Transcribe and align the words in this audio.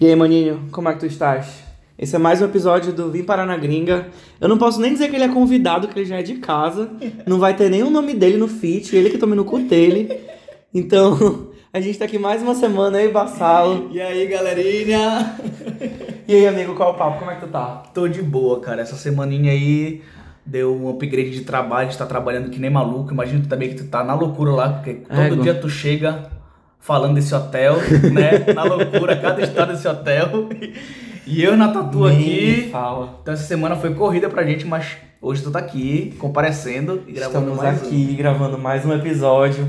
E 0.00 0.06
aí, 0.06 0.16
maninho, 0.16 0.62
como 0.72 0.88
é 0.88 0.94
que 0.94 1.00
tu 1.00 1.04
estás? 1.04 1.62
Esse 1.98 2.16
é 2.16 2.18
mais 2.18 2.40
um 2.40 2.46
episódio 2.46 2.90
do 2.90 3.10
Vim 3.10 3.22
Parar 3.22 3.44
na 3.44 3.54
Gringa. 3.58 4.08
Eu 4.40 4.48
não 4.48 4.56
posso 4.56 4.80
nem 4.80 4.94
dizer 4.94 5.10
que 5.10 5.14
ele 5.14 5.24
é 5.24 5.28
convidado, 5.28 5.88
que 5.88 5.98
ele 5.98 6.06
já 6.06 6.20
é 6.20 6.22
de 6.22 6.36
casa. 6.36 6.90
Não 7.26 7.38
vai 7.38 7.54
ter 7.54 7.68
nem 7.68 7.82
o 7.82 7.90
nome 7.90 8.14
dele 8.14 8.38
no 8.38 8.48
feat, 8.48 8.96
ele 8.96 9.10
que 9.10 9.18
tome 9.18 9.36
no 9.36 9.44
cu 9.44 9.58
dele. 9.58 10.18
Então, 10.72 11.48
a 11.70 11.82
gente 11.82 11.98
tá 11.98 12.06
aqui 12.06 12.18
mais 12.18 12.42
uma 12.42 12.54
semana 12.54 12.96
aí, 12.96 13.12
Bassalo. 13.12 13.90
E 13.92 14.00
aí, 14.00 14.26
galerinha? 14.26 15.36
E 16.26 16.34
aí, 16.34 16.46
amigo, 16.46 16.74
qual 16.74 16.92
é 16.92 16.92
o 16.94 16.96
papo? 16.96 17.18
Como 17.18 17.30
é 17.30 17.34
que 17.34 17.42
tu 17.42 17.48
tá? 17.48 17.82
Tô 17.92 18.08
de 18.08 18.22
boa, 18.22 18.58
cara. 18.58 18.80
Essa 18.80 18.96
semaninha 18.96 19.52
aí 19.52 20.00
deu 20.46 20.74
um 20.74 20.88
upgrade 20.88 21.32
de 21.32 21.42
trabalho, 21.42 21.88
a 21.88 21.90
gente 21.90 21.98
tá 21.98 22.06
trabalhando 22.06 22.48
que 22.48 22.58
nem 22.58 22.70
maluco. 22.70 23.12
Imagina 23.12 23.42
tu 23.42 23.48
também 23.50 23.68
que 23.68 23.74
tu 23.74 23.84
tá 23.90 24.02
na 24.02 24.14
loucura 24.14 24.52
lá, 24.52 24.68
porque 24.70 24.94
todo 24.94 25.20
Égua. 25.20 25.42
dia 25.42 25.54
tu 25.56 25.68
chega 25.68 26.39
falando 26.80 27.14
desse 27.14 27.34
hotel, 27.34 27.76
né? 28.12 28.44
Na 28.54 28.64
loucura, 28.64 29.16
cada 29.16 29.40
história 29.42 29.74
desse 29.74 29.86
hotel. 29.86 30.48
E 31.26 31.44
eu 31.44 31.56
na 31.56 31.68
tatu 31.68 32.06
Nem 32.06 32.16
aqui. 32.16 32.68
Fala. 32.72 33.18
Então 33.22 33.34
essa 33.34 33.44
semana 33.44 33.76
foi 33.76 33.94
corrida 33.94 34.28
pra 34.28 34.42
gente, 34.42 34.66
mas 34.66 34.96
hoje 35.22 35.42
tu 35.42 35.50
tá 35.50 35.58
aqui, 35.60 36.14
comparecendo 36.18 37.02
e 37.06 37.12
gravando 37.12 37.50
Estamos 37.50 37.62
mais 37.62 37.82
um. 37.82 37.86
aqui 37.86 38.14
gravando 38.14 38.58
mais 38.58 38.84
um 38.84 38.92
episódio. 38.92 39.68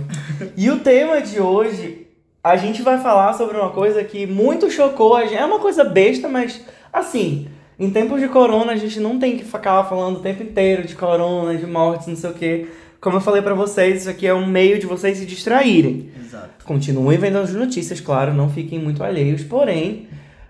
e 0.57 0.69
o 0.69 0.79
tema 0.79 1.21
de 1.21 1.39
hoje, 1.39 2.07
a 2.43 2.55
gente 2.55 2.81
vai 2.81 2.97
falar 2.99 3.33
sobre 3.33 3.57
uma 3.57 3.69
coisa 3.69 4.03
que 4.03 4.25
muito 4.25 4.71
chocou 4.71 5.15
a 5.15 5.23
gente. 5.25 5.35
É 5.35 5.45
uma 5.45 5.59
coisa 5.59 5.83
besta, 5.83 6.27
mas 6.27 6.61
assim, 6.91 7.47
em 7.77 7.89
tempos 7.91 8.19
de 8.19 8.27
corona, 8.27 8.71
a 8.71 8.77
gente 8.77 8.99
não 8.99 9.19
tem 9.19 9.37
que 9.37 9.43
ficar 9.43 9.83
falando 9.83 10.17
o 10.17 10.21
tempo 10.21 10.41
inteiro 10.41 10.87
de 10.87 10.95
corona, 10.95 11.55
de 11.55 11.67
mortes, 11.67 12.07
não 12.07 12.15
sei 12.15 12.29
o 12.29 12.33
quê. 12.33 12.67
Como 13.01 13.17
eu 13.17 13.21
falei 13.21 13.41
pra 13.41 13.55
vocês, 13.55 14.01
isso 14.01 14.09
aqui 14.09 14.27
é 14.27 14.33
um 14.33 14.45
meio 14.45 14.77
de 14.79 14.85
vocês 14.85 15.17
se 15.17 15.25
distraírem. 15.25 16.11
Exato. 16.23 16.63
Continuem 16.63 17.17
vendo 17.17 17.39
as 17.39 17.51
notícias, 17.51 17.99
claro, 17.99 18.31
não 18.33 18.47
fiquem 18.47 18.77
muito 18.79 19.03
alheios, 19.03 19.43
porém, 19.43 20.07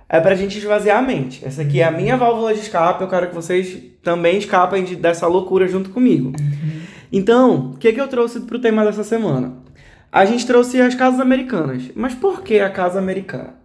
é 0.09 0.19
pra 0.19 0.35
gente 0.35 0.57
esvaziar 0.57 0.99
a 0.99 1.01
mente. 1.01 1.43
Essa 1.45 1.61
aqui 1.61 1.79
é 1.79 1.85
a 1.85 1.91
minha 1.91 2.17
válvula 2.17 2.53
de 2.53 2.59
escape, 2.59 3.01
eu 3.01 3.07
quero 3.07 3.29
que 3.29 3.35
vocês 3.35 3.81
também 4.03 4.37
escapem 4.37 4.83
de- 4.83 4.97
dessa 4.97 5.25
loucura 5.27 5.65
junto 5.67 5.91
comigo. 5.91 6.33
Então, 7.11 7.71
o 7.71 7.77
que, 7.77 7.93
que 7.93 8.01
eu 8.01 8.07
trouxe 8.09 8.41
pro 8.41 8.59
tema 8.59 8.83
dessa 8.83 9.03
semana? 9.03 9.53
A 10.11 10.25
gente 10.25 10.45
trouxe 10.45 10.81
as 10.81 10.93
casas 10.93 11.21
americanas. 11.21 11.83
Mas 11.95 12.13
por 12.13 12.41
que 12.43 12.59
a 12.59 12.69
casa 12.69 12.99
americana? 12.99 13.55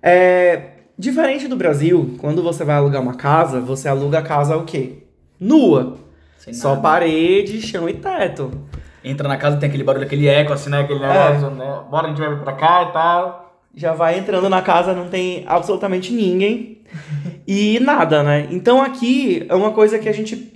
É, 0.00 0.70
diferente 0.96 1.48
do 1.48 1.56
Brasil, 1.56 2.14
quando 2.18 2.40
você 2.42 2.62
vai 2.64 2.76
alugar 2.76 3.02
uma 3.02 3.14
casa, 3.14 3.60
você 3.60 3.88
aluga 3.88 4.18
a 4.18 4.22
casa 4.22 4.56
o 4.56 4.64
quê? 4.64 4.98
Nua. 5.40 5.98
Sem 6.42 6.52
Só 6.54 6.70
nada. 6.70 6.80
parede, 6.80 7.60
chão 7.62 7.88
e 7.88 7.94
teto. 7.94 8.50
Entra 9.04 9.28
na 9.28 9.36
casa 9.36 9.56
tem 9.56 9.68
aquele 9.68 9.84
barulho, 9.84 10.04
aquele 10.04 10.26
eco, 10.28 10.52
assim, 10.52 10.70
né? 10.70 10.80
Aquele 10.80 11.00
negócio, 11.00 11.50
né? 11.50 11.80
Bora, 11.90 12.06
a 12.06 12.10
gente 12.10 12.20
vai 12.20 12.36
pra 12.40 12.52
cá 12.52 12.86
e 12.88 12.92
tal. 12.92 13.52
já 13.74 13.92
vai 13.92 14.18
entrando 14.18 14.48
na 14.48 14.60
casa, 14.60 14.92
não 14.92 15.08
tem 15.08 15.44
absolutamente 15.46 16.12
ninguém 16.12 16.82
e 17.46 17.78
nada, 17.80 18.22
né? 18.22 18.48
Então 18.50 18.82
aqui 18.82 19.46
é 19.48 19.54
uma 19.54 19.70
coisa 19.70 19.98
que 19.98 20.08
a 20.08 20.12
gente, 20.12 20.52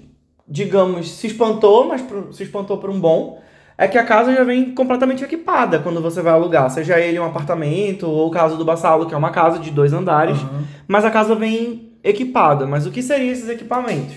digamos, 0.46 1.10
se 1.10 1.26
espantou, 1.28 1.86
mas 1.88 2.02
pro- 2.02 2.32
se 2.32 2.42
espantou 2.42 2.78
por 2.78 2.90
um 2.90 3.00
bom, 3.00 3.40
é 3.78 3.86
que 3.88 3.96
a 3.98 4.04
casa 4.04 4.34
já 4.34 4.44
vem 4.44 4.74
completamente 4.74 5.22
equipada 5.24 5.78
quando 5.78 6.00
você 6.02 6.20
vai 6.22 6.32
alugar, 6.32 6.68
seja 6.70 6.98
ele 7.00 7.18
um 7.18 7.24
apartamento 7.24 8.06
ou 8.08 8.26
o 8.28 8.30
caso 8.30 8.56
do 8.56 8.64
Bassalo, 8.64 9.06
que 9.06 9.14
é 9.14 9.16
uma 9.16 9.30
casa 9.30 9.58
de 9.58 9.70
dois 9.70 9.92
andares, 9.92 10.38
Aham. 10.38 10.64
mas 10.88 11.04
a 11.04 11.10
casa 11.10 11.34
vem 11.34 11.92
equipada. 12.04 12.66
Mas 12.66 12.86
o 12.86 12.90
que 12.90 13.02
seriam 13.02 13.32
esses 13.32 13.48
equipamentos? 13.48 14.14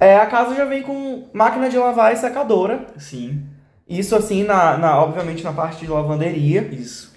É, 0.00 0.16
a 0.16 0.24
casa 0.24 0.54
já 0.56 0.64
vem 0.64 0.82
com 0.82 1.28
máquina 1.32 1.68
de 1.68 1.76
lavar 1.76 2.12
e 2.12 2.16
secadora. 2.16 2.86
Sim, 2.96 3.42
Isso 3.86 4.16
assim, 4.16 4.42
na, 4.42 4.78
na, 4.78 4.98
obviamente 4.98 5.44
na 5.44 5.52
parte 5.52 5.84
de 5.84 5.90
lavanderia. 5.90 6.62
isso. 6.72 7.10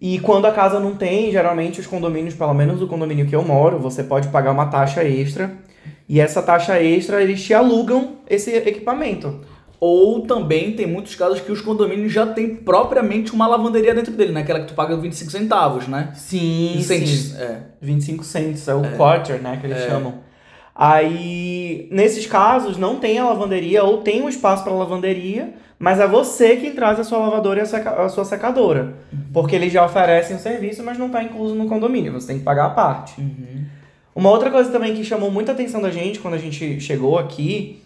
E 0.00 0.18
quando 0.18 0.46
a 0.46 0.52
casa 0.52 0.80
não 0.80 0.96
tem, 0.96 1.30
geralmente 1.30 1.80
os 1.80 1.86
condomínios, 1.86 2.34
pelo 2.34 2.52
menos 2.52 2.82
o 2.82 2.86
condomínio 2.86 3.26
que 3.26 3.34
eu 3.34 3.42
moro, 3.42 3.78
você 3.78 4.02
pode 4.02 4.28
pagar 4.28 4.50
uma 4.50 4.66
taxa 4.66 5.02
extra. 5.04 5.52
E 6.08 6.20
essa 6.20 6.42
taxa 6.42 6.78
extra, 6.82 7.22
eles 7.22 7.42
te 7.42 7.54
alugam 7.54 8.16
esse 8.28 8.50
equipamento. 8.50 9.40
Ou 9.80 10.22
também 10.22 10.72
tem 10.72 10.86
muitos 10.86 11.14
casos 11.14 11.40
que 11.40 11.52
os 11.52 11.60
condomínios 11.60 12.12
já 12.12 12.26
têm 12.26 12.56
propriamente 12.56 13.32
uma 13.32 13.46
lavanderia 13.46 13.94
dentro 13.94 14.12
dele, 14.12 14.32
né? 14.32 14.40
Aquela 14.40 14.60
que 14.60 14.66
tu 14.66 14.74
paga 14.74 14.96
25 14.96 15.30
centavos, 15.30 15.86
né? 15.88 16.10
Sim, 16.14 16.80
Centes, 16.82 17.34
É. 17.38 17.62
25 17.80 18.24
cents, 18.24 18.66
é 18.66 18.74
o 18.74 18.82
quarter, 18.96 19.40
né, 19.40 19.58
que 19.60 19.66
eles 19.66 19.84
chamam. 19.84 20.23
Aí, 20.74 21.86
nesses 21.90 22.26
casos, 22.26 22.76
não 22.76 22.98
tem 22.98 23.18
a 23.18 23.24
lavanderia 23.28 23.84
ou 23.84 23.98
tem 23.98 24.20
um 24.22 24.28
espaço 24.28 24.64
para 24.64 24.72
lavanderia, 24.72 25.54
mas 25.78 26.00
é 26.00 26.06
você 26.06 26.56
quem 26.56 26.72
traz 26.72 26.98
a 26.98 27.04
sua 27.04 27.18
lavadora 27.18 27.60
e 27.60 27.62
a, 27.62 27.66
seca- 27.66 28.02
a 28.02 28.08
sua 28.08 28.24
secadora. 28.24 28.94
Porque 29.32 29.54
eles 29.54 29.72
já 29.72 29.84
oferecem 29.84 30.34
o 30.36 30.38
serviço, 30.40 30.82
mas 30.82 30.98
não 30.98 31.06
está 31.06 31.22
incluso 31.22 31.54
no 31.54 31.68
condomínio, 31.68 32.12
você 32.12 32.28
tem 32.28 32.38
que 32.38 32.44
pagar 32.44 32.66
a 32.66 32.70
parte. 32.70 33.14
Uma 34.14 34.30
outra 34.30 34.50
coisa 34.50 34.70
também 34.70 34.94
que 34.94 35.04
chamou 35.04 35.30
muita 35.30 35.52
atenção 35.52 35.80
da 35.80 35.90
gente 35.90 36.18
quando 36.18 36.34
a 36.34 36.38
gente 36.38 36.80
chegou 36.80 37.18
aqui 37.18 37.80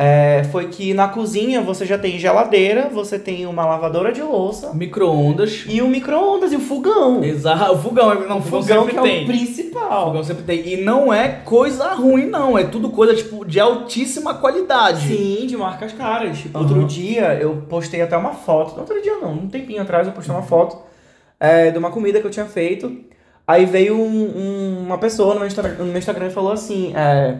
é, 0.00 0.44
foi 0.52 0.68
que 0.68 0.94
na 0.94 1.08
cozinha 1.08 1.60
você 1.60 1.84
já 1.84 1.98
tem 1.98 2.16
geladeira, 2.20 2.88
você 2.88 3.18
tem 3.18 3.44
uma 3.46 3.66
lavadora 3.66 4.12
de 4.12 4.22
louça 4.22 4.72
Micro-ondas. 4.72 5.64
e 5.68 5.82
o 5.82 5.88
micro-ondas 5.88 6.52
e 6.52 6.56
o 6.56 6.60
fogão. 6.60 7.24
Exato. 7.24 7.72
O 7.72 7.78
fogão, 7.78 8.14
não, 8.28 8.36
O 8.36 8.38
o 8.38 8.42
fogão, 8.42 8.62
fogão 8.62 8.84
sempre 8.86 8.92
que 8.92 8.98
é 8.98 9.02
tem. 9.02 9.20
o 9.20 9.24
O 9.24 9.26
principal. 9.26 10.04
fogão 10.06 10.22
sempre 10.22 10.44
tem. 10.44 10.68
E 10.68 10.76
não 10.76 11.12
é 11.12 11.28
coisa 11.44 11.92
ruim, 11.94 12.26
não. 12.26 12.56
É 12.56 12.62
tudo 12.62 12.90
coisa, 12.90 13.12
tipo, 13.12 13.44
de 13.44 13.58
altíssima 13.58 14.34
qualidade. 14.34 15.08
Sim, 15.08 15.46
de 15.48 15.56
marcas 15.56 15.92
caras. 15.92 16.38
Tipo, 16.38 16.58
Aham. 16.58 16.68
outro 16.68 16.84
dia 16.86 17.34
eu 17.34 17.64
postei 17.68 18.00
até 18.00 18.16
uma 18.16 18.32
foto. 18.34 18.78
Outro 18.78 19.02
dia 19.02 19.16
não, 19.16 19.32
um 19.32 19.48
tempinho 19.48 19.82
atrás 19.82 20.06
eu 20.06 20.12
postei 20.12 20.32
uma 20.32 20.42
foto 20.44 20.78
é, 21.40 21.72
de 21.72 21.78
uma 21.78 21.90
comida 21.90 22.20
que 22.20 22.26
eu 22.26 22.30
tinha 22.30 22.46
feito. 22.46 22.96
Aí 23.44 23.64
veio 23.64 23.96
um- 23.96 23.98
um- 24.36 24.82
uma 24.86 24.98
pessoa 24.98 25.32
no 25.34 25.40
meu, 25.40 25.48
Instagram, 25.48 25.74
no 25.78 25.86
meu 25.86 25.98
Instagram 25.98 26.26
e 26.28 26.30
falou 26.30 26.52
assim: 26.52 26.92
é, 26.94 27.38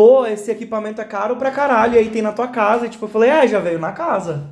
Pô, 0.00 0.24
esse 0.24 0.50
equipamento 0.50 0.98
é 0.98 1.04
caro 1.04 1.36
pra 1.36 1.50
caralho, 1.50 1.94
e 1.94 1.98
aí 1.98 2.08
tem 2.08 2.22
na 2.22 2.32
tua 2.32 2.48
casa. 2.48 2.86
E 2.86 2.88
tipo, 2.88 3.04
eu 3.04 3.08
falei: 3.10 3.28
É, 3.28 3.46
já 3.46 3.58
veio 3.58 3.78
na 3.78 3.92
casa. 3.92 4.44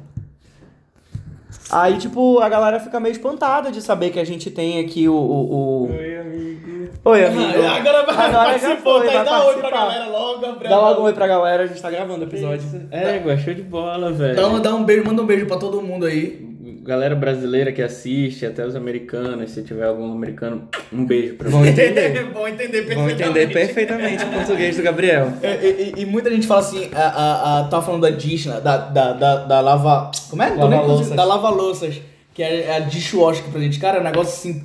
Aí, 1.71 1.97
tipo, 1.97 2.39
a 2.39 2.51
galera 2.51 2.79
fica 2.79 3.01
meio 3.01 3.13
espantada 3.13 3.71
de 3.71 3.81
saber 3.81 4.11
que 4.11 4.21
a 4.21 4.25
gente 4.25 4.51
tem 4.51 4.79
aqui 4.79 5.09
o. 5.09 5.15
o, 5.15 5.87
o... 5.87 5.91
Oi, 5.91 6.19
amigo. 6.19 6.91
Oi, 7.03 7.25
amigo. 7.25 7.63
Ah, 7.63 7.77
agora 7.77 8.05
vai 8.05 8.15
Agora 8.15 8.31
já 8.31 8.45
participou, 8.45 8.99
foi, 8.99 9.07
tá? 9.07 9.13
vai 9.15 9.25
Dá 9.25 9.47
oi 9.47 9.57
pra 9.57 9.71
galera 9.71 10.07
logo, 10.09 10.41
Gabriel. 10.41 10.71
Dá 10.71 10.81
logo 10.81 11.01
um 11.01 11.05
oi 11.05 11.13
pra 11.15 11.27
galera, 11.27 11.63
a 11.63 11.67
gente 11.67 11.81
tá 11.81 11.91
gravando 11.91 12.27
o 12.27 12.29
episódio. 12.29 12.89
É, 12.91 13.39
show 13.39 13.55
de 13.55 13.63
bola, 13.63 14.13
velho. 14.13 14.37
Dá 14.37 14.49
um, 14.49 14.61
dá 14.61 14.75
um 14.75 14.85
beijo, 14.85 15.07
manda 15.07 15.23
um 15.23 15.27
beijo 15.27 15.47
pra 15.47 15.57
todo 15.57 15.81
mundo 15.81 16.05
aí. 16.05 16.48
Galera 16.89 17.15
brasileira 17.15 17.71
que 17.71 17.83
assiste, 17.83 18.47
até 18.47 18.65
os 18.67 18.75
americanos, 18.75 19.51
se 19.51 19.63
tiver 19.63 19.85
algum 19.85 20.11
americano, 20.11 20.67
um 20.91 21.05
beijo 21.05 21.35
pra 21.35 21.51
Vão 21.51 21.67
entender. 21.67 22.25
Bom 22.33 22.49
entender 22.49 22.83
perfeitamente. 22.87 22.95
Vão 22.95 23.11
entender 23.11 23.53
perfeitamente 23.53 24.25
o 24.25 24.29
português 24.29 24.77
do 24.77 24.83
Gabriel. 24.83 25.33
É, 25.43 25.55
E, 25.67 25.93
e- 25.99 26.03
e 26.03 26.07
muita 26.07 26.31
gente 26.31 26.47
fala 26.47 26.61
assim, 26.61 26.89
a, 26.95 27.03
a, 27.03 27.61
a, 27.61 27.65
tava 27.65 27.85
falando 27.85 28.01
da 28.01 28.11
dish, 28.11 28.47
né, 28.47 28.59
da, 28.63 28.79
da, 28.79 29.13
da, 29.13 29.37
da 29.45 29.61
lava... 29.61 30.11
Como 30.31 30.43
é? 30.43 30.49
Lava-louças. 30.49 30.87
conseguindo- 30.89 31.17
Da 31.17 31.25
lava-louças, 31.25 32.01
que 32.33 32.43
é 32.43 32.75
a 32.77 32.81
dishwasher 32.81 33.45
pra 33.53 33.61
gente. 33.61 33.79
Cara, 33.79 33.99
é 33.99 34.01
um 34.01 34.05
negócio 34.05 34.33
assim... 34.51 34.65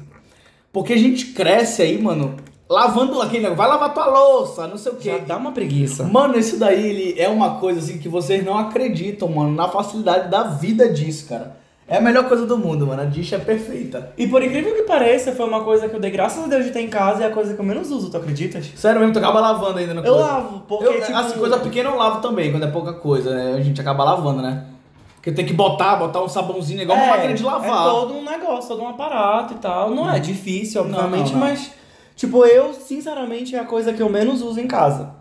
Porque 0.72 0.94
a 0.94 0.98
gente 0.98 1.26
cresce 1.34 1.82
aí, 1.82 2.02
mano, 2.02 2.38
lavando 2.70 3.22
aquele 3.22 3.44
negócio. 3.44 3.58
Vai 3.58 3.68
lavar 3.68 3.94
tua 3.94 4.06
louça, 4.06 4.66
não 4.66 4.78
sei 4.78 4.92
o 4.94 4.96
quê. 4.96 5.10
Já 5.12 5.18
dá 5.18 5.36
uma 5.36 5.52
preguiça. 5.52 6.04
Mano, 6.06 6.40
isso 6.40 6.58
daí 6.58 6.88
ele 6.88 7.16
é 7.22 7.28
uma 7.28 7.60
coisa 7.60 7.80
assim 7.80 7.98
que 7.98 8.08
vocês 8.08 8.44
não 8.46 8.58
acreditam, 8.58 9.28
mano, 9.28 9.54
na 9.54 9.68
facilidade 9.68 10.32
da 10.32 10.44
vida 10.44 10.88
disso, 10.88 11.28
cara. 11.28 11.62
É 11.88 11.98
a 11.98 12.02
melhor 12.02 12.28
coisa 12.30 12.46
do 12.46 12.58
mundo, 12.58 12.88
mano. 12.88 13.02
A 13.02 13.06
dish 13.06 13.34
é 13.34 13.38
perfeita. 13.38 14.14
E 14.18 14.26
por 14.28 14.42
incrível 14.42 14.74
que 14.74 14.84
pareça, 14.84 15.34
foi 15.34 15.46
uma 15.46 15.64
coisa 15.64 15.90
que 15.90 15.96
eu 15.96 16.00
dei 16.00 16.12
graças 16.12 16.44
a 16.44 16.48
Deus 16.48 16.66
de 16.66 16.72
ter 16.72 16.80
em 16.80 16.88
casa 16.90 17.22
e 17.22 17.24
é 17.26 17.28
a 17.28 17.32
coisa 17.32 17.54
que 17.54 17.60
eu 17.60 17.66
menos 17.66 17.92
uso, 17.92 18.10
tu 18.10 18.18
acreditas? 18.18 18.72
Sério 18.76 19.00
mesmo, 19.00 19.14
tu 19.14 19.20
acaba 19.20 19.40
lavando 19.42 19.80
ainda 19.80 19.94
na 19.94 20.02
Eu 20.02 20.14
coisa. 20.14 20.28
lavo, 20.28 20.60
porque 20.68 20.86
Eu, 20.86 21.02
tipo... 21.02 21.16
Assim, 21.18 21.38
coisa 21.38 21.58
pequena 21.60 21.90
eu 21.90 21.98
lavo 21.98 22.22
também, 22.22 22.52
quando 22.52 22.64
é 22.64 22.72
pouca 22.72 22.94
coisa, 22.94 23.36
né? 23.36 23.54
A 23.58 23.62
gente 23.62 23.80
acaba 23.82 24.04
lavando, 24.04 24.42
né? 24.42 24.66
Porque 25.16 25.32
tem 25.32 25.46
que 25.46 25.54
botar, 25.54 25.96
botar 25.98 26.22
um 26.22 26.28
sabãozinho 26.30 26.82
igual 26.82 26.98
uma 26.98 27.08
máquina 27.08 27.34
de 27.34 27.44
lavar. 27.44 27.70
É 27.70 27.90
todo 27.92 28.14
um 28.14 28.24
negócio, 28.24 28.70
todo 28.70 28.82
um 28.82 28.90
aparato 28.90 29.54
e 29.54 29.58
tal. 29.58 29.90
Não 29.92 30.10
é 30.10 30.20
difícil, 30.20 30.84
Não, 30.86 31.00
obviamente, 31.00 31.34
não, 31.34 31.40
não. 31.40 31.48
mas... 31.48 31.72
Tipo, 32.16 32.46
eu, 32.46 32.74
sinceramente, 32.74 33.56
é 33.56 33.60
a 33.60 33.66
coisa 33.66 33.92
que 33.92 34.02
eu 34.02 34.08
menos 34.10 34.42
uso 34.42 34.60
em 34.60 34.68
casa. 34.68 35.16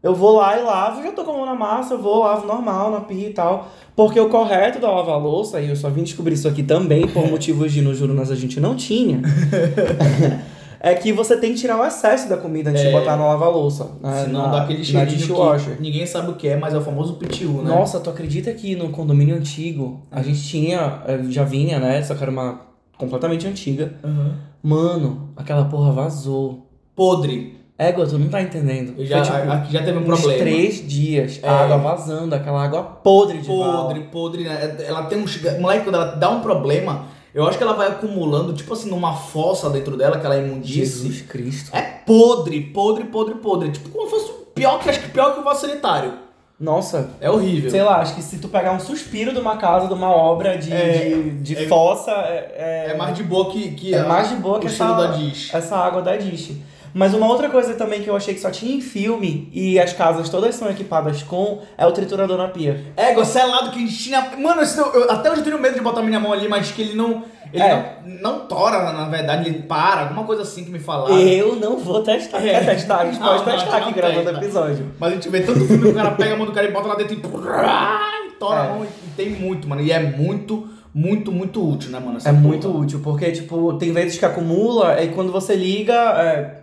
Eu 0.00 0.14
vou 0.14 0.36
lá 0.36 0.56
e 0.56 0.62
lavo, 0.62 1.02
já 1.02 1.10
tô 1.10 1.24
com 1.24 1.32
a 1.32 1.36
mão 1.38 1.46
na 1.46 1.54
massa, 1.56 1.94
eu 1.94 2.00
vou, 2.00 2.20
lavo 2.20 2.46
normal, 2.46 2.90
na 2.90 3.00
pia 3.00 3.28
e 3.30 3.32
tal. 3.32 3.68
Porque 3.96 4.18
o 4.20 4.28
correto 4.28 4.78
da 4.78 4.88
lavar-louça, 4.90 5.60
e 5.60 5.68
eu 5.68 5.74
só 5.74 5.90
vim 5.90 6.04
descobrir 6.04 6.34
isso 6.34 6.46
aqui 6.46 6.62
também, 6.62 7.08
por 7.08 7.26
motivos 7.30 7.72
de 7.72 7.82
no 7.82 7.92
Jurunas 7.92 8.30
a 8.30 8.36
gente 8.36 8.60
não 8.60 8.76
tinha, 8.76 9.20
é 10.80 10.94
que 10.94 11.12
você 11.12 11.36
tem 11.36 11.52
que 11.52 11.58
tirar 11.58 11.80
o 11.80 11.84
excesso 11.84 12.28
da 12.28 12.36
comida 12.36 12.70
antes 12.70 12.82
de 12.82 12.88
É. 12.88 12.92
botar 12.92 13.16
na 13.16 13.24
lava-louça. 13.26 13.90
Senão 14.24 14.42
na, 14.42 14.48
dá 14.48 14.62
aquele 14.62 14.84
cheirinho 14.84 15.16
dishwasher. 15.18 15.74
que 15.76 15.82
ninguém 15.82 16.06
sabe 16.06 16.30
o 16.30 16.34
que 16.36 16.46
é, 16.46 16.56
mas 16.56 16.72
é 16.74 16.78
o 16.78 16.80
famoso 16.80 17.14
PTU, 17.14 17.62
né? 17.62 17.70
Nossa, 17.70 17.98
tu 17.98 18.08
acredita 18.08 18.52
que 18.52 18.76
no 18.76 18.90
condomínio 18.90 19.34
antigo 19.36 20.00
a 20.12 20.22
gente 20.22 20.40
tinha, 20.42 21.02
eh, 21.08 21.24
já 21.28 21.42
vinha, 21.42 21.80
né? 21.80 22.00
Só 22.04 22.14
que 22.14 22.22
era 22.22 22.30
uma 22.30 22.60
completamente 22.96 23.46
antiga. 23.48 23.94
Uhum. 24.04 24.32
Mano, 24.62 25.30
aquela 25.36 25.64
porra 25.64 25.90
vazou. 25.90 26.66
Podre. 26.94 27.57
Égua, 27.78 28.06
tu 28.06 28.18
não 28.18 28.28
tá 28.28 28.42
entendendo. 28.42 28.94
Eu 28.98 29.06
já, 29.06 29.24
Foi, 29.24 29.40
tipo, 29.40 29.52
aqui 29.52 29.72
já 29.72 29.82
teve 29.84 29.98
um 29.98 30.00
uns 30.02 30.06
problema. 30.20 30.38
três 30.38 30.88
dias, 30.88 31.38
É. 31.40 31.48
a 31.48 31.60
água 31.60 31.76
vazando, 31.78 32.34
aquela 32.34 32.64
água 32.64 32.82
podre 32.82 33.38
de 33.38 33.46
Podre, 33.46 34.00
vala. 34.00 34.10
podre, 34.10 34.42
né? 34.44 34.76
Ela 34.84 35.04
tem 35.04 35.18
um. 35.18 35.60
Moleque, 35.60 35.84
quando 35.84 35.94
ela 35.94 36.06
dá 36.16 36.28
um 36.30 36.40
problema, 36.40 37.04
Eu 37.34 37.46
acho 37.46 37.56
que 37.58 37.62
ela 37.62 37.74
vai 37.74 37.86
acumulando, 37.88 38.52
tipo 38.54 38.72
assim, 38.72 38.88
numa 38.90 39.14
fossa 39.14 39.68
dentro 39.70 39.96
dela, 39.96 40.16
aquela 40.16 40.36
imundice. 40.38 41.22
Cristo. 41.24 41.70
É 41.76 41.82
podre, 41.82 42.60
podre, 42.62 43.04
podre, 43.04 43.34
podre. 43.36 43.70
Tipo, 43.70 43.90
como 43.90 44.06
se 44.06 44.10
fosse 44.10 44.32
pior 44.54 44.80
que, 44.80 44.88
acho 44.88 45.00
que 45.00 45.10
pior 45.10 45.34
que 45.34 45.40
o 45.40 45.44
vaso 45.44 45.60
sanitário. 45.60 46.14
Nossa, 46.58 47.10
É 47.20 47.30
horrível. 47.30 47.70
sei 47.70 47.82
lá, 47.82 47.98
acho 48.00 48.14
que 48.16 48.22
se 48.22 48.38
tu 48.38 48.48
pegar 48.48 48.72
um 48.72 48.80
suspiro 48.80 49.32
de 49.32 49.38
uma 49.38 49.56
casa, 49.58 49.86
de 49.86 49.92
uma 49.92 50.08
obra 50.10 50.56
de, 50.58 50.72
É, 50.72 50.98
de, 51.10 51.30
de 51.54 51.56
é- 51.64 51.68
fossa, 51.68 52.10
é, 52.10 52.86
É 52.90 52.96
mais 52.96 53.14
de 53.16 53.22
boa 53.22 53.50
que, 53.52 53.70
que 53.72 53.94
é 53.94 54.00
a- 54.00 54.08
mais 54.08 54.30
de 54.30 54.36
boa 54.36 54.58
que 54.58 54.66
essa, 54.66 54.92
da 54.94 55.06
dish. 55.12 55.54
essa 55.54 55.76
água 55.76 56.02
da 56.02 56.16
dish. 56.16 56.56
Mas 56.94 57.14
uma 57.14 57.26
outra 57.28 57.48
coisa 57.48 57.74
também 57.74 58.02
que 58.02 58.08
eu 58.08 58.16
achei 58.16 58.34
que 58.34 58.40
só 58.40 58.50
tinha 58.50 58.74
em 58.76 58.80
filme 58.80 59.48
e 59.52 59.78
as 59.78 59.92
casas 59.92 60.28
todas 60.28 60.54
são 60.54 60.70
equipadas 60.70 61.22
com 61.22 61.60
é 61.76 61.86
o 61.86 61.92
triturador 61.92 62.36
na 62.38 62.48
pia. 62.48 62.84
É, 62.96 63.14
você 63.14 63.38
é 63.38 63.46
que 63.70 63.76
a 63.76 63.80
gente 63.80 63.96
tinha. 63.98 64.30
Mano, 64.38 64.62
esse- 64.62 64.78
eu- 64.78 65.10
até 65.10 65.30
hoje 65.30 65.40
eu 65.40 65.44
tenho 65.44 65.58
medo 65.60 65.74
de 65.74 65.80
botar 65.80 66.02
minha 66.02 66.18
mão 66.20 66.32
ali, 66.32 66.48
mas 66.48 66.70
que 66.70 66.82
ele 66.82 66.94
não. 66.94 67.22
Ele 67.52 67.62
É. 67.62 67.96
não, 68.04 68.32
não 68.32 68.46
tora, 68.46 68.92
na 68.92 69.08
verdade, 69.08 69.48
ele 69.48 69.62
para, 69.62 70.02
alguma 70.02 70.24
coisa 70.24 70.42
assim 70.42 70.64
que 70.64 70.70
me 70.70 70.78
falaram. 70.78 71.18
Eu 71.18 71.56
não 71.56 71.78
vou 71.78 72.02
testar. 72.02 72.44
É. 72.46 72.50
Quer 72.60 72.66
testar? 72.66 72.98
A 72.98 73.04
gente 73.06 73.18
Não, 73.18 73.26
pode 73.26 73.38
não, 73.46 73.52
testar 73.58 73.76
aqui 73.78 73.92
gravando 73.94 74.24
testa. 74.24 74.44
episódio. 74.44 74.92
Mas 75.00 75.12
a 75.12 75.14
gente 75.14 75.28
vê 75.30 75.40
tanto 75.40 75.60
filme 75.60 75.82
que 75.82 75.88
o 75.88 75.94
cara 75.94 76.10
pega 76.10 76.34
a 76.34 76.36
mão 76.36 76.44
do 76.46 76.52
cara 76.52 76.68
e 76.68 76.72
bota 76.72 76.88
lá 76.88 76.94
dentro 76.94 77.14
e. 77.14 77.16
e 78.28 78.30
tora 78.38 78.60
É. 78.60 78.66
a 78.66 78.68
mão 78.74 78.84
e 78.84 78.88
tem 79.16 79.30
muito, 79.30 79.66
mano. 79.66 79.80
E 79.80 79.90
é 79.90 79.98
muito, 79.98 80.68
muito, 80.94 81.32
muito 81.32 81.66
útil, 81.66 81.90
né, 81.90 81.98
mano? 81.98 82.18
essa 82.18 82.28
É 82.28 82.32
porra. 82.32 82.44
muito 82.44 82.68
útil, 82.76 83.00
porque, 83.02 83.30
tipo, 83.32 83.72
tem 83.74 83.92
vezes 83.92 84.18
que 84.18 84.24
acumula 84.26 85.02
e 85.02 85.08
quando 85.08 85.32
você 85.32 85.54
liga, 85.56 85.94
é, 85.94 86.57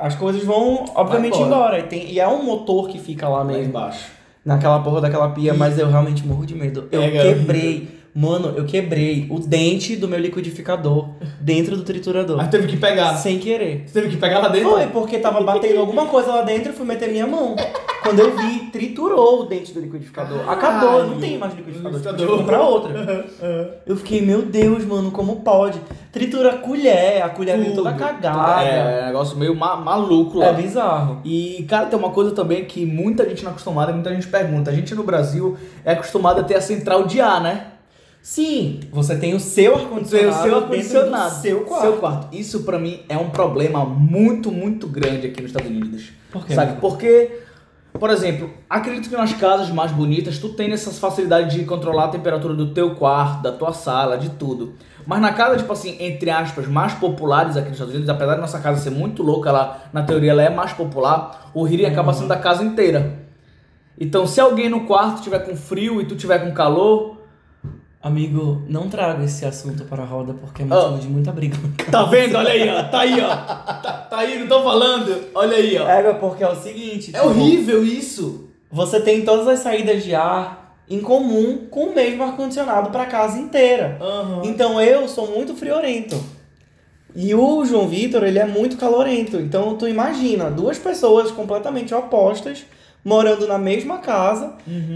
as 0.00 0.14
coisas 0.16 0.42
vão, 0.42 0.84
obviamente, 0.94 1.32
Vai 1.38 1.42
embora. 1.46 1.76
embora. 1.76 1.78
E, 1.80 1.82
tem, 1.84 2.10
e 2.10 2.18
é 2.18 2.26
um 2.26 2.42
motor 2.42 2.88
que 2.88 2.98
fica 2.98 3.28
lá 3.28 3.38
Lá 3.38 3.44
mesmo, 3.44 3.64
embaixo. 3.66 4.06
naquela 4.44 4.80
porra 4.80 5.02
daquela 5.02 5.28
pia, 5.28 5.52
mas 5.54 5.78
eu 5.78 5.88
realmente 5.88 6.26
morro 6.26 6.44
de 6.46 6.54
medo. 6.54 6.88
Eu 6.90 7.02
É, 7.02 7.10
quebrei, 7.10 7.88
mano, 8.14 8.54
eu 8.56 8.64
quebrei 8.64 9.26
o 9.30 9.38
dente 9.38 9.94
do 9.96 10.08
meu 10.08 10.18
liquidificador 10.18 11.08
dentro 11.40 11.76
do 11.76 11.82
triturador. 11.82 12.36
Mas 12.38 12.48
teve 12.48 12.66
que 12.66 12.76
pegar. 12.76 13.14
Sem 13.16 13.38
querer. 13.38 13.84
Você 13.86 14.00
teve 14.00 14.08
que 14.12 14.16
pegar 14.16 14.38
lá 14.40 14.48
dentro? 14.48 14.70
Foi, 14.70 14.86
porque 14.88 15.18
tava 15.18 15.40
batendo 15.42 15.78
alguma 15.80 16.06
coisa 16.06 16.28
lá 16.30 16.42
dentro 16.42 16.72
e 16.72 16.74
fui 16.74 16.86
meter 16.86 17.10
minha 17.10 17.26
mão. 17.26 17.54
Quando 18.02 18.18
eu 18.20 18.36
vi, 18.36 18.60
triturou 18.72 19.42
o 19.42 19.46
dente 19.46 19.72
do 19.72 19.80
liquidificador. 19.80 20.48
Acabou, 20.48 21.04
não 21.06 21.20
tem 21.20 21.36
mais 21.38 21.54
liquidificador. 21.54 22.00
Que 22.00 22.06
Liquidificador. 22.08 22.38
comprar 22.38 22.60
outra. 22.62 23.26
Eu 23.86 23.96
fiquei, 23.96 24.20
meu 24.22 24.42
Deus, 24.42 24.84
mano, 24.84 25.10
como 25.10 25.36
pode? 25.42 25.80
Tritura 26.10 26.50
a 26.54 26.58
colher, 26.58 27.22
a 27.22 27.28
colher 27.28 27.58
vem 27.58 27.74
toda 27.74 27.92
cagada. 27.92 28.62
É, 28.64 29.00
é 29.00 29.02
um 29.02 29.06
negócio 29.06 29.36
meio 29.36 29.54
ma- 29.54 29.76
maluco 29.76 30.38
lá. 30.38 30.46
É 30.46 30.52
bizarro. 30.54 31.20
E, 31.24 31.64
cara, 31.68 31.86
tem 31.86 31.98
uma 31.98 32.10
coisa 32.10 32.30
também 32.32 32.64
que 32.64 32.84
muita 32.86 33.28
gente 33.28 33.42
não 33.42 33.50
é 33.50 33.52
acostumada, 33.52 33.92
muita 33.92 34.14
gente 34.14 34.26
pergunta. 34.28 34.70
A 34.70 34.74
gente 34.74 34.94
no 34.94 35.02
Brasil 35.02 35.56
é 35.84 35.92
acostumado 35.92 36.40
a 36.40 36.42
ter 36.44 36.54
a 36.56 36.60
central 36.60 37.04
de 37.06 37.20
ar, 37.20 37.40
né? 37.42 37.66
Sim, 38.22 38.80
você 38.92 39.16
tem 39.16 39.34
o 39.34 39.40
seu 39.40 39.72
O 39.72 39.76
ar-condicionado. 39.78 40.42
seu 40.42 40.56
ar-condicionado. 40.56 41.42
dentro 41.42 41.64
do 41.64 41.80
Seu 41.80 41.92
quarto. 41.98 42.34
Isso 42.36 42.62
pra 42.64 42.78
mim 42.78 43.00
é 43.08 43.16
um 43.16 43.30
problema 43.30 43.84
muito, 43.84 44.50
muito 44.52 44.86
grande 44.86 45.26
aqui 45.26 45.40
nos 45.40 45.50
Estados 45.50 45.70
Unidos. 45.70 46.10
Por 46.30 46.46
quê? 46.46 46.54
Sabe? 46.54 46.80
Porque, 46.80 47.30
por 47.98 48.10
exemplo, 48.10 48.50
acredito 48.68 49.08
que 49.08 49.16
nas 49.16 49.32
casas 49.32 49.70
mais 49.70 49.90
bonitas 49.90 50.38
tu 50.38 50.50
tem 50.50 50.70
essas 50.72 50.98
facilidades 50.98 51.54
de 51.54 51.64
controlar 51.64 52.04
a 52.04 52.08
temperatura 52.08 52.54
do 52.54 52.72
teu 52.72 52.94
quarto, 52.94 53.42
da 53.42 53.52
tua 53.52 53.72
sala, 53.72 54.16
de 54.16 54.30
tudo. 54.30 54.74
Mas 55.06 55.20
na 55.20 55.32
casa, 55.32 55.56
tipo 55.56 55.72
assim, 55.72 55.96
entre 55.98 56.30
aspas, 56.30 56.68
mais 56.68 56.94
populares 56.94 57.56
aqui 57.56 57.68
nos 57.68 57.74
Estados 57.74 57.94
Unidos, 57.94 58.08
apesar 58.08 58.34
de 58.34 58.40
nossa 58.40 58.60
casa 58.60 58.80
ser 58.80 58.90
muito 58.90 59.22
louca, 59.22 59.48
ela, 59.48 59.82
na 59.92 60.02
teoria 60.02 60.30
ela 60.30 60.42
é 60.42 60.50
mais 60.50 60.72
popular, 60.72 61.50
o 61.52 61.66
heating 61.66 61.86
acaba 61.86 62.12
sendo 62.12 62.28
da 62.28 62.36
casa 62.36 62.62
inteira. 62.62 63.18
Então, 63.98 64.26
se 64.26 64.40
alguém 64.40 64.68
no 64.68 64.86
quarto 64.86 65.22
tiver 65.22 65.40
com 65.40 65.56
frio 65.56 66.00
e 66.00 66.04
tu 66.04 66.14
tiver 66.14 66.38
com 66.38 66.52
calor, 66.52 67.19
Amigo, 68.02 68.62
não 68.66 68.88
traga 68.88 69.24
esse 69.24 69.44
assunto 69.44 69.84
para 69.84 70.02
a 70.02 70.06
roda 70.06 70.32
porque 70.32 70.62
é 70.62 70.64
Ah. 70.70 70.88
motivo 70.88 70.98
de 71.00 71.08
muita 71.08 71.32
briga. 71.32 71.58
Tá 71.90 72.04
vendo? 72.04 72.34
Olha 72.36 72.50
aí, 72.50 72.68
ó. 72.70 72.82
Tá 72.84 73.00
aí, 73.00 73.20
ó. 73.20 73.28
Tá, 73.28 74.06
tá 74.08 74.18
aí, 74.18 74.38
não 74.38 74.46
tô 74.46 74.62
falando. 74.62 75.24
Olha 75.34 75.56
aí, 75.56 75.76
ó. 75.78 75.86
É, 75.86 76.12
porque 76.14 76.42
é 76.42 76.48
o 76.48 76.56
seguinte. 76.56 77.10
É 77.14 77.18
tipo, 77.18 77.26
horrível 77.28 77.84
isso. 77.84 78.48
Você 78.72 79.00
tem 79.00 79.22
todas 79.22 79.46
as 79.46 79.58
saídas 79.58 80.02
de 80.02 80.14
ar 80.14 80.76
em 80.88 81.00
comum 81.00 81.66
com 81.70 81.86
o 81.88 81.94
mesmo 81.94 82.22
ar-condicionado 82.22 82.88
para 82.90 83.04
casa 83.04 83.38
inteira. 83.38 83.98
Então 84.44 84.80
eu 84.80 85.06
sou 85.06 85.26
muito 85.26 85.54
friorento. 85.54 86.18
E 87.14 87.34
o 87.34 87.64
João 87.66 87.86
Vitor, 87.86 88.24
ele 88.24 88.38
é 88.38 88.46
muito 88.46 88.76
calorento. 88.78 89.36
Então 89.36 89.76
tu 89.76 89.86
imagina, 89.86 90.50
duas 90.50 90.78
pessoas 90.78 91.30
completamente 91.30 91.92
opostas 91.94 92.64
morando 93.04 93.46
na 93.46 93.58
mesma 93.58 93.98
casa 93.98 94.54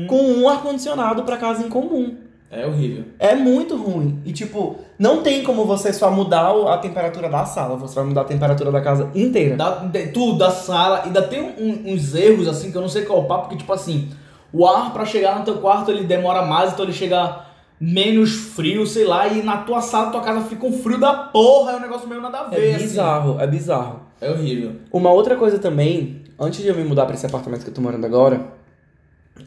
com 0.08 0.22
um 0.22 0.48
ar-condicionado 0.48 1.22
para 1.24 1.36
casa 1.36 1.62
em 1.66 1.68
comum. 1.68 2.16
É 2.56 2.66
horrível. 2.66 3.04
É 3.18 3.34
muito 3.34 3.76
ruim. 3.76 4.20
E 4.24 4.32
tipo, 4.32 4.76
não 4.98 5.22
tem 5.22 5.42
como 5.42 5.64
você 5.64 5.92
só 5.92 6.10
mudar 6.10 6.50
a 6.68 6.78
temperatura 6.78 7.28
da 7.28 7.44
sala, 7.44 7.76
você 7.76 7.94
vai 7.96 8.04
mudar 8.04 8.20
a 8.20 8.24
temperatura 8.24 8.70
da 8.70 8.80
casa 8.80 9.10
inteira. 9.14 9.56
Da, 9.56 9.70
de- 9.76 10.08
tudo, 10.08 10.38
da 10.38 10.50
sala. 10.50 11.02
Ainda 11.04 11.22
tem 11.22 11.40
um- 11.42 11.92
uns 11.92 12.14
erros, 12.14 12.46
assim, 12.48 12.70
que 12.70 12.76
eu 12.76 12.82
não 12.82 12.88
sei 12.88 13.02
qual 13.04 13.18
é 13.18 13.22
o 13.22 13.24
papo, 13.26 13.42
porque, 13.44 13.56
tipo 13.58 13.72
assim, 13.72 14.08
o 14.52 14.66
ar 14.66 14.92
pra 14.92 15.04
chegar 15.04 15.38
no 15.38 15.44
teu 15.44 15.56
quarto 15.58 15.90
ele 15.90 16.04
demora 16.04 16.42
mais, 16.42 16.72
então 16.72 16.84
ele 16.84 16.92
chega 16.92 17.40
menos 17.80 18.30
frio, 18.30 18.86
sei 18.86 19.04
lá, 19.04 19.26
e 19.26 19.42
na 19.42 19.58
tua 19.58 19.80
sala, 19.80 20.10
tua 20.10 20.20
casa 20.20 20.42
fica 20.42 20.64
um 20.64 20.72
frio 20.72 20.98
da 20.98 21.12
porra, 21.12 21.72
é 21.72 21.76
um 21.76 21.80
negócio 21.80 22.08
meio 22.08 22.20
nada 22.20 22.38
a 22.38 22.44
ver, 22.44 22.70
É 22.70 22.74
assim. 22.76 22.84
bizarro, 22.84 23.40
é 23.40 23.46
bizarro. 23.46 24.00
É 24.20 24.30
horrível. 24.30 24.76
Uma 24.92 25.10
outra 25.10 25.34
coisa 25.36 25.58
também, 25.58 26.22
antes 26.38 26.62
de 26.62 26.68
eu 26.68 26.74
me 26.74 26.84
mudar 26.84 27.04
pra 27.04 27.14
esse 27.14 27.26
apartamento 27.26 27.64
que 27.64 27.70
eu 27.70 27.74
tô 27.74 27.80
morando 27.80 28.06
agora, 28.06 28.40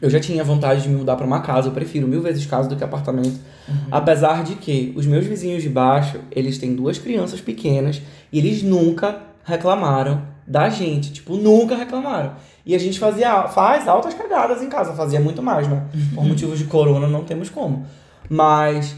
eu 0.00 0.10
já 0.10 0.20
tinha 0.20 0.44
vontade 0.44 0.82
de 0.82 0.88
me 0.88 0.96
mudar 0.96 1.16
pra 1.16 1.26
uma 1.26 1.40
casa. 1.40 1.68
Eu 1.68 1.72
prefiro 1.72 2.06
mil 2.06 2.22
vezes 2.22 2.46
casa 2.46 2.68
do 2.68 2.76
que 2.76 2.84
apartamento. 2.84 3.38
Apesar 3.90 4.44
de 4.44 4.54
que 4.54 4.92
os 4.96 5.06
meus 5.06 5.26
vizinhos 5.26 5.62
de 5.62 5.68
baixo, 5.68 6.20
eles 6.30 6.58
têm 6.58 6.74
duas 6.74 6.98
crianças 6.98 7.40
pequenas 7.40 8.00
e 8.32 8.38
eles 8.38 8.62
nunca 8.62 9.22
reclamaram 9.44 10.22
da 10.46 10.68
gente. 10.68 11.12
Tipo, 11.12 11.36
nunca 11.36 11.74
reclamaram. 11.74 12.32
E 12.64 12.74
a 12.74 12.78
gente 12.78 12.98
fazia, 12.98 13.48
faz 13.48 13.88
altas 13.88 14.14
cagadas 14.14 14.62
em 14.62 14.68
casa. 14.68 14.92
Fazia 14.92 15.20
muito 15.20 15.42
mais, 15.42 15.66
né? 15.66 15.86
Por 16.14 16.24
motivos 16.24 16.58
de 16.58 16.64
corona 16.64 17.06
não 17.06 17.24
temos 17.24 17.48
como. 17.48 17.86
Mas 18.28 18.94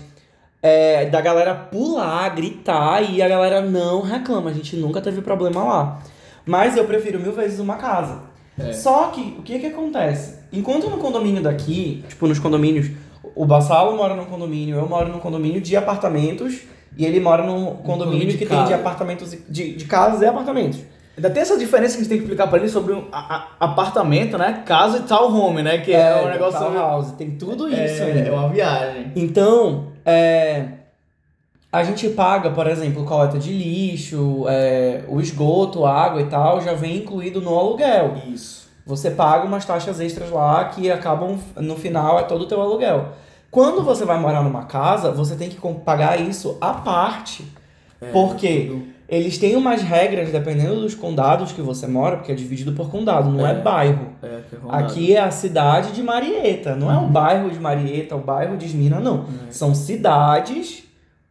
é, 0.63 1.07
da 1.07 1.21
galera 1.21 1.55
pular, 1.55 2.29
gritar 2.35 3.03
e 3.03 3.23
a 3.23 3.29
galera 3.29 3.61
não 3.61 4.03
reclama. 4.03 4.51
A 4.51 4.53
gente 4.53 4.77
nunca 4.77 5.01
teve 5.01 5.23
problema 5.23 5.63
lá. 5.63 6.03
Mas 6.45 6.77
eu 6.77 6.85
prefiro 6.85 7.21
mil 7.21 7.33
vezes 7.33 7.61
uma 7.61 7.77
casa. 7.77 8.23
É. 8.59 8.73
Só 8.73 9.07
que, 9.09 9.37
o 9.39 9.43
que 9.43 9.59
que 9.59 9.67
acontece? 9.67 10.40
Enquanto 10.53 10.89
no 10.91 10.99
condomínio 10.99 11.43
daqui, 11.43 12.05
tipo, 12.09 12.27
nos 12.27 12.39
condomínios, 12.39 12.91
o 13.35 13.45
Bassalo 13.45 13.97
mora 13.97 14.15
num 14.17 14.25
condomínio, 14.25 14.77
eu 14.77 14.89
moro 14.89 15.09
num 15.11 15.19
condomínio 15.21 15.61
de 15.61 15.77
apartamentos 15.77 16.61
e 16.97 17.05
ele 17.07 17.21
mora 17.21 17.45
num 17.45 17.77
condomínio 17.77 18.29
que 18.37 18.39
tem 18.39 18.49
de 18.49 18.71
casa. 18.71 18.75
apartamentos, 18.75 19.37
de, 19.49 19.75
de 19.77 19.85
casas 19.85 20.23
e 20.23 20.27
apartamentos. 20.27 20.81
Ainda 21.17 21.29
tem 21.31 21.43
essa 21.43 21.59
diferença 21.59 21.95
que 21.95 22.01
a 22.01 22.03
gente 22.03 22.09
tem 22.09 22.19
que 22.19 22.25
explicar 22.25 22.47
pra 22.49 22.59
ele 22.59 22.69
sobre 22.69 22.95
um 22.95 23.05
a- 23.13 23.37
a- 23.61 23.65
apartamento, 23.67 24.39
né? 24.39 24.63
Casa 24.65 24.99
e 24.99 25.01
townhome, 25.03 25.63
né? 25.63 25.79
Que 25.79 25.93
é, 25.93 26.17
um 26.23 26.29
negócio... 26.29 26.73
house, 26.73 27.13
tem 27.13 27.33
tudo 27.33 27.69
isso 27.69 28.03
é, 28.03 28.13
ainda. 28.13 28.29
é 28.29 28.33
uma 28.33 28.49
viagem. 28.49 29.13
Então, 29.15 29.89
é, 30.05 30.65
a 31.71 31.85
gente 31.85 32.09
paga, 32.11 32.51
por 32.51 32.67
exemplo, 32.67 33.05
coleta 33.05 33.39
de 33.39 33.53
lixo, 33.53 34.47
é, 34.49 35.05
o 35.09 35.21
esgoto, 35.21 35.85
a 35.85 35.93
água 35.93 36.23
e 36.23 36.27
tal, 36.27 36.61
já 36.63 36.73
vem 36.73 36.97
incluído 36.99 37.41
no 37.41 37.57
aluguel. 37.59 38.15
Isso. 38.33 38.70
Você 38.91 39.13
paga 39.13 39.47
umas 39.47 39.65
taxas 39.65 40.01
extras 40.01 40.31
lá 40.31 40.65
que 40.65 40.91
acabam, 40.91 41.39
no 41.57 41.77
final, 41.77 42.19
é 42.19 42.25
todo 42.25 42.43
o 42.43 42.47
teu 42.47 42.61
aluguel. 42.61 43.11
Quando 43.51 43.83
você 43.83 44.05
vai 44.05 44.19
morar 44.19 44.43
numa 44.43 44.65
casa, 44.65 45.13
você 45.13 45.37
tem 45.37 45.49
que 45.49 45.57
pagar 45.85 46.21
isso 46.21 46.59
à 46.61 46.73
parte. 46.75 47.45
porque 48.13 48.67
tudo. 48.67 48.83
eles 49.09 49.37
têm 49.39 49.55
umas 49.57 49.83
regras, 49.83 50.31
dependendo 50.31 50.81
dos 50.81 50.95
condados 50.95 51.53
que 51.53 51.61
você 51.61 51.87
mora, 51.87 52.17
porque 52.17 52.33
é 52.33 52.35
dividido 52.35 52.73
por 52.73 52.91
condado, 52.91 53.31
não 53.31 53.47
é, 53.47 53.53
É. 53.53 53.55
bairro. 53.55 54.07
É, 54.23 54.27
é. 54.27 54.41
Aqui 54.71 55.15
é 55.15 55.21
a 55.21 55.31
cidade 55.31 55.93
de 55.93 56.03
Marieta, 56.03 56.75
não 56.75 56.91
é 56.91 56.97
o 56.97 57.07
bairro 57.09 57.51
de 57.51 57.61
Marieta, 57.61 58.17
o 58.17 58.21
bairro 58.21 58.57
de 58.57 58.67
Esmina, 58.67 58.99
não. 59.01 59.27
São 59.51 59.75
cidades, 59.75 60.83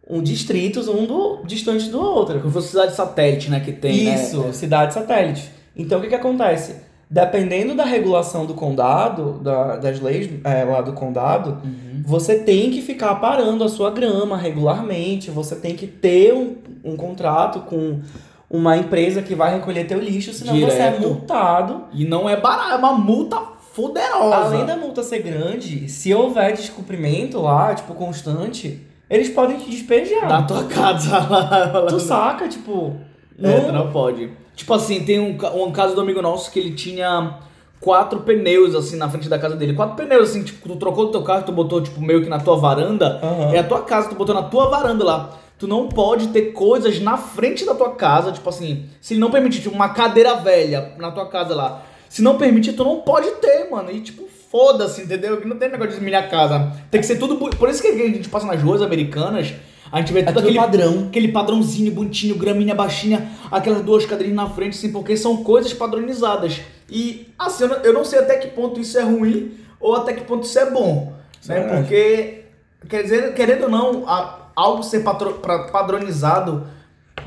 um 0.08 0.22
distritos, 0.22 0.88
um 0.88 1.06
do, 1.06 1.42
distante 1.46 1.90
do 1.90 2.00
outro. 2.00 2.36
Como 2.40 2.50
se 2.50 2.54
fosse 2.54 2.68
cidade 2.70 2.96
satélite, 2.96 3.50
né? 3.50 3.60
Que 3.60 3.72
tem, 3.72 4.06
né? 4.06 4.16
Isso, 4.16 4.54
cidades 4.54 4.94
satélites. 4.94 5.50
Então 5.76 6.00
o 6.00 6.02
que, 6.02 6.08
que 6.10 6.16
acontece? 6.16 6.76
Dependendo 7.10 7.74
da 7.74 7.84
regulação 7.86 8.46
do 8.46 8.54
condado, 8.54 9.40
da- 9.42 9.78
das 9.78 10.00
leis 10.00 10.30
é, 10.44 10.64
lá 10.64 10.80
do 10.82 10.94
condado, 10.94 11.58
Uhum. 11.64 12.04
você 12.06 12.38
tem 12.38 12.70
que 12.70 12.82
ficar 12.84 13.16
parando 13.16 13.64
a 13.64 13.70
sua 13.70 13.90
grama 13.90 14.38
regularmente, 14.38 15.32
você 15.32 15.56
tem 15.56 15.76
que 15.76 15.88
ter 15.88 16.34
um, 16.34 16.56
um 16.84 16.96
contrato 16.96 17.62
com 17.62 18.00
uma 18.48 18.78
empresa 18.78 19.24
que 19.24 19.34
vai 19.34 19.56
recolher 19.56 19.86
teu 19.88 20.00
lixo, 20.00 20.34
senão 20.34 20.54
você 20.54 20.66
é 20.78 20.92
Direto. 20.92 21.02
multado 21.08 21.84
E 21.94 22.06
não 22.06 22.30
é 22.30 22.36
barato, 22.40 22.74
é 22.74 22.76
uma 22.76 22.94
multa 22.94 23.38
fuderosa. 23.74 24.36
Além 24.36 24.66
da 24.66 24.76
multa 24.78 25.02
ser 25.02 25.20
grande, 25.24 25.90
se 25.90 26.14
houver 26.14 26.54
descumprimento 26.54 27.40
lá, 27.42 27.74
tipo, 27.74 27.94
constante, 27.96 28.86
eles 29.10 29.30
podem 29.30 29.58
te 29.58 29.68
despejar. 29.70 30.28
Da 30.28 30.42
tua 30.44 30.64
casa 30.66 31.18
lá. 31.28 31.86
Tu 31.90 32.00
saca, 32.00 32.48
tipo. 32.48 32.96
É, 33.42 33.60
tu 33.62 33.72
não- 33.72 33.86
não 33.86 33.92
pode. 33.92 34.30
Tipo 34.60 34.74
assim, 34.74 35.06
tem 35.06 35.22
um, 35.22 35.38
um 35.64 35.72
caso 35.72 35.96
do 35.96 36.02
amigo 36.02 36.22
nosso 36.22 36.52
que 36.52 36.60
ele 36.60 36.72
tinha 36.72 37.40
quatro 37.80 38.20
pneus 38.20 38.76
assim 38.76 38.98
na 38.98 39.08
frente 39.08 39.30
da 39.30 39.40
casa 39.40 39.56
dele. 39.56 39.74
Quatro 39.74 39.96
pneus 39.96 40.32
assim, 40.32 40.44
tipo, 40.44 40.68
tu 40.68 40.76
trocou 40.76 41.06
o 41.06 41.12
teu 41.12 41.24
carro, 41.24 41.44
tu 41.44 41.54
botou 41.54 41.82
tipo 41.82 42.02
meio 42.02 42.22
que 42.22 42.28
na 42.28 42.40
tua 42.40 42.58
varanda. 42.58 43.22
Aham. 43.24 43.54
É 43.54 43.60
a 43.60 43.64
tua 43.64 43.84
casa, 43.84 44.10
tu 44.10 44.16
botou 44.16 44.36
na 44.36 44.44
tua 44.44 44.68
varanda 44.68 45.06
lá. 45.06 45.40
Tu 45.58 45.66
não 45.66 45.88
pode 45.88 46.28
ter 46.28 46.52
coisas 46.52 47.00
na 47.00 47.16
frente 47.16 47.66
da 47.66 47.74
tua 47.74 47.92
casa, 47.92 48.34
tipo 48.34 48.50
assim, 48.50 48.86
se 49.00 49.14
ele 49.14 49.22
não 49.22 49.32
permitir, 49.32 49.62
tipo, 49.62 49.74
uma 49.74 49.90
cadeira 49.90 50.36
velha 50.36 50.92
na 50.98 51.10
tua 51.10 51.28
casa 51.28 51.56
lá. 51.56 51.82
Se 52.10 52.22
não 52.22 52.38
permitir, 52.38 52.74
tu 52.74 52.84
não 52.84 52.98
pode 53.00 53.32
ter, 53.36 53.70
mano. 53.72 53.90
E 53.90 54.02
tipo, 54.02 54.28
foda-se, 54.52 55.04
entendeu? 55.04 55.40
Que 55.40 55.48
não 55.48 55.56
tem 55.56 55.70
negócio 55.70 55.98
de 55.98 56.04
minha 56.04 56.28
casa. 56.28 56.74
Tem 56.92 57.00
que 57.00 57.08
ser 57.08 57.18
tudo. 57.18 57.38
Por 57.38 57.70
isso 57.70 57.82
que 57.82 57.88
a 57.88 57.96
gente 57.96 58.28
passa 58.28 58.46
nas 58.46 58.62
ruas 58.62 58.82
americanas, 58.82 59.54
a 59.92 60.00
gente 60.00 60.14
vê 60.14 60.22
tudo 60.24 60.34
tudo 60.36 60.44
aquele 60.44 60.60
padrão. 60.60 61.06
Aquele 61.08 61.28
padrãozinho 61.30 61.92
bonitinho, 61.92 62.36
graminha 62.36 62.76
baixinha, 62.76 63.30
aquelas 63.52 63.82
duas 63.84 64.06
cadeirinhas 64.06 64.36
na 64.38 64.50
frente, 64.50 64.78
assim, 64.78 64.92
porque 64.92 65.16
são 65.18 65.38
coisas 65.44 65.74
padronizadas. 65.74 66.62
E, 66.90 67.28
assim, 67.38 67.64
eu 67.64 67.70
não, 67.70 67.76
eu 67.78 67.94
não 67.94 68.06
sei 68.06 68.20
até 68.20 68.38
que 68.38 68.48
ponto 68.50 68.80
isso 68.80 68.98
é 68.98 69.04
ruim 69.04 69.52
ou 69.80 69.96
até 69.96 70.14
que 70.14 70.24
ponto 70.24 70.44
isso 70.46 70.58
é 70.60 70.70
bom. 70.70 71.14
Né? 71.48 71.62
Porque, 71.62 72.42
quer 72.90 73.04
dizer, 73.04 73.34
querendo 73.34 73.64
ou 73.64 73.70
não, 73.70 74.08
a- 74.10 74.50
algo 74.56 74.84
ser 74.84 75.02
patro- 75.04 75.36
pra- 75.36 75.66
padronizado 75.70 76.68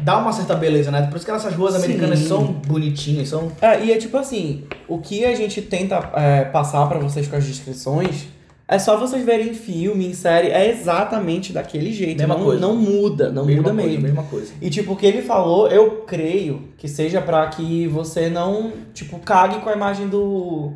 dá 0.01 0.19
uma 0.19 0.33
certa 0.33 0.55
beleza, 0.55 0.91
né? 0.91 1.03
Por 1.07 1.17
isso 1.17 1.25
que 1.25 1.31
essas 1.31 1.55
ruas 1.55 1.75
Sim. 1.75 1.79
americanas 1.85 2.19
são 2.21 2.45
bonitinhas, 2.47 3.29
são. 3.29 3.53
É, 3.61 3.85
e 3.85 3.93
é 3.93 3.99
tipo 3.99 4.17
assim, 4.17 4.65
o 4.89 4.99
que 4.99 5.25
a 5.25 5.35
gente 5.35 5.63
tenta 5.63 6.11
é, 6.15 6.45
passar 6.45 6.87
pra 6.89 6.99
vocês 6.99 7.29
com 7.29 7.37
as 7.37 7.45
descrições 7.45 8.27
é 8.73 8.79
só 8.79 8.97
vocês 8.97 9.23
verem 9.23 9.51
em 9.51 9.55
filme, 9.55 10.07
em 10.07 10.15
série, 10.15 10.49
é 10.49 10.71
exatamente 10.71 11.53
daquele 11.53 11.93
jeito. 11.93 12.19
Mesma 12.19 12.37
não, 12.37 12.45
coisa. 12.45 12.61
não 12.61 12.75
muda, 12.75 13.31
não 13.31 13.45
mesma 13.45 13.63
muda 13.63 13.75
coisa, 13.75 13.89
mesmo. 13.91 14.03
Mesma 14.03 14.23
coisa. 14.23 14.53
E 14.63 14.71
tipo, 14.71 14.93
o 14.93 14.97
que 14.97 15.05
ele 15.05 15.21
falou, 15.21 15.69
eu 15.69 16.03
creio 16.07 16.69
que 16.79 16.89
seja 16.89 17.21
pra 17.21 17.47
que 17.49 17.87
você 17.87 18.31
não, 18.31 18.73
tipo, 18.95 19.19
cague 19.19 19.59
com 19.61 19.69
a 19.69 19.75
imagem 19.75 20.09
do 20.09 20.73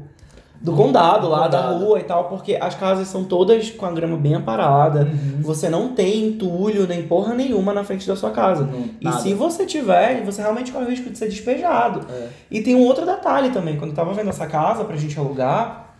do 0.61 0.73
condado 0.73 1.29
lá, 1.29 1.49
da 1.49 1.63
condado. 1.63 1.85
rua 1.85 2.01
e 2.01 2.05
tal, 2.05 2.25
porque 2.29 2.57
as 2.61 2.75
casas 2.75 3.09
são 3.09 3.25
todas 3.25 3.71
com 3.71 3.87
a 3.87 3.93
grama 3.93 4.17
bem 4.17 4.35
aparada. 4.35 5.01
Uhum. 5.01 5.41
Você 5.41 5.69
não 5.69 5.95
tem 5.95 6.27
entulho 6.27 6.87
nem 6.87 7.03
porra 7.03 7.35
nenhuma 7.35 7.73
na 7.73 7.85
frente 7.85 8.07
da 8.07 8.17
sua 8.17 8.31
casa. 8.31 8.69
E 9.01 9.05
nada. 9.05 9.19
se 9.19 9.33
você 9.35 9.65
tiver, 9.65 10.23
você 10.25 10.43
realmente 10.43 10.73
corre 10.73 10.87
o 10.87 10.89
risco 10.91 11.09
de 11.11 11.17
ser 11.17 11.29
despejado. 11.29 12.07
É. 12.11 12.29
E 12.51 12.61
tem 12.63 12.75
um 12.75 12.85
outro 12.85 13.07
detalhe 13.07 13.51
também, 13.51 13.77
quando 13.77 13.91
eu 13.91 13.97
tava 13.97 14.13
vendo 14.13 14.31
essa 14.31 14.47
casa 14.47 14.85
pra 14.85 14.97
gente 14.97 15.19
alugar, 15.19 15.95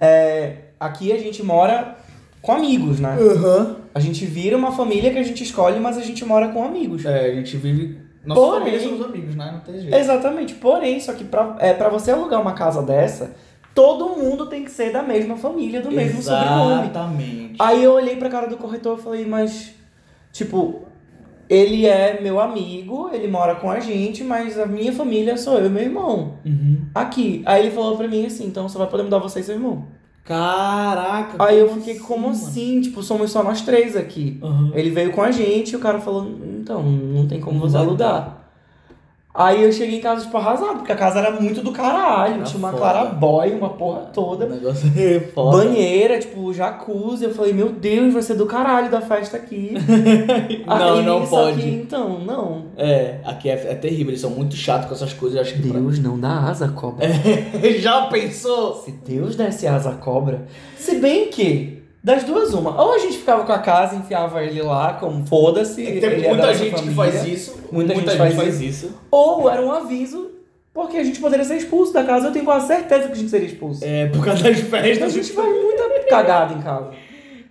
é, 0.00 0.67
aqui 0.78 1.12
a 1.12 1.18
gente 1.18 1.42
mora 1.42 1.96
com 2.42 2.52
amigos, 2.52 3.00
né? 3.00 3.16
Uhum. 3.18 3.76
A 3.94 4.00
gente 4.00 4.24
vira 4.24 4.56
uma 4.56 4.72
família 4.72 5.10
que 5.10 5.18
a 5.18 5.22
gente 5.22 5.42
escolhe, 5.42 5.80
mas 5.80 5.96
a 5.98 6.02
gente 6.02 6.24
mora 6.24 6.48
com 6.48 6.62
amigos. 6.64 7.04
É, 7.04 7.26
a 7.26 7.34
gente 7.34 7.56
vive. 7.56 7.98
Nossa 8.24 8.40
Porém- 8.40 8.78
família 8.78 9.06
amigos, 9.06 9.34
né? 9.36 9.50
Não 9.52 9.60
tem 9.60 9.80
jeito. 9.80 9.96
Exatamente, 9.96 10.54
porém, 10.54 11.00
só 11.00 11.12
que 11.12 11.24
pra, 11.24 11.56
é, 11.58 11.72
pra 11.72 11.88
você 11.88 12.10
alugar 12.10 12.40
uma 12.40 12.52
casa 12.52 12.82
dessa, 12.82 13.34
todo 13.74 14.10
mundo 14.16 14.46
tem 14.46 14.64
que 14.64 14.70
ser 14.70 14.92
da 14.92 15.02
mesma 15.02 15.36
família, 15.36 15.80
do 15.80 15.90
mesmo 15.90 16.20
sobrenome. 16.22 16.82
Exatamente. 16.82 17.56
Aí 17.58 17.82
eu 17.82 17.92
olhei 17.92 18.16
pra 18.16 18.28
cara 18.28 18.46
do 18.46 18.56
corretor 18.56 18.98
e 18.98 19.02
falei, 19.02 19.26
mas, 19.26 19.72
tipo, 20.32 20.82
ele 21.48 21.86
é 21.86 22.20
meu 22.20 22.38
amigo, 22.38 23.08
ele 23.12 23.28
mora 23.28 23.54
com 23.54 23.70
a 23.70 23.80
gente, 23.80 24.22
mas 24.22 24.58
a 24.58 24.66
minha 24.66 24.92
família 24.92 25.36
sou 25.36 25.58
eu 25.58 25.66
e 25.66 25.70
meu 25.70 25.82
irmão. 25.82 26.34
Uhum. 26.44 26.82
Aqui. 26.94 27.42
Aí 27.46 27.62
ele 27.66 27.74
falou 27.74 27.96
pra 27.96 28.06
mim 28.08 28.26
assim, 28.26 28.46
então 28.46 28.68
só 28.68 28.78
vai 28.78 28.88
poder 28.88 29.04
mudar 29.04 29.18
você 29.18 29.40
e 29.40 29.42
seu 29.42 29.54
irmão. 29.54 29.86
Caraca. 30.28 31.42
Aí 31.42 31.58
eu 31.58 31.72
fiquei, 31.74 31.94
assim, 31.94 32.02
como 32.02 32.28
mano? 32.28 32.34
assim? 32.34 32.82
Tipo, 32.82 33.02
somos 33.02 33.30
só 33.30 33.42
nós 33.42 33.62
três 33.62 33.96
aqui. 33.96 34.38
Uhum. 34.42 34.72
Ele 34.74 34.90
veio 34.90 35.10
com 35.10 35.22
a 35.22 35.30
gente 35.30 35.72
e 35.72 35.76
o 35.76 35.78
cara 35.78 35.98
falou, 36.00 36.30
então, 36.60 36.82
não 36.82 37.26
tem 37.26 37.40
como 37.40 37.58
Não 37.58 37.66
você 37.66 37.78
vai 37.78 37.86
alugar. 37.86 38.37
Aí 39.34 39.62
eu 39.62 39.70
cheguei 39.70 39.98
em 39.98 40.00
casa, 40.00 40.24
tipo, 40.24 40.36
arrasado, 40.36 40.78
porque 40.78 40.90
a 40.90 40.96
casa 40.96 41.20
era 41.20 41.30
muito 41.30 41.60
do 41.62 41.70
caralho. 41.70 42.34
Era 42.36 42.42
tinha 42.44 42.58
uma 42.58 42.70
foda. 42.70 42.80
clarabóia, 42.82 43.54
uma 43.56 43.68
porra 43.70 44.00
O 44.00 44.06
toda. 44.06 44.46
negócio 44.46 44.90
é 44.96 45.20
foda. 45.20 45.58
Banheira, 45.58 46.18
tipo, 46.18 46.52
jacuzzi. 46.52 47.24
Eu 47.24 47.34
falei, 47.34 47.52
meu 47.52 47.68
Deus, 47.68 48.12
vai 48.14 48.22
ser 48.22 48.34
do 48.34 48.46
caralho 48.46 48.90
da 48.90 49.00
festa 49.00 49.36
aqui. 49.36 49.74
Não, 50.66 50.94
Aí, 50.98 51.04
não 51.04 51.26
pode. 51.26 51.60
que, 51.62 51.68
então, 51.68 52.18
não. 52.20 52.64
É, 52.76 53.18
aqui 53.24 53.48
é, 53.48 53.52
é 53.52 53.74
terrível, 53.74 54.08
eles 54.10 54.20
são 54.20 54.30
muito 54.30 54.56
chatos 54.56 54.88
com 54.88 54.94
essas 54.94 55.12
coisas. 55.12 55.36
eu 55.36 55.42
Acho 55.42 55.54
que 55.54 55.68
pra- 55.68 55.78
Deus 55.78 55.98
não 56.00 56.18
dá 56.18 56.40
asa 56.48 56.66
à 56.66 56.68
cobra. 56.68 57.06
Já 57.78 58.06
pensou? 58.08 58.74
Se 58.84 58.90
Deus 58.90 59.36
desse 59.36 59.66
asa 59.66 59.90
à 59.90 59.94
cobra. 59.94 60.46
Se 60.76 60.96
bem 60.96 61.28
que, 61.28 61.77
das 62.02 62.22
duas, 62.24 62.54
uma. 62.54 62.80
Ou 62.80 62.94
a 62.94 62.98
gente 62.98 63.18
ficava 63.18 63.44
com 63.44 63.52
a 63.52 63.58
casa, 63.58 63.96
enfiava 63.96 64.42
ele 64.42 64.62
lá, 64.62 64.94
como 64.94 65.26
foda-se. 65.26 65.82
Tem 65.82 65.98
é 65.98 66.00
da 66.00 66.28
muita 66.28 66.54
gente 66.54 66.70
que 66.70 66.76
família. 66.76 66.94
faz 66.94 67.26
isso. 67.26 67.60
Muita 67.72 67.94
gente 67.94 68.16
faz 68.16 68.60
isso. 68.60 68.90
Ou 69.10 69.50
era 69.50 69.60
um 69.60 69.70
aviso, 69.70 70.30
porque 70.72 70.96
a 70.96 71.04
gente 71.04 71.20
poderia 71.20 71.44
ser 71.44 71.56
expulso 71.56 71.92
da 71.92 72.04
casa. 72.04 72.28
Eu 72.28 72.32
tenho 72.32 72.44
quase 72.44 72.66
certeza 72.68 73.06
que 73.06 73.12
a 73.12 73.16
gente 73.16 73.30
seria 73.30 73.48
expulso. 73.48 73.84
É, 73.84 74.06
por 74.06 74.24
causa 74.24 74.42
das 74.44 74.58
A 74.58 74.64
festas. 74.64 75.12
gente 75.12 75.32
faz 75.32 75.48
muita 75.48 75.88
cagada 76.08 76.54
em 76.54 76.62
casa. 76.62 76.90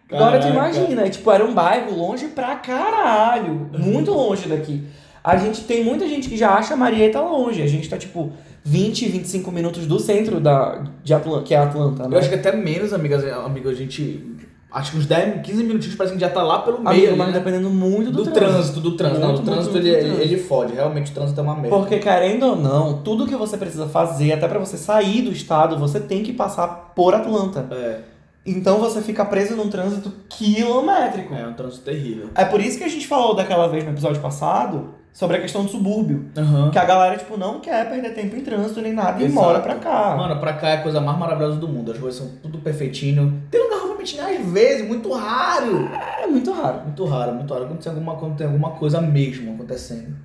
Agora 0.10 0.40
tu 0.40 0.48
Caraca. 0.48 0.70
imagina, 0.70 1.10
tipo, 1.10 1.30
era 1.30 1.44
um 1.44 1.54
bairro 1.54 1.94
longe 1.94 2.28
pra 2.28 2.56
caralho. 2.56 3.70
Muito 3.78 4.12
longe 4.12 4.48
daqui. 4.48 4.84
A 5.22 5.36
gente 5.36 5.66
tem 5.66 5.84
muita 5.84 6.08
gente 6.08 6.30
que 6.30 6.38
já 6.38 6.52
acha 6.52 6.76
Marieta 6.78 7.20
longe. 7.20 7.62
A 7.62 7.68
gente 7.68 7.90
tá, 7.90 7.98
tipo, 7.98 8.32
20, 8.68 9.08
25 9.08 9.50
minutos 9.50 9.86
do 9.86 9.98
centro 9.98 10.42
da, 10.42 10.84
de 11.02 11.14
Atlanta, 11.14 11.44
que 11.44 11.54
é 11.54 11.58
Atlanta, 11.58 12.06
né? 12.06 12.16
Eu 12.16 12.20
acho 12.20 12.28
que 12.28 12.36
até 12.36 12.52
menos, 12.54 12.92
amigas, 12.92 13.24
amigo, 13.26 13.70
a 13.70 13.74
gente. 13.74 14.36
Acho 14.70 14.92
que 14.92 14.98
uns 14.98 15.06
10, 15.06 15.42
15 15.44 15.64
minutinhos 15.64 15.96
parece 15.96 16.14
que 16.14 16.18
a 16.18 16.28
gente 16.28 16.30
já 16.30 16.42
tá 16.42 16.46
lá 16.46 16.60
pelo 16.60 16.82
meio. 16.82 17.08
Amigo, 17.08 17.18
mas 17.18 17.28
né? 17.28 17.34
dependendo 17.40 17.70
muito 17.70 18.12
do, 18.12 18.26
do, 18.26 18.32
trânsito, 18.32 18.82
do 18.82 18.98
trânsito. 18.98 19.22
Não, 19.22 19.28
Muito, 19.30 19.42
o 19.42 19.46
trânsito 19.46 19.72
muito, 19.72 19.88
ele, 19.88 19.92
muito 19.92 20.06
ele, 20.06 20.16
trânsito. 20.16 20.34
ele 20.36 20.44
fode. 20.44 20.74
Realmente 20.74 21.12
o 21.12 21.16
trânsito 21.16 21.40
é 21.40 21.44
uma 21.44 21.56
merda. 21.56 21.70
Porque, 21.70 21.98
querendo 22.00 22.44
ou 22.44 22.56
não, 22.58 23.02
tudo 23.02 23.26
que 23.26 23.36
você 23.38 23.56
precisa 23.56 23.88
fazer, 23.88 24.34
até 24.34 24.46
pra 24.50 24.60
você 24.60 24.76
sair 24.76 25.22
do 25.22 25.32
estado, 25.32 25.78
você 25.80 26.02
tem 26.02 26.22
que 26.22 26.34
passar 26.34 26.68
por 26.94 27.16
Atlanta. 27.16 27.66
É, 27.72 28.00
Então 28.46 28.78
você 28.80 29.02
fica 29.02 29.24
preso 29.24 29.56
num 29.56 29.70
trânsito 29.70 30.12
quilométrico. 30.28 31.34
é 31.34 31.48
um 31.48 31.54
trânsito 31.54 31.86
terrível. 31.86 32.30
É 32.36 32.44
por 32.44 32.60
isso 32.60 32.78
que 32.78 32.84
a 32.84 32.90
gente 32.90 33.08
falou 33.08 33.34
daquela 33.34 33.68
vez 33.68 33.86
no 33.86 33.92
episódio 33.92 34.22
passado 34.22 34.90
sobre 35.18 35.38
a 35.38 35.42
questão 35.42 35.64
do 35.66 35.72
subúrbio. 35.72 36.30
Aham. 36.38 36.70
Que 36.70 36.78
a 36.78 36.86
galera, 36.86 37.18
tipo, 37.18 37.36
não 37.38 37.60
quer 37.60 37.90
perder 37.90 38.14
tempo 38.14 38.36
em 38.36 38.42
trânsito 38.42 38.80
nem 38.84 38.94
nada 38.94 39.20
e 39.20 39.26
Exato. 39.26 39.34
mora 39.48 39.60
pra 39.62 39.74
cá. 39.74 40.16
Mano, 40.16 40.40
pra 40.40 40.54
cá 40.54 40.70
é 40.70 40.74
a 40.76 40.84
coisa 40.84 41.02
mais 41.02 41.18
maravilhosa 41.18 41.58
do 41.58 41.68
mundo. 41.68 41.92
As 41.92 41.98
ruas 41.98 42.14
são 42.14 42.30
tudo 42.44 42.60
perfeitinho. 42.60 43.42
Tem 43.50 43.60
lugar 43.60 43.80
realmente 43.80 44.20
às 44.20 44.46
vezes, 44.46 44.88
muito 44.88 45.12
raro. 45.12 45.90
É 46.22 46.28
muito 46.28 46.52
raro. 46.52 46.82
Muito 46.84 47.04
raro, 47.06 47.34
muito 47.34 47.52
raro. 47.52 47.66
Quando 47.66 47.80
tem 47.80 47.92
alguma, 47.92 48.16
quando 48.16 48.38
tem 48.38 48.46
alguma 48.46 48.70
coisa 48.74 49.02
mesmo 49.02 49.56
acontecendo. 49.56 50.16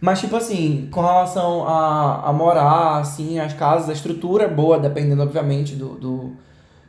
Mas, 0.00 0.18
tipo 0.18 0.34
assim, 0.34 0.88
com 0.90 1.02
relação 1.02 1.64
a, 1.68 2.28
a 2.28 2.32
morar, 2.32 2.98
assim, 2.98 3.38
as 3.38 3.52
casas, 3.52 3.88
a 3.88 3.92
estrutura 3.92 4.42
é 4.42 4.48
boa, 4.48 4.76
dependendo, 4.76 5.22
obviamente, 5.22 5.76
do, 5.76 5.90
do, 5.90 6.32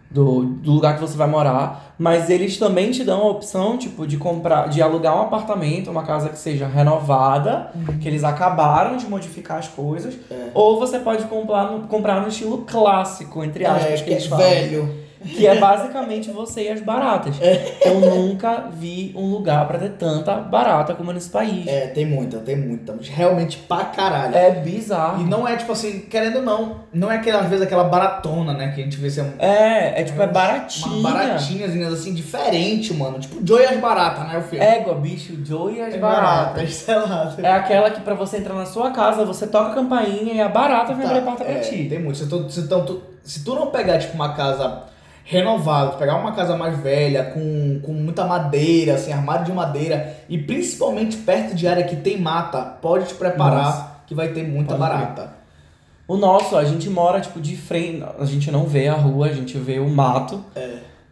do, 0.09 0.43
do 0.43 0.71
lugar 0.71 0.95
que 0.95 1.01
você 1.01 1.17
vai 1.17 1.27
morar. 1.27 1.95
Mas 1.97 2.29
eles 2.29 2.57
também 2.57 2.91
te 2.91 3.03
dão 3.03 3.21
a 3.21 3.29
opção, 3.29 3.77
tipo, 3.77 4.05
de 4.05 4.17
comprar, 4.17 4.69
de 4.69 4.81
alugar 4.81 5.17
um 5.17 5.21
apartamento, 5.21 5.89
uma 5.89 6.03
casa 6.03 6.29
que 6.29 6.37
seja 6.37 6.67
renovada, 6.67 7.71
que 7.99 8.07
eles 8.07 8.23
acabaram 8.23 8.97
de 8.97 9.07
modificar 9.07 9.57
as 9.57 9.67
coisas. 9.67 10.15
É. 10.29 10.49
Ou 10.53 10.79
você 10.79 10.99
pode 10.99 11.23
comprar 11.25 11.71
no, 11.71 11.87
comprar 11.87 12.21
no 12.21 12.27
estilo 12.27 12.59
clássico, 12.59 13.43
entre 13.43 13.65
aspas, 13.65 14.01
que, 14.01 14.11
eles 14.11 14.25
falam. 14.27 14.45
É, 14.45 14.61
velho. 14.61 15.06
Que 15.23 15.47
é 15.47 15.59
basicamente 15.59 16.29
você 16.31 16.63
e 16.63 16.69
as 16.69 16.81
baratas. 16.81 17.35
É. 17.41 17.77
Eu 17.85 17.99
nunca 17.99 18.65
vi 18.73 19.13
um 19.15 19.29
lugar 19.31 19.67
pra 19.67 19.77
ter 19.79 19.91
tanta 19.91 20.35
barata 20.35 20.93
como 20.93 21.11
nesse 21.11 21.29
país. 21.29 21.65
É, 21.67 21.87
tem 21.87 22.05
muita, 22.05 22.37
tem 22.39 22.55
muita. 22.55 22.95
Realmente 23.01 23.57
pra 23.57 23.85
caralho. 23.85 24.35
É 24.35 24.51
bizarro. 24.51 25.21
E 25.21 25.25
não 25.25 25.47
é 25.47 25.55
tipo 25.55 25.71
assim, 25.71 26.01
querendo 26.01 26.37
ou 26.37 26.41
não, 26.43 26.75
não 26.93 27.11
é 27.11 27.15
aquela, 27.17 27.41
às 27.41 27.47
vezes 27.47 27.65
aquela 27.65 27.83
baratona, 27.85 28.53
né? 28.53 28.71
Que 28.73 28.81
a 28.81 28.83
gente 28.83 28.97
vê 28.97 29.09
ser 29.09 29.21
um, 29.21 29.31
É, 29.39 30.01
é 30.01 30.03
tipo, 30.03 30.21
é 30.21 30.27
baratinha. 30.27 31.01
baratinhas 31.01 31.93
assim, 31.93 32.13
diferente, 32.13 32.93
mano. 32.93 33.19
Tipo 33.19 33.45
Joy 33.45 33.61
e 33.61 33.65
as 33.65 33.79
baratas, 33.79 34.27
né? 34.27 34.37
O 34.37 34.41
filme. 34.41 34.63
Égua, 34.65 34.95
bicho, 34.95 35.33
Joe 35.45 35.73
e 35.75 35.81
as 35.81 35.93
É 35.93 35.97
baratas. 35.97 36.73
sei 36.73 36.95
lá. 36.95 37.35
É 37.41 37.51
aquela 37.51 37.89
que 37.91 38.01
pra 38.01 38.13
você 38.13 38.37
entrar 38.37 38.53
na 38.55 38.65
sua 38.65 38.91
casa, 38.91 39.25
você 39.25 39.47
toca 39.47 39.71
a 39.71 39.75
campainha 39.75 40.33
e 40.33 40.41
a 40.41 40.49
barata 40.49 40.93
vem 40.93 41.05
abrir 41.05 41.19
a 41.19 41.21
porta 41.21 41.43
pra 41.43 41.53
é, 41.53 41.59
ti. 41.59 41.87
Tem 41.89 41.99
muito. 41.99 42.17
Se 42.17 42.27
tu, 42.27 42.49
se, 42.49 42.67
tu- 42.67 43.01
se 43.23 43.43
tu 43.43 43.55
não 43.55 43.67
pegar, 43.67 43.97
tipo, 43.99 44.13
uma 44.15 44.33
casa 44.33 44.83
renovada, 45.29 45.91
tu 45.91 45.97
pegar 45.97 46.15
uma 46.15 46.31
casa 46.31 46.55
mais 46.55 46.79
velha, 46.79 47.25
com, 47.25 47.81
com 47.83 47.91
muita 47.91 48.25
madeira, 48.25 48.93
assim, 48.93 49.11
armário 49.11 49.45
de 49.45 49.51
madeira, 49.51 50.15
e 50.29 50.37
principalmente 50.37 51.17
perto 51.17 51.53
de 51.53 51.67
área 51.67 51.83
que 51.83 51.97
tem 51.97 52.17
mata, 52.17 52.61
pode 52.61 53.07
te 53.07 53.13
preparar 53.13 53.65
Nossa. 53.65 53.91
que 54.07 54.15
vai 54.15 54.29
ter 54.29 54.43
muita 54.47 54.75
Pode 54.75 54.79
barata. 54.79 55.33
O 56.07 56.15
nosso, 56.15 56.55
a 56.55 56.63
gente 56.63 56.89
mora, 56.89 57.19
tipo, 57.19 57.41
de 57.41 57.57
frente. 57.57 58.05
A 58.17 58.23
gente 58.23 58.49
não 58.49 58.63
vê 58.63 58.87
a 58.87 58.93
rua, 58.93 59.27
a 59.27 59.33
gente 59.33 59.57
vê 59.57 59.79
o 59.79 59.89
mato. 59.89 60.41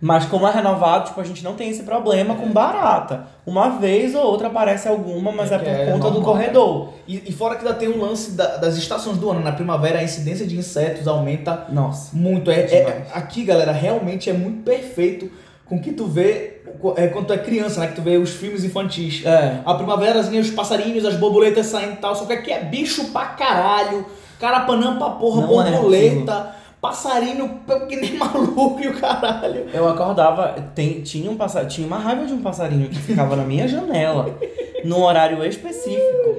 Mas 0.06 0.26
como 0.26 0.46
é 0.48 0.52
renovado, 0.52 1.06
tipo, 1.06 1.20
a 1.20 1.24
gente 1.24 1.44
não 1.44 1.56
tem 1.56 1.68
esse 1.68 1.82
problema 1.82 2.36
com 2.36 2.48
barata. 2.52 3.26
Uma 3.44 3.70
vez 3.80 4.14
ou 4.14 4.22
outra 4.24 4.50
aparece 4.50 4.88
alguma, 4.88 5.32
mas 5.32 5.52
é, 5.52 5.56
É 5.56 5.58
por 5.58 5.68
é 5.68 5.86
conta 5.88 5.98
do 6.12 6.14
normal, 6.20 6.22
corredor. 6.34 6.90
E, 7.08 7.24
e 7.28 7.32
fora 7.32 7.56
que 7.56 7.66
ainda 7.66 7.74
tem 7.76 7.88
o 7.88 8.00
lance 8.00 8.32
da- 8.34 8.58
das 8.58 8.78
estações 8.78 9.18
do 9.18 9.32
ano. 9.32 9.40
Na 9.40 9.52
primavera 9.52 9.98
a 9.98 10.04
incidência 10.04 10.46
de 10.46 10.56
insetos 10.56 11.08
aumenta 11.08 11.66
Nossa. 11.70 12.16
muito. 12.16 12.52
É, 12.52 12.60
é- 12.60 13.08
aqui, 13.16 13.44
galera, 13.44 13.72
realmente 13.72 14.30
é 14.30 14.34
muito 14.34 14.62
perfeito 14.64 15.32
com 15.66 15.80
que 15.82 15.92
tu 15.92 16.06
vê 16.06 16.62
é, 16.98 17.08
quando 17.08 17.26
tu 17.26 17.34
é 17.34 17.40
criança, 17.40 17.80
né? 17.80 17.88
Que 17.88 17.96
tu 17.96 18.04
vê 18.04 18.18
os 18.18 18.30
filmes 18.30 18.64
infantis. 18.64 19.26
É. 19.26 19.58
A 19.66 19.74
primaverazinha, 19.74 20.40
os 20.40 20.52
passarinhos, 20.52 21.04
as 21.04 21.16
borboletas 21.16 21.66
saindo 21.66 21.94
e 21.94 21.96
tal. 21.96 22.16
Só 22.16 22.26
que 22.26 22.34
aqui 22.34 22.52
é 22.52 22.64
bicho 22.64 23.06
pra 23.06 23.26
caralho. 23.26 24.06
Carapanã 24.40 24.98
pra 25.00 25.10
porra, 25.12 25.42
Não 25.48 25.62
é 25.66 25.72
borboleta. 25.72 26.54
Passarinho 26.88 27.60
que 27.88 27.96
nem 27.96 28.14
maluco 28.18 28.80
e 28.82 28.88
o 28.88 28.94
caralho. 29.00 29.66
Eu 29.74 29.88
acordava, 29.88 30.56
tem, 30.74 31.02
tinha, 31.02 31.30
um 31.30 31.36
passa, 31.36 31.66
tinha 31.66 31.86
uma 31.88 31.98
raiva 31.98 32.26
de 32.26 32.34
um 32.34 32.42
passarinho 32.42 32.90
que 32.90 32.98
ficava 32.98 33.36
na 33.36 33.44
minha 33.44 33.68
janela, 33.68 34.38
num 34.84 35.02
horário 35.04 35.44
específico. 35.46 36.36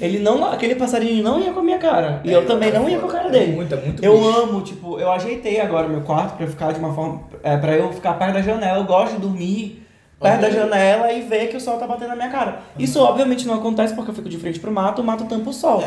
Ele 0.00 0.18
não, 0.18 0.42
aquele 0.50 0.74
passarinho 0.76 1.22
não 1.22 1.38
ia 1.38 1.52
com 1.52 1.60
a 1.60 1.62
minha 1.62 1.76
cara. 1.78 2.22
E 2.24 2.32
eu 2.32 2.46
também 2.46 2.72
não 2.72 2.88
ia 2.88 2.98
com 2.98 3.06
a 3.06 3.10
cara 3.10 3.28
É 3.28 3.30
dele. 3.32 3.52
muito, 3.52 3.74
é 3.74 3.76
muito 3.78 4.02
Eu 4.02 4.16
bicho. 4.16 4.28
amo, 4.38 4.60
tipo, 4.62 4.98
eu 4.98 5.10
ajeitei 5.12 5.60
agora 5.60 5.86
meu 5.86 6.00
quarto 6.00 6.36
pra 6.38 6.46
ficar 6.46 6.72
de 6.72 6.78
uma 6.78 6.94
forma. 6.94 7.22
É, 7.42 7.56
pra 7.58 7.74
eu 7.76 7.92
ficar 7.92 8.14
perto 8.14 8.32
da 8.32 8.40
janela. 8.42 8.78
Eu 8.78 8.84
gosto 8.84 9.16
de 9.16 9.20
dormir 9.20 9.86
perto 10.18 10.40
da 10.40 10.50
janela 10.50 11.12
e 11.12 11.20
ver 11.20 11.48
que 11.48 11.56
o 11.58 11.60
sol 11.60 11.76
tá 11.76 11.86
batendo 11.86 12.08
na 12.08 12.16
minha 12.16 12.30
cara. 12.30 12.60
Isso 12.78 12.98
obviamente 12.98 13.46
não 13.46 13.54
acontece 13.56 13.94
porque 13.94 14.10
eu 14.10 14.14
fico 14.14 14.28
de 14.30 14.38
frente 14.38 14.58
pro 14.58 14.72
mato, 14.72 15.02
o 15.02 15.04
mato 15.04 15.26
tampa 15.26 15.50
o 15.50 15.52
sol. 15.52 15.82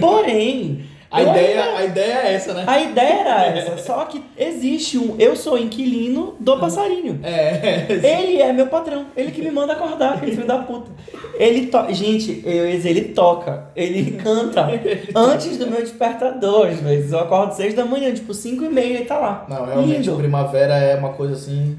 Porém. 0.00 0.84
A 1.10 1.22
eu 1.22 1.28
ideia, 1.30 1.62
ainda- 1.64 1.78
a 1.78 1.84
ideia 1.84 2.12
é 2.14 2.32
essa, 2.34 2.52
né? 2.54 2.64
a 2.66 2.80
ideia 2.82 3.14
era 3.20 3.46
essa, 3.46 3.78
só 3.78 4.04
que 4.06 4.22
existe 4.36 4.98
um. 4.98 5.14
Eu 5.18 5.36
sou 5.36 5.56
inquilino 5.56 6.34
do 6.40 6.58
passarinho. 6.58 7.20
É, 7.22 7.86
Ele 7.90 8.42
é 8.42 8.52
meu 8.52 8.66
patrão, 8.66 9.06
ele 9.16 9.30
que 9.30 9.40
me 9.40 9.50
manda 9.50 9.72
acordar, 9.74 10.14
aquele 10.14 10.32
filho 10.32 10.46
da 10.46 10.58
puta. 10.58 10.90
Ele 11.38 11.66
to... 11.66 11.78
Gente, 11.90 12.42
eu, 12.44 12.66
ia 12.68 12.76
dizer, 12.76 12.90
ele 12.90 13.02
toca, 13.12 13.68
ele 13.76 14.12
canta 14.12 14.66
antes 15.14 15.56
do 15.56 15.66
meu 15.70 15.80
despertador, 15.80 16.68
às 16.68 16.80
vezes. 16.80 17.12
Eu 17.12 17.20
acordo 17.20 17.52
seis 17.54 17.72
da 17.74 17.84
manhã, 17.84 18.12
tipo, 18.12 18.34
cinco 18.34 18.64
e 18.64 18.68
meia, 18.68 18.96
ele 18.96 19.04
tá 19.04 19.18
lá. 19.18 19.46
Não, 19.48 19.64
realmente, 19.64 20.06
Lindo. 20.08 20.16
primavera 20.16 20.74
é 20.76 20.96
uma 20.96 21.10
coisa 21.10 21.34
assim. 21.34 21.76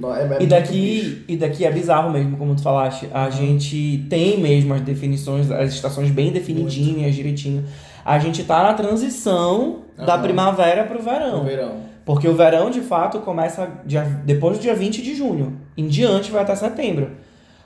É, 0.00 0.06
é 0.20 0.24
E 0.24 0.28
muito 0.28 0.46
daqui, 0.46 1.24
e 1.26 1.36
daqui 1.36 1.64
é 1.64 1.70
bizarro 1.72 2.10
mesmo, 2.12 2.36
como 2.36 2.54
tu 2.54 2.62
falaste. 2.62 3.08
A 3.12 3.28
gente 3.30 4.06
tem 4.08 4.38
mesmo 4.38 4.72
as 4.72 4.80
definições, 4.82 5.50
as 5.50 5.72
estações 5.74 6.10
bem 6.10 6.30
definidinhas, 6.30 7.14
direitinho. 7.16 7.64
A 8.04 8.18
gente 8.18 8.44
tá 8.44 8.62
na 8.62 8.74
transição 8.74 9.80
da 9.96 10.14
Aham. 10.14 10.22
primavera 10.22 10.84
pro 10.84 11.02
verão. 11.02 11.44
verão. 11.44 11.88
Porque 12.04 12.26
o 12.26 12.34
verão, 12.34 12.70
de 12.70 12.80
fato, 12.80 13.20
começa 13.20 13.68
dia- 13.84 14.02
depois 14.24 14.56
do 14.58 14.62
dia 14.62 14.74
20 14.74 15.02
de 15.02 15.14
junho. 15.14 15.58
Em 15.76 15.86
diante 15.86 16.30
vai 16.30 16.42
até 16.42 16.54
setembro. 16.56 17.10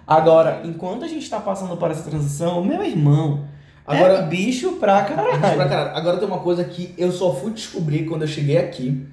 Agora, 0.06 0.62
enquanto 0.64 1.04
a 1.04 1.08
gente 1.08 1.28
tá 1.30 1.38
passando 1.38 1.76
por 1.76 1.90
essa 1.90 2.08
transição, 2.10 2.62
meu 2.64 2.82
irmão, 2.84 3.44
Agora- 3.86 4.14
é 4.14 4.22
bicho 4.26 4.72
pra 4.72 5.02
Bicho 5.02 5.14
pra 5.14 5.24
caralho. 5.24 5.68
caralho. 5.68 5.96
Agora 5.96 6.16
tem 6.18 6.26
uma 6.26 6.38
coisa 6.40 6.64
que 6.64 6.92
eu 6.98 7.12
só 7.12 7.32
fui 7.34 7.52
descobrir 7.52 8.04
quando 8.06 8.22
eu 8.22 8.28
cheguei 8.28 8.58
aqui, 8.58 9.06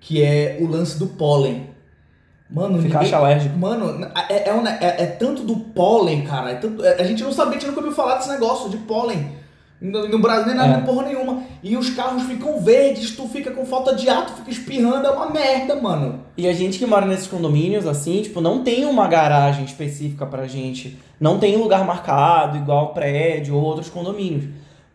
que 0.00 0.22
é 0.22 0.58
o 0.60 0.66
lance 0.66 0.98
do 0.98 1.06
pólen. 1.06 1.70
Mano, 2.50 2.80
Ficar 2.82 3.00
ninguém... 3.02 3.14
alérgico. 3.14 3.56
Mano, 3.58 4.06
é, 4.28 4.48
é, 4.50 4.54
um- 4.54 4.66
é- 4.66 4.78
é 5.02 5.06
tanto 5.06 5.42
do 5.44 5.56
pólen, 5.56 6.22
cara. 6.22 6.50
é 6.50 6.54
tanto- 6.56 6.84
é- 6.84 7.00
a 7.00 7.04
gente 7.04 7.22
não 7.22 7.32
sabia, 7.32 7.52
a 7.52 7.54
gente 7.54 7.66
nunca 7.68 7.80
ouviu 7.80 7.94
falar 7.94 8.16
desse 8.16 8.28
negócio 8.28 8.68
de 8.68 8.76
pólen. 8.78 9.30
No, 9.84 10.08
no 10.08 10.18
Brasil 10.18 10.46
nem 10.46 10.56
nada, 10.56 10.78
É. 10.78 10.80
porra 10.80 11.02
nenhuma. 11.04 11.42
E 11.62 11.76
os 11.76 11.90
carros 11.90 12.22
ficam 12.22 12.58
verdes, 12.58 13.14
tu 13.14 13.28
fica 13.28 13.50
com 13.50 13.66
falta 13.66 13.94
de 13.94 14.08
ar, 14.08 14.24
tu 14.26 14.32
fica 14.32 14.50
espirrando, 14.50 15.06
é 15.06 15.10
uma 15.10 15.28
merda, 15.30 15.76
mano. 15.76 16.20
E 16.36 16.48
a 16.48 16.52
gente 16.54 16.78
que 16.78 16.86
mora 16.86 17.04
nesses 17.04 17.26
condomínios, 17.26 17.86
assim, 17.86 18.22
tipo, 18.22 18.40
não 18.40 18.64
tem 18.64 18.86
uma 18.86 19.06
garagem 19.06 19.64
específica 19.64 20.24
pra 20.24 20.46
gente. 20.46 20.98
Não 21.20 21.38
tem 21.38 21.56
lugar 21.56 21.84
marcado, 21.84 22.56
igual 22.56 22.94
prédio 22.94 23.54
ou 23.56 23.62
outros 23.62 23.90
condomínios. 23.90 24.44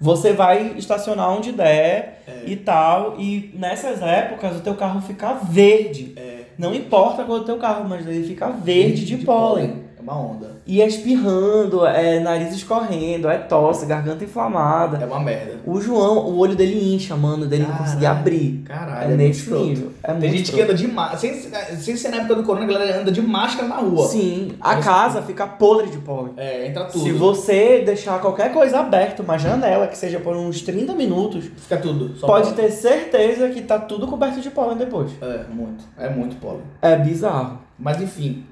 Você 0.02 0.34
vai 0.34 0.74
estacionar 0.78 1.30
onde 1.30 1.52
der 1.52 2.24
e 2.46 2.56
tal. 2.56 3.16
E 3.20 3.54
nessas 3.54 4.02
épocas 4.02 4.56
o 4.58 4.62
teu 4.62 4.74
carro 4.76 5.02
fica 5.02 5.34
verde. 5.34 6.16
Não 6.58 6.74
importa 6.74 7.24
qual 7.24 7.38
é 7.38 7.42
o 7.42 7.44
teu 7.44 7.58
carro, 7.58 7.86
mas 7.88 8.08
ele 8.08 8.26
fica 8.28 8.50
verde 8.50 9.06
de, 9.06 9.18
pólen. 9.18 9.84
É 10.00 10.02
uma 10.02 10.18
onda. 10.18 10.52
E 10.66 10.82
é 10.82 10.88
espirrando, 10.88 11.86
é 11.86 12.22
nariz 12.22 12.54
escorrendo, 12.54 13.28
é 13.28 13.38
tosse, 13.38 13.86
garganta 13.86 14.24
inflamada. 14.24 14.98
É 14.98 15.06
uma 15.06 15.20
merda. 15.20 15.58
O 15.66 15.82
João, 15.82 16.20
o 16.20 16.38
olho 16.38 16.56
dele 16.56 16.96
incha, 16.96 17.18
mano, 17.18 17.46
dele 17.46 17.64
não 17.64 17.76
conseguir 17.76 18.04
Caralho. 18.04 18.20
abrir. 18.22 18.64
Caralho, 18.66 19.12
É 19.12 19.14
é 19.14 19.18
nesse 19.18 19.52
nível. 19.52 19.92
É 20.02 20.14
Tem 20.14 20.32
gente 20.32 20.54
que 20.54 20.62
anda 20.62 20.74
de 20.74 20.88
máscara. 20.88 21.18
Sem, 21.18 21.34
sem 21.78 21.98
ser 21.98 22.10
na 22.10 22.18
época 22.18 22.36
do 22.36 22.44
corona, 22.44 22.66
a 22.66 22.68
galera 22.70 23.02
anda 23.02 23.12
de 23.12 23.22
máscara 23.22 23.68
na 23.68 23.76
rua. 23.76 24.08
Sim, 24.08 24.54
a 24.62 24.78
casa 24.78 25.22
fica 25.22 25.46
podre 25.46 25.90
de 25.90 25.98
pólen. 25.98 26.32
É, 26.38 26.68
entra 26.68 26.86
tudo. 26.86 27.04
Se 27.04 27.12
você 27.12 27.82
deixar 27.86 28.22
qualquer 28.22 28.54
coisa 28.54 28.80
aberta, 28.80 29.22
uma 29.22 29.38
janela 29.38 29.86
que 29.88 29.98
seja 29.98 30.20
por 30.20 30.36
uns 30.36 30.62
30 30.62 30.94
minutos, 30.94 31.46
Fica 31.58 31.78
tudo. 31.78 32.18
Pode 32.22 32.54
ter 32.54 32.72
certeza 32.72 33.50
que 33.50 33.62
tá 33.62 33.78
tudo 33.78 34.08
coberto 34.08 34.40
de 34.40 34.50
pólen 34.50 34.78
depois. 34.78 35.12
É, 35.22 35.44
muito. 35.54 35.84
É 35.98 36.10
muito 36.10 36.38
pólen. 36.38 36.62
É 36.82 36.96
bizarro. 36.96 37.60
Mas 37.78 38.02
enfim. 38.02 38.46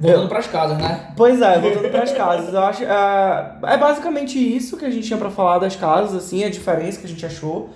Voltando 0.00 0.28
pras 0.28 0.46
casas, 0.46 0.78
né? 0.78 1.08
Pois 1.16 1.42
é, 1.42 1.58
voltando 1.58 1.90
pras 1.90 2.12
casas, 2.12 2.54
eu 2.54 2.60
acho. 2.60 2.84
É, 2.84 3.52
é 3.64 3.76
basicamente 3.76 4.38
isso 4.38 4.76
que 4.76 4.84
a 4.84 4.90
gente 4.90 5.06
tinha 5.06 5.18
pra 5.18 5.30
falar 5.30 5.58
das 5.58 5.74
casas, 5.74 6.14
assim, 6.14 6.44
a 6.44 6.50
diferença 6.50 7.00
que 7.00 7.06
a 7.06 7.08
gente 7.08 7.26
achou. 7.26 7.70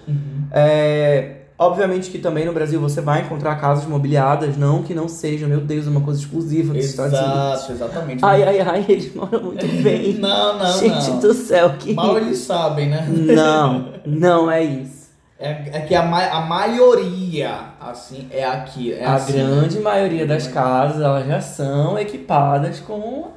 É, 0.52 1.36
obviamente 1.58 2.10
que 2.10 2.18
também 2.18 2.44
no 2.44 2.52
Brasil 2.52 2.80
você 2.80 3.00
vai 3.00 3.22
encontrar 3.22 3.56
casas 3.56 3.86
mobiliadas, 3.86 4.56
não 4.56 4.82
que 4.84 4.94
não 4.94 5.08
seja, 5.08 5.48
meu 5.48 5.60
Deus, 5.60 5.86
uma 5.88 6.00
coisa 6.00 6.20
exclusiva 6.20 6.72
dos 6.72 6.84
Estados 6.84 7.18
Unidos. 7.18 7.34
Exato, 7.34 7.72
exatamente. 7.72 8.24
Ai, 8.24 8.42
ai, 8.44 8.60
ai, 8.60 8.86
eles 8.88 9.12
moram 9.14 9.42
muito 9.42 9.66
bem. 9.82 10.14
Não, 10.14 10.58
não, 10.58 10.78
gente 10.78 11.10
não. 11.10 11.18
do 11.18 11.34
céu, 11.34 11.74
que. 11.78 11.92
Mal 11.92 12.18
eles 12.18 12.38
sabem, 12.38 12.88
né? 12.88 13.04
Não, 13.08 13.94
não 14.06 14.50
é 14.50 14.62
isso. 14.62 15.01
É, 15.42 15.70
é 15.72 15.80
que 15.80 15.94
a, 15.94 16.02
ma 16.02 16.24
a 16.24 16.40
maioria, 16.40 17.50
assim, 17.80 18.28
é 18.30 18.44
aqui. 18.44 18.92
É 18.92 19.04
a 19.04 19.14
assim. 19.14 19.32
grande 19.32 19.80
maioria 19.80 20.24
das 20.24 20.46
casas, 20.46 21.02
elas 21.02 21.26
já 21.26 21.40
são 21.40 21.98
equipadas 21.98 22.78
com, 22.78 23.28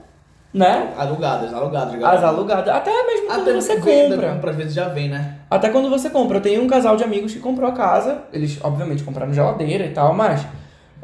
né? 0.54 0.94
Alugadas, 0.98 1.52
alugadas. 1.52 2.04
As 2.04 2.24
alugadas. 2.24 2.74
Até 2.74 2.92
mesmo 3.08 3.28
quando 3.28 3.42
Até 3.42 3.54
você 3.54 3.80
venda, 3.80 4.16
compra. 4.16 4.34
compra, 4.34 4.52
às 4.52 4.58
vezes 4.58 4.74
já 4.76 4.88
vem, 4.88 5.10
né? 5.10 5.36
Até 5.50 5.70
quando 5.70 5.90
você 5.90 6.10
compra. 6.10 6.38
Eu 6.38 6.42
tenho 6.42 6.62
um 6.62 6.68
casal 6.68 6.96
de 6.96 7.04
amigos 7.04 7.34
que 7.34 7.40
comprou 7.40 7.68
a 7.70 7.74
casa. 7.74 8.20
Eles, 8.32 8.60
obviamente, 8.64 9.04
compraram 9.04 9.34
geladeira 9.34 9.86
e 9.86 9.90
tal, 9.90 10.14
mas 10.14 10.46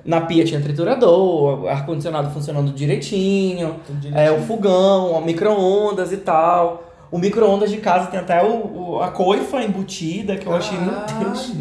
na 0.06 0.22
pia 0.22 0.46
tinha 0.46 0.62
triturador, 0.62 1.68
ar-condicionado 1.68 2.30
funcionando 2.32 2.72
direitinho, 2.72 3.76
Tudo 3.86 4.08
é, 4.08 4.08
o 4.08 4.12
direitinho. 4.12 4.48
fogão, 4.48 5.12
o 5.14 5.22
micro-ondas 5.22 6.12
e 6.12 6.18
tal. 6.18 6.91
O 7.12 7.18
micro-ondas 7.20 7.70
de 7.70 7.78
casa 7.78 8.08
tem 8.08 8.20
até 8.20 8.42
o, 8.42 8.94
o- 8.96 9.02
a 9.02 9.10
coifa 9.10 9.62
embutida, 9.62 10.38
que 10.38 10.48
eu 10.48 10.54
achei, 10.56 10.78
meu 10.78 10.94
Deus, 11.20 11.52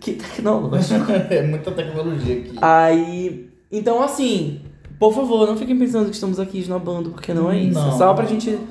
que 0.00 0.12
tecnológico. 0.12 1.06
É 1.30 1.42
muita 1.42 1.70
tecnologia 1.72 2.36
aqui. 2.40 2.56
Aí, 2.60 3.48
então 3.72 4.02
assim, 4.02 4.60
por 4.98 5.14
favor, 5.14 5.46
não 5.46 5.56
fiquem 5.56 5.78
pensando 5.78 6.06
que 6.10 6.14
estamos 6.14 6.38
aqui 6.38 6.58
esnobando, 6.58 7.10
porque 7.10 7.32
não 7.32 7.50
é 7.50 7.56
isso. 7.58 7.78
Não, 7.80 7.96
só 7.96 8.12
pra 8.12 8.26
gente 8.26 8.50
não, 8.50 8.58
não. 8.58 8.66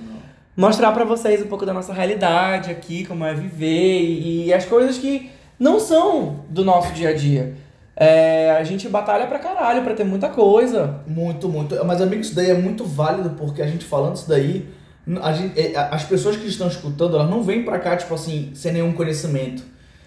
mostrar 0.55 0.91
pra 0.91 1.03
vocês 1.05 1.41
um 1.41 1.47
pouco 1.47 1.65
da 1.65 1.73
nossa 1.73 1.91
realidade 1.91 2.69
aqui, 2.69 3.03
como 3.05 3.25
é 3.25 3.33
viver 3.33 4.01
e, 4.01 4.45
e 4.45 4.53
as 4.53 4.63
coisas 4.65 4.97
que 4.99 5.31
não 5.59 5.79
são 5.79 6.41
do 6.49 6.63
nosso 6.63 6.93
dia 6.93 7.09
a 7.09 7.13
dia. 7.15 7.55
É, 7.95 8.51
a 8.51 8.63
gente 8.63 8.87
batalha 8.87 9.25
pra 9.25 9.39
caralho 9.39 9.81
pra 9.81 9.95
ter 9.95 10.03
muita 10.03 10.29
coisa. 10.29 10.99
Muito, 11.07 11.49
muito. 11.49 11.75
Mas, 11.83 11.99
amigo, 11.99 12.21
isso 12.21 12.35
daí 12.35 12.51
é 12.51 12.53
muito 12.53 12.83
válido, 12.83 13.31
porque 13.31 13.59
a 13.59 13.65
gente 13.65 13.83
falando 13.85 14.15
isso 14.17 14.29
daí, 14.29 14.67
gente, 15.33 15.59
é, 15.59 15.77
as 15.91 16.03
pessoas 16.03 16.35
que 16.35 16.47
estão 16.47 16.67
escutando, 16.67 17.15
elas 17.15 17.29
não 17.29 17.43
vêm 17.43 17.63
pra 17.63 17.79
cá, 17.79 17.95
tipo 17.95 18.13
assim, 18.13 18.51
sem 18.53 18.73
nenhum 18.73 18.93
conhecimento. 18.93 19.63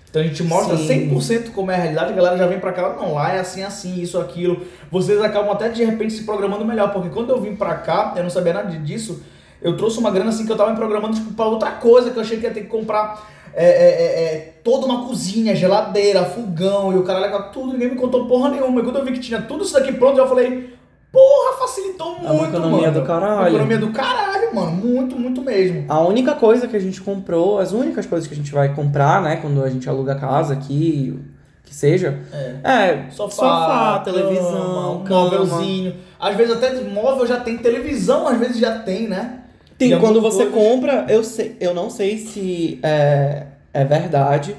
Então 0.08 0.20
a 0.20 0.24
gente 0.24 0.42
mostra 0.42 0.76
Sim. 0.76 1.08
100% 1.10 1.52
como 1.52 1.70
é 1.70 1.76
a 1.76 1.78
realidade, 1.78 2.12
a 2.12 2.16
galera 2.16 2.36
já 2.36 2.46
vem 2.46 2.58
pra 2.58 2.72
cá, 2.72 2.96
não, 3.00 3.14
lá 3.14 3.32
é 3.32 3.38
assim, 3.38 3.62
assim, 3.62 4.00
isso, 4.00 4.18
aquilo. 4.18 4.66
Vocês 4.90 5.20
acabam 5.22 5.52
até 5.52 5.68
de 5.68 5.84
repente 5.84 6.12
se 6.12 6.24
programando 6.24 6.64
melhor, 6.64 6.92
porque 6.92 7.08
quando 7.10 7.30
eu 7.30 7.40
vim 7.40 7.54
pra 7.54 7.76
cá, 7.76 8.14
eu 8.16 8.22
não 8.24 8.30
sabia 8.30 8.52
nada 8.52 8.76
disso, 8.78 9.22
eu 9.62 9.76
trouxe 9.76 9.98
uma 9.98 10.10
grana 10.10 10.30
assim 10.30 10.44
que 10.44 10.50
eu 10.50 10.56
tava 10.56 10.70
me 10.70 10.76
programando 10.76 11.14
tipo, 11.14 11.32
pra 11.32 11.46
outra 11.46 11.70
coisa, 11.72 12.10
que 12.10 12.16
eu 12.16 12.22
achei 12.22 12.38
que 12.38 12.44
ia 12.44 12.50
ter 12.50 12.62
que 12.62 12.66
comprar 12.66 13.24
é, 13.52 13.64
é, 13.64 13.68
é, 13.68 14.24
é, 14.24 14.54
toda 14.62 14.86
uma 14.86 15.06
cozinha, 15.06 15.54
geladeira, 15.56 16.24
fogão 16.24 16.92
e 16.92 16.96
o 16.96 17.02
caralho, 17.02 17.52
tudo, 17.52 17.72
ninguém 17.72 17.90
me 17.90 17.96
contou 17.96 18.26
porra 18.26 18.48
nenhuma. 18.48 18.80
E 18.80 18.84
quando 18.84 18.98
eu 18.98 19.04
vi 19.04 19.12
que 19.12 19.20
tinha 19.20 19.42
tudo 19.42 19.64
isso 19.64 19.72
daqui 19.72 19.92
pronto, 19.92 20.18
eu 20.18 20.28
falei, 20.28 20.72
porra, 21.12 21.58
facilitou 21.58 22.12
muito, 22.12 22.26
É 22.26 22.30
uma 22.30 22.48
economia 22.48 22.90
mano. 22.90 23.00
do 23.00 23.06
caralho. 23.06 23.38
Uma 23.38 23.48
economia 23.48 23.78
do 23.78 23.90
caralho, 23.90 24.39
mano, 24.52 24.72
muito, 24.72 25.16
muito 25.18 25.42
mesmo. 25.42 25.84
A 25.88 26.00
única 26.00 26.34
coisa 26.34 26.66
que 26.68 26.76
a 26.76 26.80
gente 26.80 27.00
comprou, 27.00 27.58
as 27.58 27.72
únicas 27.72 28.06
coisas 28.06 28.26
que 28.28 28.34
a 28.34 28.36
gente 28.36 28.52
vai 28.52 28.74
comprar, 28.74 29.22
né, 29.22 29.36
quando 29.36 29.62
a 29.62 29.70
gente 29.70 29.88
aluga 29.88 30.14
casa 30.14 30.54
aqui, 30.54 31.18
que 31.64 31.74
seja, 31.74 32.18
É. 32.32 32.56
é 32.64 33.10
Sofá, 33.10 33.34
sofá 33.34 33.98
televisão, 34.04 35.04
móvelzinho. 35.08 35.94
Às 36.18 36.36
vezes 36.36 36.56
até 36.56 36.74
móvel 36.82 37.26
já 37.26 37.38
tem, 37.38 37.56
televisão 37.58 38.26
às 38.26 38.38
vezes 38.38 38.58
já 38.58 38.78
tem, 38.80 39.08
né? 39.08 39.40
Tem, 39.78 39.98
quando 39.98 40.20
você 40.20 40.46
compra, 40.46 41.06
eu, 41.08 41.24
sei, 41.24 41.56
eu 41.58 41.72
não 41.72 41.88
sei 41.88 42.18
se 42.18 42.78
é, 42.82 43.46
é 43.72 43.84
verdade, 43.84 44.54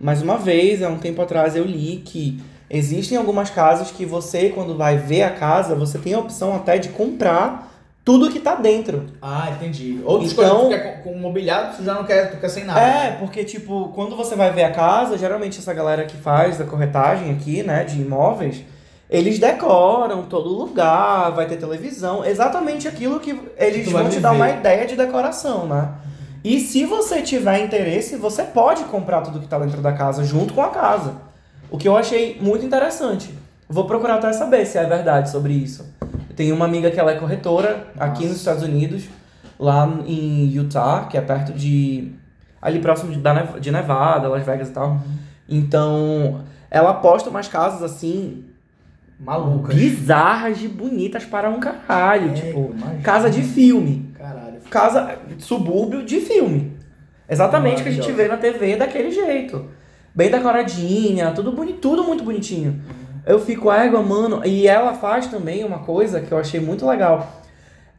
mas 0.00 0.20
uma 0.20 0.36
vez, 0.36 0.82
há 0.82 0.88
um 0.88 0.98
tempo 0.98 1.22
atrás, 1.22 1.54
eu 1.54 1.64
li 1.64 2.02
que 2.04 2.42
existem 2.68 3.16
algumas 3.16 3.50
casas 3.50 3.90
que 3.90 4.04
você, 4.04 4.48
quando 4.48 4.76
vai 4.76 4.96
ver 4.96 5.22
a 5.22 5.30
casa, 5.30 5.74
você 5.74 5.98
tem 5.98 6.14
a 6.14 6.18
opção 6.18 6.56
até 6.56 6.76
de 6.78 6.88
comprar 6.88 7.73
tudo 8.04 8.30
que 8.30 8.38
tá 8.38 8.54
dentro. 8.56 9.06
Ah, 9.22 9.48
entendi. 9.50 10.00
Outras 10.04 10.32
Então- 10.32 10.44
coisas 10.58 10.68
que 10.68 10.76
tu 10.76 10.82
quer 10.82 11.02
com, 11.02 11.12
com 11.14 11.18
mobiliário, 11.18 11.74
tu 11.76 11.82
já 11.82 11.94
não 11.94 12.04
quer, 12.04 12.30
tu 12.30 12.36
quer 12.36 12.48
sem 12.50 12.64
nada. 12.64 12.80
É, 12.80 13.12
porque, 13.12 13.42
tipo, 13.44 13.88
quando 13.94 14.14
você 14.14 14.34
vai 14.36 14.50
ver 14.52 14.64
a 14.64 14.70
casa, 14.72 15.16
geralmente 15.16 15.58
essa 15.58 15.72
galera 15.72 16.04
que 16.04 16.16
faz 16.16 16.60
a 16.60 16.64
corretagem 16.64 17.30
aqui, 17.32 17.62
né, 17.62 17.82
de 17.84 18.00
imóveis, 18.02 18.62
eles 19.08 19.38
decoram 19.38 20.22
todo 20.24 20.48
lugar, 20.50 21.30
vai 21.30 21.46
ter 21.46 21.56
televisão, 21.56 22.24
exatamente 22.24 22.86
aquilo 22.86 23.20
que 23.20 23.38
eles 23.56 23.90
vão 23.90 24.08
te 24.08 24.20
dar 24.20 24.32
uma 24.32 24.50
ideia 24.50 24.86
de 24.86 24.96
decoração, 24.96 25.66
né? 25.66 25.88
E 26.42 26.60
se 26.60 26.84
você 26.84 27.22
tiver 27.22 27.64
interesse, 27.64 28.16
você 28.16 28.42
pode 28.42 28.84
comprar 28.84 29.22
tudo 29.22 29.40
que 29.40 29.46
tá 29.46 29.58
dentro 29.58 29.80
da 29.80 29.92
casa 29.92 30.22
junto 30.24 30.52
com 30.52 30.60
a 30.62 30.68
casa. 30.68 31.14
O 31.70 31.78
que 31.78 31.88
eu 31.88 31.96
achei 31.96 32.36
muito 32.38 32.66
interessante. 32.66 33.32
Vou 33.66 33.86
procurar 33.86 34.16
até 34.16 34.30
saber 34.34 34.66
se 34.66 34.76
é 34.76 34.84
verdade 34.84 35.30
sobre 35.30 35.54
isso. 35.54 35.86
Tenho 36.36 36.54
uma 36.54 36.64
amiga 36.64 36.90
que 36.90 36.98
ela 36.98 37.12
é 37.12 37.16
corretora 37.16 37.88
aqui 37.98 38.20
Nossa. 38.20 38.28
nos 38.28 38.36
Estados 38.38 38.62
Unidos, 38.62 39.04
lá 39.58 39.88
em 40.06 40.48
Utah, 40.52 41.06
que 41.10 41.16
é 41.16 41.20
perto 41.20 41.52
de. 41.52 42.12
ali 42.60 42.78
próximo 42.80 43.12
de, 43.12 43.18
da 43.18 43.42
de 43.42 43.70
Nevada, 43.70 44.28
Las 44.28 44.44
Vegas 44.44 44.68
e 44.68 44.72
tal. 44.72 45.00
Então, 45.48 46.42
ela 46.70 46.94
posta 46.94 47.30
umas 47.30 47.46
casas 47.46 47.82
assim, 47.82 48.44
Malucas. 49.18 49.74
bizarras 49.74 50.58
de 50.58 50.68
bonitas 50.68 51.24
para 51.24 51.48
um 51.48 51.60
caralho. 51.60 52.30
É, 52.30 52.34
tipo, 52.34 52.74
casa 53.02 53.30
de 53.30 53.42
filme. 53.42 54.10
Caralho. 54.14 54.60
Casa, 54.70 55.18
subúrbio 55.38 56.04
de 56.04 56.20
filme. 56.20 56.72
Exatamente 57.28 57.80
o 57.80 57.84
que 57.84 57.88
a 57.88 57.92
gente 57.92 58.12
vê 58.12 58.28
na 58.28 58.36
TV 58.36 58.76
daquele 58.76 59.10
jeito. 59.10 59.66
Bem 60.14 60.30
decoradinha, 60.30 61.32
tudo 61.32 61.52
bonito, 61.52 61.78
tudo 61.78 62.04
muito 62.04 62.22
bonitinho. 62.22 62.80
Eu 63.26 63.38
fico, 63.40 63.70
égua, 63.72 64.02
mano. 64.02 64.42
E 64.44 64.66
ela 64.68 64.92
faz 64.94 65.26
também 65.26 65.64
uma 65.64 65.78
coisa 65.78 66.20
que 66.20 66.30
eu 66.30 66.38
achei 66.38 66.60
muito 66.60 66.86
legal. 66.86 67.26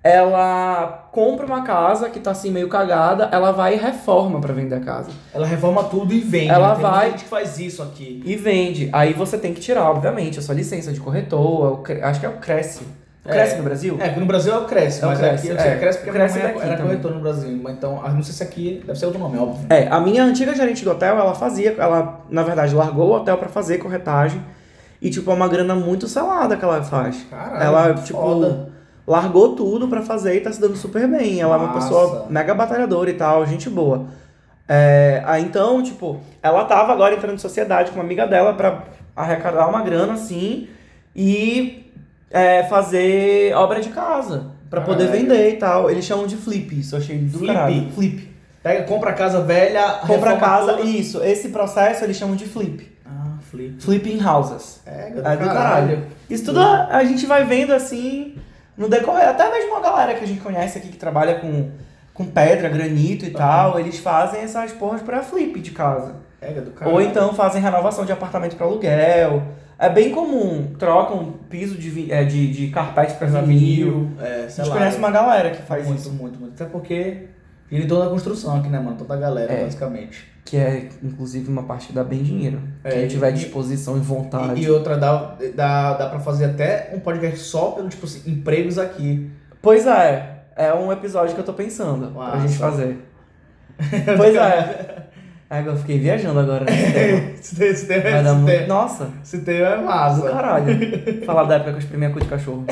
Ela 0.03 1.07
compra 1.11 1.47
uma 1.47 1.63
casa 1.63 2.09
que 2.11 2.19
tá 2.19 2.29
assim 2.29 2.51
meio 2.51 2.67
cagada, 2.69 3.27
ela 3.31 3.51
vai 3.51 3.73
e 3.73 3.77
reforma 3.77 4.39
pra 4.39 4.53
vender 4.53 4.75
a 4.75 4.79
casa. 4.79 5.09
Ela 5.33 5.47
reforma 5.47 5.83
tudo 5.85 6.13
e 6.13 6.19
vende. 6.19 6.49
Ela 6.51 6.69
né? 6.69 6.73
Tem 6.75 6.83
vai- 6.83 7.09
gente 7.11 7.23
que 7.23 7.29
faz 7.29 7.57
isso 7.57 7.81
aqui. 7.81 8.21
E 8.23 8.35
vende. 8.35 8.87
Aí 8.93 9.13
você 9.13 9.35
tem 9.35 9.51
que 9.51 9.59
tirar, 9.59 9.89
obviamente, 9.89 10.37
a 10.37 10.43
sua 10.43 10.53
licença 10.53 10.93
de 10.93 10.99
corretor, 10.99 11.81
Cre- 11.81 12.03
acho 12.03 12.19
que 12.19 12.25
é 12.27 12.29
o 12.29 12.33
Cresce. 12.33 12.83
O 13.25 13.29
É. 13.29 13.31
Cresce 13.31 13.55
no 13.57 13.63
Brasil? 13.63 13.97
É, 13.99 14.05
porque 14.05 14.19
no 14.19 14.25
Brasil 14.27 14.53
é 14.53 14.57
o 14.59 14.65
Cresce, 14.65 15.01
É 15.01 15.05
o 15.05 15.09
mas 15.09 15.17
Cresce, 15.17 15.35
aqui 15.35 15.47
eu 15.47 15.71
é. 15.71 15.75
Cresce 15.79 15.97
porque 15.97 16.09
a 16.11 16.13
minha 16.13 16.25
Cresce 16.25 16.39
mãe 16.39 16.51
era 16.51 16.61
também. 16.77 16.77
corretor 16.83 17.11
no 17.15 17.19
Brasil. 17.21 17.59
Mas 17.63 17.73
Então, 17.73 17.99
ah, 18.05 18.09
não 18.11 18.21
sei 18.21 18.33
se 18.35 18.43
aqui 18.43 18.83
deve 18.85 18.99
ser 18.99 19.07
outro 19.07 19.19
nome, 19.19 19.39
óbvio. 19.39 19.65
É, 19.71 19.87
a 19.87 19.99
minha 19.99 20.23
antiga 20.23 20.53
gerente 20.53 20.83
do 20.85 20.91
hotel, 20.91 21.17
ela 21.17 21.33
fazia, 21.33 21.75
ela, 21.79 22.19
na 22.29 22.43
verdade, 22.43 22.75
largou 22.75 23.07
o 23.09 23.13
hotel 23.15 23.39
pra 23.39 23.49
fazer 23.49 23.79
corretagem. 23.79 24.39
E, 25.05 25.09
tipo, 25.11 25.29
é 25.29 25.33
uma 25.35 25.47
grana 25.47 25.75
muito 25.75 26.07
selada 26.07 26.57
que 26.57 26.65
ela 26.65 26.81
faz. 26.83 27.25
Caralho, 27.29 27.63
ela, 27.63 27.93
tipo, 27.93 28.19
foda. 28.19 28.69
largou 29.07 29.55
tudo 29.55 29.87
pra 29.87 30.01
fazer 30.01 30.35
e 30.35 30.41
tá 30.41 30.51
se 30.51 30.59
dando 30.59 30.75
super 30.75 31.07
bem. 31.07 31.39
Ela 31.39 31.55
é 31.55 31.57
uma 31.59 31.73
pessoa 31.73 32.25
mega 32.27 32.55
batalhadora 32.55 33.09
e 33.09 33.13
tal, 33.13 33.45
gente 33.45 33.69
boa. 33.69 34.05
É, 34.67 35.21
aí, 35.27 35.43
então, 35.43 35.83
tipo, 35.83 36.19
ela 36.41 36.65
tava 36.65 36.91
agora 36.91 37.13
entrando 37.13 37.35
em 37.35 37.37
sociedade 37.37 37.91
com 37.91 37.97
uma 37.97 38.03
amiga 38.03 38.25
dela 38.25 38.53
pra 38.55 38.83
arrecadar 39.15 39.67
uma 39.67 39.81
grana, 39.83 40.13
assim, 40.13 40.67
e 41.15 41.91
é, 42.31 42.63
fazer 42.63 43.53
obra 43.55 43.79
de 43.79 43.89
casa. 43.89 44.47
Pra 44.71 44.81
poder 44.81 45.07
vender 45.09 45.51
e 45.51 45.57
tal. 45.57 45.89
Eles 45.89 46.03
chamam 46.03 46.25
de 46.25 46.35
flip, 46.35 46.79
isso 46.79 46.95
eu 46.95 46.99
achei 46.99 47.19
do 47.19 47.37
Flip? 47.37 47.53
caralho. 47.53 47.91
Flip. 47.91 48.35
Pega, 48.63 48.83
compra 48.85 49.11
a 49.11 49.13
casa 49.13 49.41
velha, 49.41 49.99
Compra 50.01 50.31
reforma 50.31 50.39
casa, 50.39 50.73
toda. 50.73 50.81
isso. 50.89 51.23
Esse 51.23 51.49
processo 51.49 52.03
eles 52.03 52.17
chamam 52.17 52.35
de 52.35 52.45
flip. 52.45 52.94
Flip. 53.55 53.81
Flipping 53.83 54.23
houses. 54.23 54.81
É, 54.85 55.09
do, 55.11 55.19
É 55.19 55.37
do 55.37 55.45
caralho. 55.45 55.47
caralho. 55.47 56.07
Isso 56.29 56.45
tudo 56.45 56.59
a, 56.61 56.87
a 56.97 57.03
gente 57.03 57.25
vai 57.25 57.45
vendo 57.45 57.73
assim 57.73 58.35
no 58.77 58.87
decorrer. 58.89 59.27
Até 59.29 59.49
mesmo 59.51 59.75
a 59.75 59.79
galera 59.81 60.13
que 60.15 60.23
a 60.23 60.27
gente 60.27 60.41
conhece 60.41 60.77
aqui 60.77 60.89
que 60.89 60.97
trabalha 60.97 61.35
com, 61.39 61.69
com 62.13 62.25
pedra, 62.25 62.69
granito 62.69 63.25
e 63.25 63.31
tal, 63.31 63.79
eles 63.79 63.97
fazem 63.99 64.41
essas 64.41 64.71
porras 64.73 65.01
pra 65.01 65.21
flip 65.23 65.59
de 65.59 65.71
casa. 65.71 66.15
É, 66.41 66.51
do 66.51 66.71
caralho. 66.71 66.95
Ou 66.95 67.01
então 67.01 67.33
fazem 67.33 67.61
renovação 67.61 68.05
de 68.05 68.11
apartamento 68.11 68.55
pra 68.55 68.65
aluguel. 68.65 69.41
É 69.77 69.89
bem 69.89 70.11
comum. 70.11 70.73
Trocam 70.79 71.33
piso 71.49 71.75
de, 71.77 72.11
é, 72.11 72.23
de, 72.23 72.51
de 72.51 72.67
carpete 72.67 73.15
pra 73.15 73.27
vinil. 73.27 74.09
É, 74.21 74.45
A 74.45 74.47
gente 74.47 74.69
lá. 74.69 74.75
conhece 74.77 74.97
uma 74.97 75.11
galera 75.11 75.49
que 75.51 75.61
faz 75.63 75.85
muito, 75.85 75.99
isso. 75.99 76.11
muito, 76.11 76.39
muito. 76.39 76.53
Até 76.53 76.65
porque 76.71 77.27
em 77.71 77.87
toda 77.87 78.05
a 78.05 78.09
construção 78.09 78.57
aqui, 78.57 78.69
né, 78.69 78.79
mano? 78.79 78.95
Toda 78.97 79.13
a 79.13 79.17
galera, 79.17 79.51
É. 79.53 79.63
basicamente. 79.63 80.25
Que 80.45 80.57
é, 80.57 80.89
inclusive, 81.03 81.49
uma 81.49 81.63
parte 81.63 81.87
que 81.87 81.93
dá 81.93 82.03
bem 82.03 82.21
dinheiro. 82.21 82.61
É, 82.83 82.91
Quem 82.91 83.07
tiver 83.07 83.31
e- 83.31 83.33
disposição 83.33 83.97
e 83.97 83.99
vontade. 83.99 84.61
E, 84.61 84.65
e 84.65 84.69
outra, 84.69 84.95
dá, 84.95 85.35
dá, 85.55 85.93
dá 85.93 86.09
pra 86.09 86.19
fazer 86.19 86.45
até 86.45 86.91
um 86.93 86.99
podcast 86.99 87.39
só 87.39 87.71
pelo, 87.71 87.89
tipo 87.89 88.05
assim, 88.05 88.21
empregos 88.31 88.77
aqui. 88.77 89.31
Pois 89.61 89.87
é, 89.87 90.41
é 90.55 90.71
um 90.73 90.91
episódio 90.91 91.33
que 91.33 91.39
eu 91.41 91.45
tô 91.45 91.53
pensando 91.53 92.11
pra 92.11 92.21
Massa. 92.23 92.47
gente 92.47 92.57
fazer. 92.59 92.97
Pois 94.17 94.35
é. 94.35 95.05
É, 95.49 95.61
eu 95.67 95.75
fiquei 95.77 95.99
viajando 95.99 96.39
agora 96.39 96.65
nesse 96.65 96.91
tema. 96.93 97.21
se 97.41 97.55
tem, 97.55 97.73
se 97.75 97.87
tem, 97.87 98.01
Vai 98.01 98.23
dar 98.23 98.29
se 98.29 98.35
muito. 98.35 98.57
tem, 98.57 98.67
Nossa, 98.67 99.09
se 99.23 99.39
tem, 99.39 99.61
é 99.61 99.77
do 99.77 99.83
massa. 99.83 100.29
caralho. 100.29 100.65
Falar 101.25 101.43
da 101.45 101.55
época 101.55 101.71
que 101.71 101.75
eu 101.77 101.79
exprimi 101.79 102.05
a 102.05 102.09
cu 102.11 102.19
de 102.19 102.27
cachorro. 102.27 102.65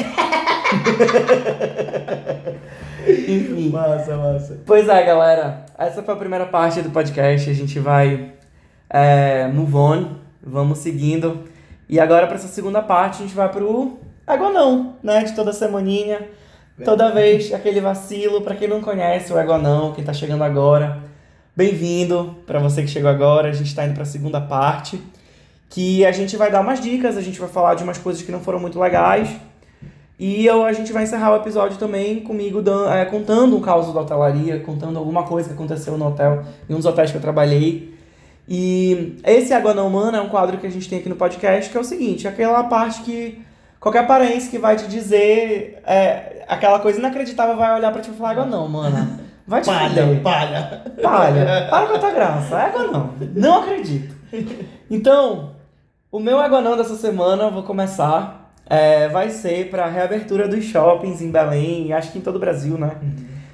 Enfim. 3.07 3.69
Massa, 3.69 4.15
massa. 4.15 4.61
Pois 4.65 4.87
é, 4.87 5.03
galera. 5.03 5.65
Essa 5.77 6.01
foi 6.01 6.13
a 6.13 6.17
primeira 6.17 6.45
parte 6.45 6.81
do 6.81 6.89
podcast. 6.89 7.49
A 7.49 7.53
gente 7.53 7.79
vai 7.79 8.33
é, 8.89 9.47
move 9.47 9.75
on. 9.75 10.15
Vamos 10.41 10.79
seguindo. 10.79 11.43
E 11.89 11.99
agora, 11.99 12.27
pra 12.27 12.35
essa 12.35 12.47
segunda 12.47 12.81
parte, 12.81 13.23
a 13.23 13.25
gente 13.25 13.35
vai 13.35 13.49
pro 13.49 13.99
Água 14.25 14.49
Não, 14.49 14.95
né? 15.03 15.23
De 15.23 15.33
toda 15.33 15.51
semaninha. 15.53 16.29
Toda 16.83 17.11
vez, 17.11 17.53
aquele 17.53 17.81
vacilo. 17.81 18.41
Pra 18.41 18.55
quem 18.55 18.67
não 18.67 18.81
conhece 18.81 19.31
o 19.31 19.37
Água 19.37 19.57
Não, 19.57 19.93
quem 19.93 20.03
tá 20.03 20.13
chegando 20.13 20.43
agora, 20.43 21.03
bem-vindo. 21.55 22.35
Pra 22.45 22.59
você 22.59 22.81
que 22.81 22.87
chegou 22.87 23.09
agora, 23.09 23.49
a 23.49 23.53
gente 23.53 23.75
tá 23.75 23.85
indo 23.85 23.93
pra 23.93 24.05
segunda 24.05 24.41
parte. 24.41 25.01
Que 25.69 26.05
a 26.05 26.11
gente 26.11 26.37
vai 26.37 26.51
dar 26.51 26.61
umas 26.61 26.79
dicas, 26.79 27.17
a 27.17 27.21
gente 27.21 27.39
vai 27.39 27.49
falar 27.49 27.75
de 27.75 27.83
umas 27.83 27.97
coisas 27.97 28.21
que 28.21 28.31
não 28.31 28.39
foram 28.39 28.59
muito 28.59 28.79
legais. 28.79 29.29
E 30.19 30.45
eu, 30.45 30.63
a 30.63 30.71
gente 30.73 30.93
vai 30.93 31.03
encerrar 31.03 31.33
o 31.33 31.35
episódio 31.37 31.77
também 31.77 32.19
comigo 32.21 32.61
dan- 32.61 32.89
é, 32.93 33.03
contando 33.05 33.57
um 33.57 33.61
caos 33.61 33.91
da 33.93 34.01
hotelaria, 34.01 34.59
contando 34.59 34.97
alguma 34.99 35.23
coisa 35.23 35.49
que 35.49 35.55
aconteceu 35.55 35.97
no 35.97 36.07
hotel, 36.07 36.43
em 36.69 36.73
um 36.73 36.77
dos 36.77 36.85
hotéis 36.85 37.09
que 37.11 37.17
eu 37.17 37.21
trabalhei. 37.21 37.93
E 38.47 39.17
esse 39.25 39.53
Água 39.53 39.73
Não 39.73 39.87
Humana 39.87 40.17
é 40.19 40.21
um 40.21 40.29
quadro 40.29 40.57
que 40.57 40.67
a 40.67 40.69
gente 40.69 40.87
tem 40.89 40.99
aqui 40.99 41.09
no 41.09 41.15
podcast, 41.15 41.69
que 41.71 41.77
é 41.77 41.79
o 41.79 41.83
seguinte, 41.83 42.27
aquela 42.27 42.63
parte 42.65 43.01
que 43.01 43.41
qualquer 43.79 44.05
parente 44.05 44.49
que 44.49 44.57
vai 44.59 44.75
te 44.75 44.87
dizer 44.87 45.81
é, 45.85 46.45
aquela 46.47 46.79
coisa 46.79 46.99
inacreditável 46.99 47.55
vai 47.57 47.73
olhar 47.75 47.91
pra 47.91 48.01
ti 48.01 48.11
e 48.11 48.13
falar, 48.13 48.31
Água 48.31 48.45
Não, 48.45 48.67
mana, 48.67 49.19
vai 49.47 49.61
te 49.61 49.65
Palha, 49.65 49.89
fuder. 49.89 50.21
palha. 50.21 50.83
Palha, 51.01 51.67
para 51.69 51.87
com 51.87 51.95
a 51.95 51.99
tua 51.99 52.11
graça. 52.11 52.57
Água 52.57 52.83
não. 52.83 53.09
Não 53.35 53.61
acredito. 53.61 54.13
Então, 54.91 55.51
o 56.11 56.19
meu 56.19 56.39
água 56.39 56.61
não 56.61 56.77
dessa 56.77 56.95
semana, 56.95 57.43
eu 57.45 57.51
vou 57.51 57.63
começar. 57.63 58.42
É, 58.65 59.07
vai 59.09 59.29
ser 59.29 59.69
para 59.69 59.87
reabertura 59.87 60.47
dos 60.47 60.63
shoppings 60.63 61.21
em 61.21 61.31
Belém, 61.31 61.93
acho 61.93 62.11
que 62.11 62.19
em 62.19 62.21
todo 62.21 62.37
o 62.37 62.39
Brasil, 62.39 62.77
né? 62.77 62.97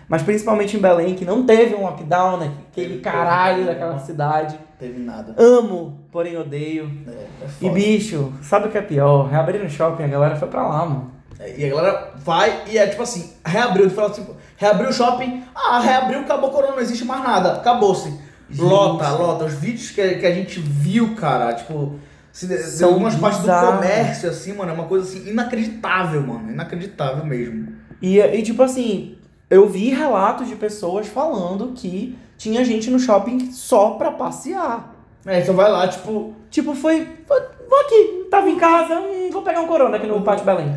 Mas 0.07 0.23
principalmente 0.23 0.75
em 0.75 0.79
Belém, 0.79 1.13
que 1.13 1.23
não 1.23 1.45
teve 1.45 1.75
um 1.75 1.83
lockdown, 1.83 2.37
né? 2.37 2.51
Aquele 2.71 2.99
caralho 2.99 3.65
daquela 3.65 3.99
cidade. 3.99 4.59
Teve 4.79 4.99
nada. 4.99 5.35
Amo, 5.37 5.99
porém 6.11 6.35
odeio. 6.35 6.91
É, 7.07 7.11
é 7.11 7.47
E 7.61 7.69
bicho, 7.69 8.33
sabe 8.41 8.67
o 8.67 8.71
que 8.71 8.77
é 8.77 8.81
pior? 8.81 9.29
Reabriram 9.29 9.65
o 9.65 9.69
shopping, 9.69 10.03
a 10.03 10.07
galera 10.07 10.35
foi 10.35 10.47
pra 10.47 10.67
lá, 10.67 10.85
mano. 10.85 11.11
E 11.57 11.63
a 11.63 11.69
galera 11.69 12.13
vai 12.17 12.63
e 12.67 12.77
é 12.77 12.87
tipo 12.87 13.03
assim, 13.03 13.33
reabriu, 13.45 13.89
fala 13.89 14.09
tipo, 14.09 14.35
reabriu 14.57 14.89
o 14.89 14.93
shopping, 14.93 15.43
ah, 15.55 15.79
reabriu, 15.79 16.19
acabou 16.19 16.49
o 16.49 16.53
corona, 16.53 16.73
não 16.73 16.81
existe 16.81 17.05
mais 17.05 17.23
nada, 17.23 17.53
acabou-se. 17.53 18.13
Lota, 18.57 19.09
lota. 19.11 19.45
Os 19.45 19.53
vídeos 19.53 19.91
que, 19.91 20.15
que 20.15 20.25
a 20.25 20.33
gente 20.33 20.59
viu, 20.59 21.15
cara, 21.15 21.53
tipo, 21.53 21.95
se, 22.31 22.57
São 22.77 22.89
algumas 22.89 23.15
partes 23.15 23.41
do 23.41 23.47
comércio, 23.47 24.29
assim, 24.29 24.53
mano, 24.53 24.71
é 24.71 24.73
uma 24.73 24.85
coisa 24.85 25.05
assim, 25.07 25.29
inacreditável, 25.29 26.21
mano. 26.21 26.51
Inacreditável 26.51 27.25
mesmo. 27.25 27.69
E, 28.01 28.19
e 28.19 28.41
tipo 28.43 28.61
assim, 28.63 29.17
eu 29.49 29.67
vi 29.67 29.89
relatos 29.89 30.47
de 30.47 30.55
pessoas 30.55 31.07
falando 31.07 31.73
que 31.75 32.17
tinha 32.37 32.63
gente 32.63 32.89
no 32.89 32.99
shopping 32.99 33.51
só 33.51 33.91
pra 33.91 34.11
passear. 34.11 34.95
É, 35.25 35.39
então 35.41 35.53
vai 35.55 35.69
lá, 35.69 35.87
tipo, 35.87 36.33
Tipo, 36.49 36.73
foi. 36.73 37.07
Vou 37.27 37.79
aqui, 37.81 38.27
tava 38.31 38.49
em 38.49 38.57
casa, 38.57 38.99
hum, 38.99 39.29
vou 39.31 39.43
pegar 39.43 39.61
um 39.61 39.67
corona 39.67 39.97
aqui 39.97 40.07
no 40.07 40.21
Pátio 40.21 40.43
Belém. 40.45 40.73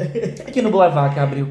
Aqui 0.47 0.61
no 0.61 0.71
Boulevard 0.71 1.15
que 1.15 1.21
abriu. 1.21 1.49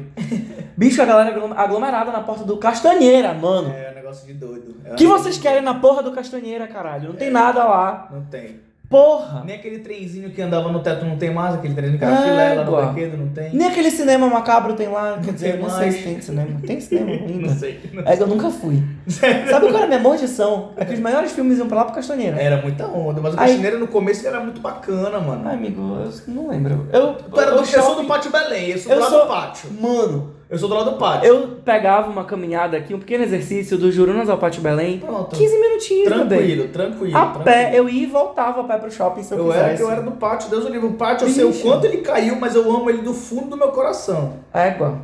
Bicho, 0.76 1.02
a 1.02 1.04
galera 1.04 1.30
aglom- 1.30 1.52
aglomerada 1.56 2.12
na 2.12 2.20
porta 2.20 2.44
do 2.44 2.56
Castanheira, 2.56 3.34
mano. 3.34 3.70
é 3.74 3.90
um 3.90 3.94
negócio 3.96 4.24
de 4.26 4.34
doido. 4.34 4.76
É 4.84 4.92
O 4.92 4.94
que 4.94 5.06
um 5.06 5.10
vocês 5.10 5.38
querem 5.38 5.62
na 5.62 5.74
porra 5.74 6.02
do 6.04 6.12
Castanheira, 6.12 6.68
caralho? 6.68 7.08
Não 7.08 7.16
tem 7.16 7.30
nada 7.30 7.64
lá. 7.64 8.08
Não 8.12 8.22
tem. 8.26 8.60
Porra! 8.92 9.42
Nem 9.44 9.56
aquele 9.56 9.78
trenzinho 9.78 10.30
que 10.30 10.40
andava 10.42 10.70
no 10.70 10.80
teto 10.80 11.04
não 11.04 11.16
tem 11.16 11.32
mais, 11.32 11.54
aquele 11.54 11.72
trenzinho 11.74 11.98
que 11.98 12.04
era 12.04 12.16
filé 12.18 12.54
lá 12.54 12.64
no 12.64 12.76
brinquedo, 12.92 13.16
não 13.16 13.28
tem. 13.28 13.50
Nem 13.54 13.66
aquele 13.68 13.90
cinema 13.90 14.28
macabro 14.28 14.74
tem 14.74 14.86
lá. 14.88 15.18
Quer 15.24 15.32
dizer, 15.32 15.58
não 15.58 15.70
sei 15.70 15.90
se 15.90 16.02
tem 16.02 16.20
cinema. 16.20 16.60
Tem 16.66 16.80
cinema 16.80 17.10
ainda. 17.26 17.46
Não 17.48 17.56
sei. 17.56 17.80
Não 17.92 18.02
É 18.06 18.16
que 18.16 18.22
eu 18.22 18.26
nunca 18.26 18.50
fui. 18.50 18.82
Sabe 19.08 19.66
qual 19.66 19.74
era 19.76 19.84
a 19.84 19.88
minha 19.88 19.98
maldição? 19.98 20.70
É 20.76 20.84
que 20.84 20.92
os 20.94 21.00
melhores 21.00 21.32
filmes 21.32 21.58
iam 21.58 21.66
pra 21.66 21.78
lá 21.78 21.84
pro 21.86 21.94
Castanheira. 21.94 22.36
Era 22.40 22.60
muita 22.60 22.86
onda, 22.86 23.20
mas 23.20 23.34
o 23.34 23.40
Aí- 23.40 23.46
Caxineira 23.48 23.78
no 23.78 23.88
começo 23.88 24.26
era 24.26 24.38
muito 24.40 24.60
bacana, 24.60 25.18
mano. 25.18 25.42
Ai, 25.46 25.54
amigo, 25.54 25.80
eu 25.80 26.12
não 26.34 26.48
lembro. 26.48 26.86
Eu, 26.92 27.14
do, 27.14 27.40
eu 27.40 27.56
eu 27.58 27.64
sou 27.64 27.96
do 27.96 28.04
Pátio 28.04 28.30
Belém, 28.30 28.70
eu 28.70 28.78
sou 28.78 28.92
do 28.92 28.96
Eu 28.96 29.00
lado 29.00 29.10
sou- 29.10 29.22
do 29.22 29.26
pátio. 29.28 29.70
Mano, 29.80 30.30
Eu 30.52 30.58
sou 30.58 30.68
do 30.68 30.74
lado 30.74 30.90
do 30.90 30.96
pátio. 30.98 31.26
eu 31.26 31.48
pegava 31.64 32.10
uma 32.10 32.24
caminhada 32.24 32.76
aqui, 32.76 32.92
um 32.92 32.98
pequeno 32.98 33.24
exercício 33.24 33.78
do 33.78 33.90
Jurunas 33.90 34.28
ao 34.28 34.36
Pátio 34.36 34.60
Belém. 34.60 34.98
Pronto. 34.98 35.34
15 35.34 35.58
minutinhos. 35.58 36.08
Tranquilo, 36.08 36.68
tranquilo. 36.68 37.16
A 37.16 37.20
tranquilo. 37.22 37.44
pé, 37.44 37.70
eu 37.74 37.88
ia 37.88 38.02
e 38.02 38.06
voltava 38.06 38.60
a 38.60 38.64
pé 38.64 38.76
pro 38.76 38.90
shopping 38.90 39.22
se 39.22 39.32
eu, 39.32 39.38
Eu 39.38 39.46
quisesse. 39.46 39.66
era 39.70 39.80
eu 39.80 39.90
era 39.90 40.02
do 40.02 40.10
pátio, 40.12 40.50
Deus 40.50 40.66
o 40.66 40.68
livre. 40.68 40.86
O 40.88 40.92
pátio, 40.92 41.26
eu 41.26 41.32
sei 41.32 41.44
o 41.44 41.48
Bicho. 41.48 41.62
quanto 41.62 41.86
ele 41.86 42.02
caiu, 42.02 42.36
mas 42.36 42.54
eu 42.54 42.70
amo 42.70 42.90
ele 42.90 43.00
do 43.00 43.14
fundo 43.14 43.48
do 43.48 43.56
meu 43.56 43.68
coração. 43.68 44.34
Égua. 44.52 44.98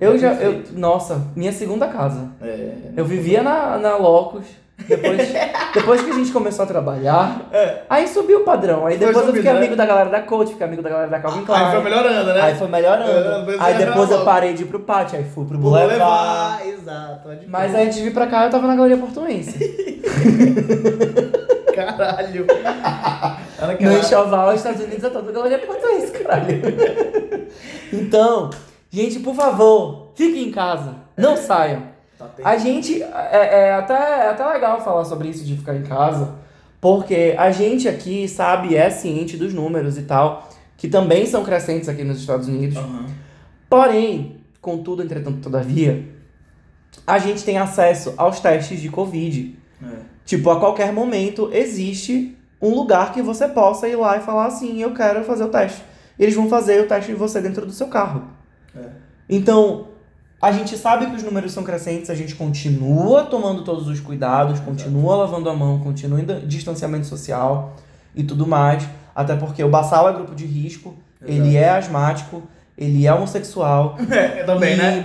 Eu 0.00 0.14
É 0.14 0.18
já. 0.18 0.34
Eu, 0.34 0.62
nossa, 0.74 1.20
minha 1.34 1.52
segunda 1.52 1.88
casa. 1.88 2.28
É. 2.40 2.74
Eu 2.96 3.04
vivia 3.04 3.42
na, 3.42 3.76
na 3.78 3.96
Locus. 3.96 4.44
Depois, 4.78 5.32
depois 5.74 6.02
que 6.02 6.10
a 6.10 6.14
gente 6.14 6.30
começou 6.30 6.64
a 6.64 6.68
trabalhar, 6.68 7.48
aí 7.88 8.06
subiu 8.06 8.40
o 8.40 8.44
padrão. 8.44 8.86
Aí 8.86 8.98
depois 8.98 9.16
eu 9.16 9.22
subindo, 9.26 9.36
fiquei 9.36 9.52
né? 9.52 9.58
amigo 9.58 9.74
da 9.76 9.86
galera 9.86 10.10
da 10.10 10.20
Coach, 10.20 10.52
fiquei 10.52 10.66
amigo 10.66 10.82
da 10.82 10.90
galera 10.90 11.08
da 11.08 11.18
Calvin 11.18 11.44
Klein. 11.44 11.64
Aí 11.64 11.72
foi 11.72 11.82
melhorando, 11.82 12.34
né? 12.34 12.40
Aí 12.42 12.54
foi 12.54 12.68
melhorando. 12.68 13.52
É, 13.52 13.56
aí 13.58 13.74
depois 13.78 14.10
eu 14.10 14.24
parei 14.24 14.54
de 14.54 14.62
ir 14.62 14.66
pro 14.66 14.80
pátio, 14.80 15.18
aí 15.18 15.24
fui 15.24 15.46
pro 15.46 15.58
Boulevard. 15.58 15.92
levar, 15.94 16.66
exato. 16.66 17.28
pode 17.28 17.46
Mas 17.48 17.74
aí 17.74 17.86
antes 17.86 17.96
de 17.96 18.04
vir 18.04 18.12
pra 18.12 18.26
cá, 18.26 18.44
eu 18.44 18.50
tava 18.50 18.66
na 18.66 18.76
Galeria 18.76 18.98
Portuense. 18.98 19.58
Caralho. 21.74 22.46
No 23.80 23.92
enxoval, 23.92 24.50
os 24.50 24.56
Estados 24.56 24.82
Unidos 24.82 25.02
é 25.02 25.08
toda 25.08 25.32
Galeria 25.32 25.58
Portuense, 25.58 26.12
caralho. 26.12 26.60
então, 27.90 28.50
gente, 28.90 29.18
por 29.20 29.34
favor, 29.34 30.12
fiquem 30.14 30.48
em 30.48 30.50
casa. 30.50 30.94
Não 31.16 31.38
saiam. 31.38 31.84
Tá. 32.18 32.30
A 32.44 32.56
gente, 32.56 33.02
é, 33.02 33.68
é 33.68 33.74
até, 33.74 33.94
é 33.94 34.28
até 34.30 34.46
legal 34.46 34.80
falar 34.82 35.04
sobre 35.04 35.28
isso 35.28 35.44
de 35.44 35.56
ficar 35.56 35.76
em 35.76 35.82
casa, 35.82 36.34
porque 36.80 37.34
a 37.36 37.50
gente 37.50 37.88
aqui 37.88 38.26
sabe, 38.28 38.74
é 38.74 38.88
ciente 38.88 39.36
dos 39.36 39.52
números 39.52 39.98
e 39.98 40.02
tal, 40.02 40.48
que 40.76 40.88
também 40.88 41.26
são 41.26 41.44
crescentes 41.44 41.88
aqui 41.88 42.04
nos 42.04 42.20
Estados 42.20 42.48
Unidos. 42.48 42.76
Aham. 42.76 43.06
Porém, 43.68 44.40
contudo, 44.60 45.02
entretanto, 45.02 45.40
todavia, 45.40 46.08
a 47.06 47.18
gente 47.18 47.44
tem 47.44 47.58
acesso 47.58 48.14
aos 48.16 48.40
testes 48.40 48.80
de 48.80 48.88
Covid. 48.88 49.58
É. 49.82 49.96
Tipo, 50.24 50.50
a 50.50 50.58
qualquer 50.58 50.92
momento 50.92 51.50
existe 51.52 52.36
um 52.60 52.74
lugar 52.74 53.12
que 53.12 53.20
você 53.20 53.46
possa 53.48 53.88
ir 53.88 53.96
lá 53.96 54.16
e 54.16 54.20
falar 54.20 54.46
assim, 54.46 54.80
eu 54.80 54.94
quero 54.94 55.24
fazer 55.24 55.44
o 55.44 55.48
teste. 55.48 55.82
Eles 56.18 56.34
vão 56.34 56.48
fazer 56.48 56.82
o 56.82 56.88
teste 56.88 57.10
de 57.12 57.16
você 57.16 57.40
dentro 57.40 57.66
do 57.66 57.72
seu 57.72 57.88
carro. 57.88 58.30
É. 58.74 58.88
Então, 59.28 59.88
a 60.40 60.52
gente 60.52 60.76
sabe 60.76 61.06
que 61.06 61.16
os 61.16 61.22
números 61.22 61.52
são 61.52 61.64
crescentes, 61.64 62.10
a 62.10 62.14
gente 62.14 62.34
continua 62.34 63.24
tomando 63.24 63.64
todos 63.64 63.88
os 63.88 64.00
cuidados, 64.00 64.60
continua 64.60 65.16
lavando 65.16 65.48
a 65.48 65.54
mão, 65.54 65.78
continua 65.80 66.20
em 66.20 66.46
distanciamento 66.46 67.06
social 67.06 67.74
e 68.14 68.22
tudo 68.22 68.46
mais. 68.46 68.86
Até 69.14 69.34
porque 69.34 69.64
o 69.64 69.68
Bassal 69.70 70.08
é 70.10 70.12
grupo 70.12 70.34
de 70.34 70.44
risco, 70.44 70.94
Exato. 71.22 71.32
ele 71.32 71.56
é 71.56 71.70
asmático, 71.70 72.42
ele 72.76 73.06
é 73.06 73.14
homossexual. 73.14 73.96
É, 74.10 74.44
também, 74.44 74.74
e... 74.74 74.76
né? 74.76 75.02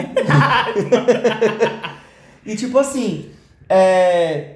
e 2.45 2.55
tipo 2.57 2.77
assim, 2.77 3.29
é... 3.69 4.55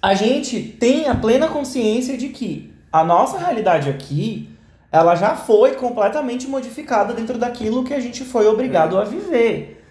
a 0.00 0.14
gente 0.14 0.58
tem 0.58 1.06
a 1.06 1.14
plena 1.14 1.48
consciência 1.48 2.16
de 2.16 2.30
que 2.30 2.72
a 2.90 3.04
nossa 3.04 3.38
realidade 3.38 3.90
aqui, 3.90 4.48
ela 4.90 5.14
já 5.14 5.34
foi 5.36 5.72
completamente 5.72 6.46
modificada 6.46 7.12
dentro 7.12 7.36
daquilo 7.38 7.84
que 7.84 7.92
a 7.94 8.00
gente 8.00 8.24
foi 8.24 8.46
obrigado 8.46 8.98
a 8.98 9.04
viver. 9.04 9.82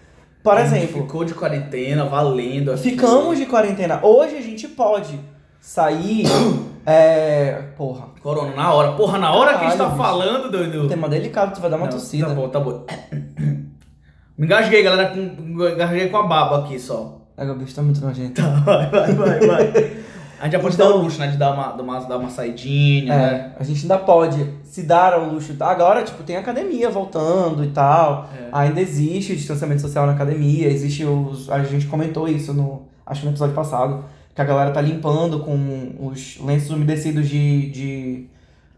Por 0.42 0.56
A 0.56 0.60
exemplo, 0.62 1.02
Ficou 1.02 1.24
de 1.24 1.34
quarentena, 1.34 2.04
valendo. 2.04 2.72
aqui. 2.72 2.90
ficamos 2.90 3.36
de 3.36 3.46
quarentena. 3.46 4.00
Hoje 4.04 4.36
a 4.36 4.40
gente 4.42 4.68
pode 4.68 5.18
sair. 5.60 6.24
É. 6.88 7.64
Porra, 7.76 8.10
Corona, 8.22 8.54
na 8.54 8.72
hora. 8.72 8.92
Porra, 8.92 9.18
na 9.18 9.32
hora 9.32 9.58
que 9.58 9.64
a 9.64 9.70
gente 9.70 9.76
tá 9.76 9.86
Caralho, 9.90 9.96
bicho. 9.96 10.08
falando, 10.08 10.50
doido. 10.52 10.86
tema 10.88 11.08
delicado, 11.08 11.52
tu 11.52 11.60
vai 11.60 11.68
dar 11.68 11.78
uma 11.78 11.86
Não, 11.86 11.92
tossida. 11.92 12.28
Tá 12.28 12.32
bom, 12.34 12.48
tá 12.48 12.60
bom. 12.60 12.86
Me 14.38 14.46
engasguei, 14.46 14.84
galera. 14.84 15.10
Com, 15.10 15.20
engasguei 15.68 16.08
com 16.10 16.16
a 16.18 16.22
baba 16.28 16.58
aqui 16.60 16.78
só. 16.78 17.22
É, 17.36 17.44
o 17.50 17.56
bicho 17.56 17.74
tá 17.74 17.82
muito 17.82 18.00
nojento. 18.00 18.40
Vai, 18.64 18.88
vai, 18.88 19.12
vai, 19.14 19.40
vai. 19.40 19.72
A 20.40 20.44
gente 20.44 20.52
já 20.52 20.58
pode 20.60 20.74
Então- 20.74 20.88
dar 20.90 20.94
o 20.96 20.98
luxo, 21.02 21.18
né? 21.18 21.28
De 21.28 21.36
dar 21.36 21.52
uma, 21.52 21.72
dar 21.72 21.82
uma, 21.82 22.00
dar 22.00 22.18
uma 22.18 22.30
saidinha, 22.30 23.16
né? 23.16 23.52
É, 23.56 23.60
a 23.60 23.64
gente 23.64 23.82
ainda 23.82 23.98
pode 23.98 24.46
se 24.64 24.82
dar 24.82 25.14
ao 25.14 25.24
luxo. 25.24 25.54
Agora, 25.60 26.02
tipo, 26.02 26.22
tem 26.22 26.36
academia 26.36 26.90
voltando 26.90 27.64
e 27.64 27.68
tal. 27.68 28.28
É. 28.38 28.48
Ainda 28.52 28.80
existe 28.80 29.32
o 29.32 29.36
distanciamento 29.36 29.80
social 29.80 30.06
na 30.06 30.12
academia. 30.12 30.68
Existe 30.68 31.04
os. 31.04 31.50
A 31.50 31.62
gente 31.64 31.86
comentou 31.86 32.28
isso 32.28 32.52
no. 32.52 32.82
Acho 33.06 33.20
que 33.20 33.26
no 33.26 33.32
episódio 33.32 33.54
passado. 33.54 34.04
Que 34.34 34.42
a 34.42 34.44
galera 34.44 34.70
tá 34.70 34.80
limpando 34.82 35.40
com 35.40 35.94
os 36.00 36.38
lenços 36.44 36.70
umedecidos 36.70 37.28
de. 37.28 37.70
de 37.70 38.26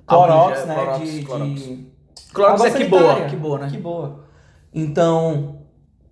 Clorox, 0.07 0.59
Álcool 0.61 0.63
em 0.63 0.67
gel, 0.67 0.67
né? 0.67 0.75
Clorox, 0.75 1.13
de, 1.13 1.23
Clorox. 1.23 1.63
de 1.63 1.87
Clorox 2.33 2.65
é 2.65 2.71
que 2.71 2.85
boa, 2.85 3.21
que 3.23 3.37
boa, 3.37 3.59
né? 3.59 3.69
Que 3.71 3.79
boa. 3.79 4.21
Então, 4.73 5.57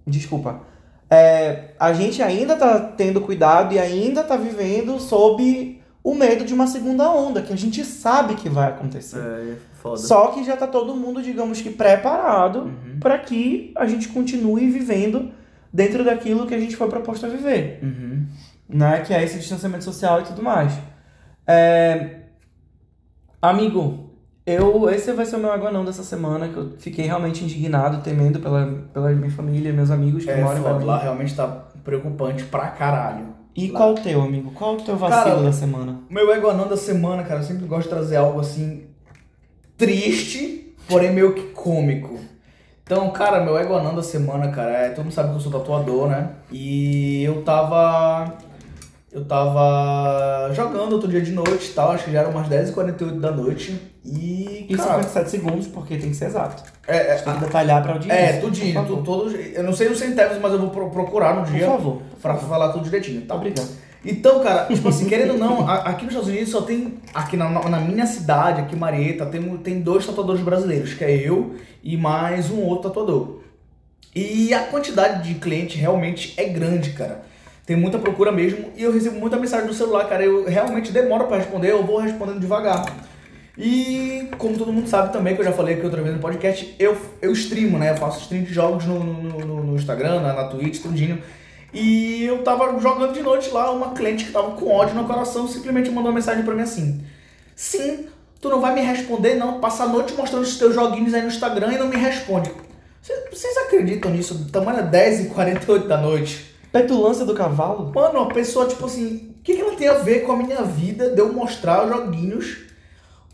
desculpa. 0.07 0.61
É, 1.09 1.71
a 1.79 1.93
gente 1.93 2.23
ainda 2.23 2.57
tá 2.57 2.81
tendo 2.81 3.21
cuidado 3.21 3.73
e 3.75 3.79
ainda 3.79 4.25
tá 4.25 4.37
vivendo 4.37 4.99
sob 4.99 5.81
o 6.03 6.15
medo 6.15 6.45
de 6.45 6.53
uma 6.55 6.67
segunda 6.67 7.11
onda, 7.11 7.43
que 7.43 7.53
a 7.53 7.57
gente 7.57 7.85
sabe 7.85 8.35
que 8.35 8.49
vai 8.49 8.69
acontecer. 8.69 9.19
É, 9.19 9.55
foda. 9.81 9.97
Só 9.99 10.29
que 10.29 10.43
já 10.45 10.57
tá 10.57 10.67
todo 10.67 10.95
mundo, 10.97 11.23
digamos 11.23 11.61
que, 11.61 11.71
preparado 11.71 12.61
Uhum. 12.61 12.99
para 13.01 13.19
que 13.19 13.73
a 13.77 13.87
gente 13.87 14.09
continue 14.09 14.71
vivendo 14.71 15.31
dentro 15.73 16.05
daquilo 16.05 16.47
que 16.47 16.55
a 16.55 16.61
gente 16.61 16.77
foi 16.77 16.89
proposto 16.89 17.27
a 17.27 17.29
viver, 17.29 17.81
Uhum. 17.83 18.25
né? 18.69 19.01
Que 19.01 19.13
é 19.15 19.23
esse 19.23 19.39
distanciamento 19.39 19.85
social 19.85 20.21
e 20.21 20.25
tudo 20.25 20.43
mais. 20.43 20.73
É, 21.47 22.17
Amigo, 23.41 24.06
eu 24.47 24.89
esse 24.91 25.13
vai 25.13 25.27
ser 25.27 25.37
o 25.37 25.41
meu 25.41 25.51
aguanão 25.51 25.85
dessa 25.85 26.05
semana, 26.05 26.49
que 26.49 26.57
eu 26.57 26.73
fiquei 26.79 27.05
realmente 27.07 27.43
indignado, 27.43 28.01
temendo 28.03 28.39
pela, 28.39 28.65
pela 28.95 29.11
minha 29.11 29.31
família, 29.31 29.73
meus 29.73 29.91
amigos 29.91 30.25
que 30.25 30.31
É 30.31 30.41
moram 30.41 30.63
foda, 30.63 30.85
lá 30.85 30.99
realmente 30.99 31.35
tá 31.35 31.47
preocupante 31.83 32.45
pra 32.45 32.69
caralho. 32.69 33.35
E 33.57 33.71
Lá. 33.71 33.79
qual 33.79 33.93
o 33.93 33.95
teu, 33.95 34.23
amigo? 34.23 34.53
Qual 34.53 34.75
o 34.75 34.81
teu 34.81 34.97
vacilo 34.97 35.25
Cara, 35.25 35.43
da 35.43 35.53
semana? 35.53 36.01
Meu 36.09 36.33
ego 36.33 36.49
anão 36.49 36.69
da 36.69 36.77
semana, 36.77 37.23
cara, 37.25 37.41
eu 37.41 37.45
sempre 37.45 37.67
gosto 37.67 37.85
de 37.85 37.89
trazer 37.89 38.17
algo 38.17 38.39
assim 38.39 38.85
triste, 39.77 40.75
porém 40.89 41.13
meio 41.13 41.35
que 41.35 41.43
cômico. 41.53 42.19
Então, 42.85 43.11
cara, 43.11 43.43
meu 43.43 43.59
ego 43.59 43.75
anão 43.75 43.95
da 43.95 44.03
semana, 44.03 44.49
cara, 44.53 44.71
é, 44.71 44.89
todo 44.91 45.05
mundo 45.05 45.13
sabe 45.15 45.31
que 45.31 45.37
eu 45.37 45.41
sou 45.41 45.51
tatuador, 45.51 46.09
né? 46.09 46.31
E 46.53 47.25
eu 47.25 47.43
tava. 47.43 48.33
Eu 49.11 49.25
tava 49.25 50.53
jogando 50.53 50.93
outro 50.93 51.09
dia 51.09 51.23
de 51.23 51.33
noite 51.33 51.71
e 51.71 51.73
tal, 51.73 51.93
acho 51.93 52.05
que 52.05 52.13
já 52.13 52.21
eram 52.21 52.31
umas 52.31 52.49
10h48 52.49 53.19
da 53.19 53.31
noite. 53.33 53.81
E. 54.07 54.67
E 54.69 54.77
cara, 54.77 55.03
57 55.03 55.31
segundos, 55.31 55.67
porque 55.67 55.97
tem 55.97 56.11
que 56.11 56.17
ser 56.17 56.27
exato. 56.27 56.63
é, 56.87 56.97
é, 56.97 57.15
Tem 57.17 57.35
que 57.35 57.41
detalhar 57.41 57.83
pra 57.83 57.95
audiência. 57.95 58.17
é, 58.19 58.41
tudinho, 58.41 58.75
por 58.75 58.83
tu, 58.85 58.89
favor. 58.97 59.05
todo, 59.05 59.37
eu 59.37 59.63
não 59.65 59.73
sei 59.73 59.89
os 59.89 59.99
centavos, 59.99 60.39
mas 60.41 60.53
eu 60.53 60.59
vou 60.61 60.71
pro- 60.71 60.91
procurar 60.91 61.35
no 61.35 61.43
Por 61.45 61.53
dia 61.53 61.67
favor. 61.67 62.03
pra 62.23 62.35
falar 62.37 62.69
tudo 62.73 62.85
direitinho, 62.85 63.23
tá? 63.23 63.35
Obrigado. 63.35 63.69
Então, 64.05 64.41
cara, 64.41 64.67
tipo 64.73 64.89
assim, 64.89 65.07
querendo 65.09 65.33
ou 65.33 65.39
não, 65.39 65.69
aqui 65.69 66.05
nos 66.05 66.13
Estados 66.15 66.29
Unidos 66.29 66.51
só 66.51 66.63
tem, 66.63 66.95
aqui 67.13 67.37
na, 67.37 67.49
na 67.49 67.81
minha 67.81 68.07
cidade, 68.07 68.61
aqui 68.61 68.77
em 68.77 68.79
Marieta, 68.79 69.27
tem, 69.27 69.43
tem 69.59 69.81
dois 69.81 70.07
tatuadores 70.07 70.41
brasileiros, 70.43 70.95
que 70.95 71.03
é 71.05 71.11
eu 71.17 71.57
e 71.83 71.97
mais 71.97 72.51
um 72.51 72.61
outro 72.63 72.89
tatuador. 72.89 73.41
E 74.15 74.55
a 74.55 74.61
quantidade 74.61 75.29
de 75.29 75.39
cliente 75.41 75.77
realmente 75.77 76.33
é 76.37 76.45
grande, 76.45 76.91
cara. 76.91 77.23
Tem 77.67 77.77
muita 77.77 77.99
procura 77.99 78.31
mesmo 78.31 78.67
e 78.77 78.83
eu 78.85 78.93
recebo 78.93 79.19
muita 79.19 79.37
mensagem 79.37 79.67
no 79.67 79.75
celular, 79.75 80.09
cara. 80.09 80.23
Eu 80.25 80.49
realmente 80.49 80.93
demoro 80.93 81.25
pra 81.27 81.37
responder, 81.39 81.73
eu 81.73 81.85
vou 81.85 81.99
respondendo 81.99 82.39
devagar. 82.39 82.87
E 83.59 84.29
como 84.39 84.57
todo 84.59 84.73
mundo 84.73 84.89
sabe 84.89 85.13
também, 85.13 85.35
que 85.35 85.41
eu 85.41 85.45
já 85.45 85.53
falei 85.53 85.75
aqui 85.77 85.85
outra 85.85 86.03
vez 86.03 86.15
no 86.15 86.21
podcast, 86.21 86.75
eu, 86.79 86.97
eu 87.23 87.33
streamo, 87.33 87.79
né? 87.79 87.91
Eu 87.91 87.97
faço 87.97 88.21
stream 88.21 88.43
de 88.45 88.53
jogos 88.53 88.85
no, 88.85 88.99
no, 89.03 89.65
no- 89.65 89.77
Instagram, 89.77 90.21
na, 90.21 90.33
na 90.35 90.45
Twitch, 90.45 90.81
tudinho. 90.83 91.23
E 91.73 92.25
eu 92.25 92.43
tava 92.43 92.79
jogando 92.81 93.13
de 93.13 93.21
noite 93.23 93.51
lá, 93.51 93.71
uma 93.71 93.91
cliente 93.93 94.25
que 94.25 94.33
tava 94.33 94.53
com 94.53 94.71
ódio 94.71 94.95
no 94.95 95.05
coração 95.05 95.47
simplesmente 95.49 95.89
mandou 95.91 96.11
uma 96.11 96.15
mensagem 96.15 96.43
pra 96.45 96.55
mim 96.55 96.63
assim: 96.63 97.03
Sim, 97.55 98.07
tu 98.41 98.49
não 98.49 98.61
vai 98.61 98.75
me 98.75 98.81
responder, 98.81 99.35
não. 99.35 99.61
Passa 99.61 99.85
a 99.85 99.89
noite 99.89 100.15
mostrando 100.15 100.43
os 100.45 100.59
teus 100.59 100.75
joguinhos 100.75 101.13
aí 101.15 101.23
no 101.23 101.29
Instagram 101.29 101.73
e 101.73 101.79
não 101.79 101.89
me 101.89 101.97
responde. 101.97 102.51
Cê- 103.03 103.29
Vocês 103.31 103.57
acreditam 103.59 104.11
nisso? 104.11 104.49
Tamanho 104.51 104.81
é 104.81 104.83
10h48 104.91 105.87
da 105.87 105.97
noite. 105.99 106.55
Petulância 106.73 107.25
do 107.25 107.35
cavalo? 107.35 107.91
Mano, 107.95 108.21
a 108.21 108.27
pessoa, 108.27 108.67
tipo 108.67 108.85
assim, 108.87 109.35
o 109.39 109.43
que, 109.43 109.55
que 109.55 109.61
ela 109.61 109.77
tem 109.77 109.89
a 109.89 109.95
ver 109.95 110.21
com 110.25 110.33
a 110.33 110.37
minha 110.37 110.63
vida 110.63 111.11
de 111.11 111.21
eu 111.21 111.33
mostrar 111.33 111.85
os 111.85 111.91
joguinhos? 111.91 112.66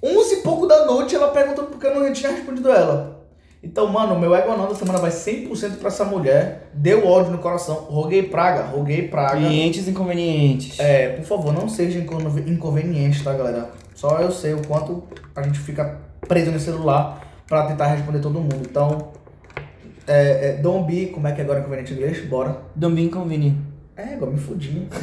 11 0.03 0.35
e 0.35 0.37
pouco 0.43 0.67
da 0.67 0.85
noite 0.87 1.15
ela 1.15 1.29
perguntando 1.29 1.69
por 1.69 1.79
que 1.79 1.87
eu 1.87 1.95
não 1.95 2.13
tinha 2.13 2.33
respondido 2.33 2.71
ela. 2.71 3.21
Então, 3.63 3.87
mano, 3.87 4.19
meu 4.19 4.35
ego 4.35 4.51
anão 4.51 4.67
da 4.69 4.75
semana 4.75 4.99
vai 4.99 5.11
100% 5.13 5.77
pra 5.79 5.87
essa 5.87 6.05
mulher. 6.05 6.69
Deu 6.75 7.07
ódio 7.07 7.31
no 7.31 7.39
coração. 7.39 7.77
Roguei 7.89 8.25
praga, 8.25 8.63
roguei 8.65 9.07
praga. 9.07 9.37
Clientes 9.37 9.87
inconvenientes. 9.87 10.81
É, 10.81 11.11
por 11.11 11.25
favor, 11.25 11.53
não 11.53 11.69
seja 11.69 12.01
inconve- 12.01 12.51
inconveniente, 12.51 13.23
tá, 13.23 13.33
galera? 13.33 13.71
Só 13.95 14.19
eu 14.19 14.33
sei 14.33 14.53
o 14.55 14.67
quanto 14.67 15.05
a 15.37 15.43
gente 15.43 15.61
fica 15.61 15.97
preso 16.27 16.51
no 16.51 16.59
celular 16.59 17.21
pra 17.47 17.67
tentar 17.67 17.87
responder 17.87 18.19
todo 18.19 18.41
mundo. 18.41 18.63
Então, 18.69 19.11
é, 20.09 20.49
é, 20.49 20.53
don't 20.61 20.85
be, 20.85 21.07
como 21.07 21.29
é 21.29 21.33
que 21.33 21.41
é 21.41 21.45
agora 21.45 21.61
inconveniente 21.61 21.93
em 21.93 21.97
inglês? 21.99 22.21
Bora. 22.27 22.57
Don't 22.75 22.97
be 22.97 23.03
inconvenient. 23.03 23.55
É, 23.97 24.15
agora 24.15 24.33
me 24.33 24.39
fudi. 24.41 24.89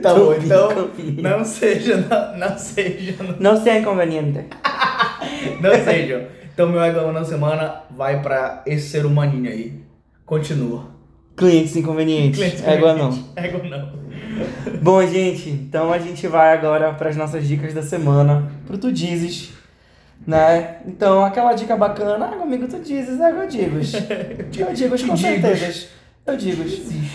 tá 0.00 0.14
bom, 0.14 0.34
então 0.34 0.90
não 1.18 1.44
seja, 1.44 1.96
não, 1.96 2.38
não 2.38 2.58
seja, 2.58 3.16
Não 3.38 3.56
seja 3.56 3.78
inconveniente. 3.78 4.46
não 5.60 5.84
seja. 5.84 6.28
Então 6.52 6.68
meu 6.68 6.82
ego 6.82 7.12
na 7.12 7.24
semana 7.24 7.82
vai 7.90 8.20
pra 8.20 8.62
esse 8.66 8.88
ser 8.88 9.06
humaninho 9.06 9.50
aí. 9.50 9.80
Continua. 10.26 10.90
Clientes 11.36 11.74
inconvenientes. 11.76 12.38
Cliente 12.38 12.62
Égua 12.68 12.94
não. 12.94 13.24
Ego 13.36 13.66
não. 13.66 14.00
Bom, 14.82 15.04
gente, 15.06 15.48
então 15.50 15.92
a 15.92 15.98
gente 15.98 16.26
vai 16.26 16.52
agora 16.52 16.92
para 16.92 17.10
as 17.10 17.16
nossas 17.16 17.46
dicas 17.46 17.74
da 17.74 17.82
semana, 17.82 18.50
pro 18.66 18.78
Tu 18.78 18.92
Dizes, 18.92 19.50
né? 20.26 20.76
Então, 20.86 21.24
aquela 21.24 21.52
dica 21.54 21.76
bacana, 21.76 22.26
ah, 22.26 22.42
amigo, 22.42 22.68
Tu 22.68 22.78
Dizes, 22.80 23.20
é 23.20 23.30
eu 23.30 23.46
digo. 23.48 23.78
Eu 24.58 24.74
digo 24.74 25.06
com 25.06 25.16
certeza. 25.16 25.88
Eu 26.30 26.36
digo. 26.36 26.62